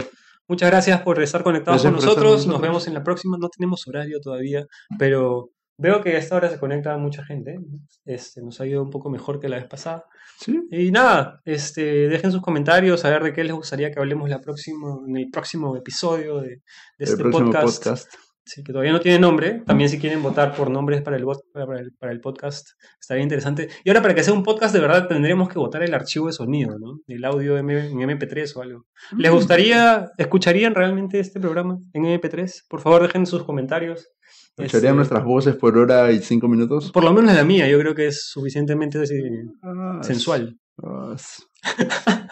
Muchas 0.49 0.71
gracias 0.71 1.01
por 1.03 1.21
estar 1.21 1.43
conectados 1.43 1.83
Gracias 1.83 2.05
con 2.05 2.09
estar 2.09 2.25
nosotros. 2.25 2.47
Nos 2.47 2.61
vemos 2.61 2.87
en 2.87 2.95
la 2.95 3.03
próxima. 3.03 3.37
No 3.39 3.49
tenemos 3.49 3.87
horario 3.89 4.21
todavía, 4.21 4.65
pero 4.99 5.51
veo 5.79 6.01
que 6.03 6.15
a 6.15 6.19
esta 6.19 6.37
hora 6.37 6.49
se 6.49 6.59
conecta 6.59 6.97
mucha 6.99 7.25
gente. 7.25 7.59
Este, 8.05 8.43
nos 8.43 8.61
ha 8.61 8.67
ido 8.67 8.83
un 8.83 8.91
poco 8.91 9.11
mejor 9.11 9.41
que 9.41 9.49
la 9.49 9.57
vez 9.57 9.67
pasada. 9.67 10.05
Sí. 10.39 10.61
Y 10.71 10.91
nada, 10.91 11.41
este, 11.45 12.09
dejen 12.09 12.31
sus 12.31 12.43
comentarios 12.43 13.05
a 13.05 13.11
ver 13.11 13.25
de 13.25 13.33
qué 13.33 13.43
les 13.43 13.55
gustaría 13.55 13.91
que 13.91 13.99
hablemos 13.99 14.29
la 14.29 14.41
próxima, 14.41 14.99
en 15.07 15.17
el 15.17 15.31
próximo 15.31 15.77
episodio 15.77 16.41
de, 16.41 16.63
este 16.99 17.25
podcast. 17.25 18.15
Sí, 18.49 18.63
que 18.63 18.73
todavía 18.73 18.93
no 18.93 19.01
tiene 19.01 19.19
nombre. 19.19 19.63
También 19.67 19.91
si 19.91 19.99
quieren 19.99 20.23
votar 20.23 20.55
por 20.55 20.71
nombres 20.71 21.03
para 21.03 21.17
el, 21.17 21.25
bot- 21.25 21.43
para 21.53 21.81
el, 21.81 21.93
para 21.99 22.13
el 22.13 22.21
podcast, 22.21 22.69
estaría 23.01 23.25
interesante. 23.25 23.69
Y 23.85 23.91
ahora 23.91 24.03
para 24.03 24.15
que 24.15 24.23
sea 24.23 24.33
un 24.35 24.45
podcast 24.45 24.73
de 24.73 24.81
verdad 24.81 25.09
tendríamos 25.09 25.49
que 25.49 25.59
votar 25.59 25.83
el 25.83 25.93
archivo 25.93 26.29
de 26.29 26.33
sonido, 26.33 26.79
¿no? 26.79 27.01
El 27.09 27.25
audio 27.25 27.59
en 27.59 27.67
MP3 27.67 28.55
o 28.57 28.63
algo. 28.63 28.87
¿Les 29.19 29.33
gustaría, 29.33 30.13
escucharían 30.17 30.77
realmente 30.77 31.19
este 31.19 31.41
programa 31.41 31.77
en 31.93 32.05
MP3? 32.05 32.67
Por 32.69 32.81
favor, 32.81 33.03
dejen 33.03 33.27
sus 33.27 33.43
comentarios. 33.43 34.09
¿Escucharían 34.57 34.93
Este, 34.93 34.97
nuestras 34.97 35.25
voces 35.25 35.57
por 35.57 35.77
hora 35.77 36.13
y 36.13 36.21
cinco 36.21 36.47
minutos? 36.47 36.93
Por 36.93 37.03
lo 37.03 37.13
menos 37.13 37.35
la 37.35 37.43
mía, 37.45 37.67
yo 37.69 37.81
creo 37.81 37.97
que 37.97 38.07
es 38.07 38.29
suficientemente 38.29 38.99
así, 39.03 39.21
Ah, 39.63 39.99
sensual. 40.03 40.57
ah, 40.85 41.17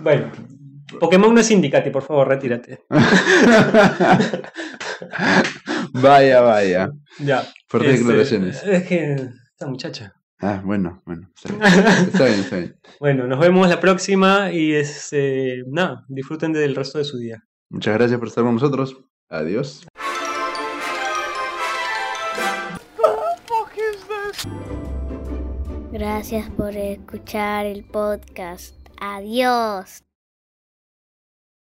Bueno, 0.00 0.32
Pokémon 1.00 1.34
no 1.34 1.40
es 1.40 1.50
Indicati, 1.50 1.90
por 1.90 2.02
favor, 2.02 2.28
retírate. 2.28 2.80
vaya, 5.92 6.40
vaya. 6.40 6.90
Ya. 7.18 7.44
Fuertes 7.68 7.92
Este, 7.94 8.04
declaraciones. 8.04 8.62
Es 8.64 8.84
que 8.84 9.12
esta 9.52 9.66
muchacha. 9.66 10.14
Ah, 10.38 10.60
bueno, 10.64 11.02
bueno. 11.06 11.30
Está 11.34 11.52
bien, 11.52 11.62
está 12.12 12.24
bien. 12.24 12.40
Está 12.40 12.56
bien. 12.56 12.76
Bueno, 13.00 13.26
nos 13.26 13.38
vemos 13.40 13.68
la 13.68 13.80
próxima 13.80 14.52
y 14.52 14.72
este, 14.74 15.62
nada, 15.66 16.04
disfruten 16.08 16.52
del 16.52 16.74
resto 16.74 16.98
de 16.98 17.04
su 17.04 17.18
día. 17.18 17.42
Muchas 17.70 17.94
gracias 17.94 18.18
por 18.18 18.28
estar 18.28 18.44
con 18.44 18.54
nosotros. 18.54 18.96
Adiós. 19.28 19.86
Gracias 25.92 26.50
por 26.50 26.76
escuchar 26.76 27.66
el 27.66 27.84
podcast. 27.84 28.74
Adiós. 29.00 30.05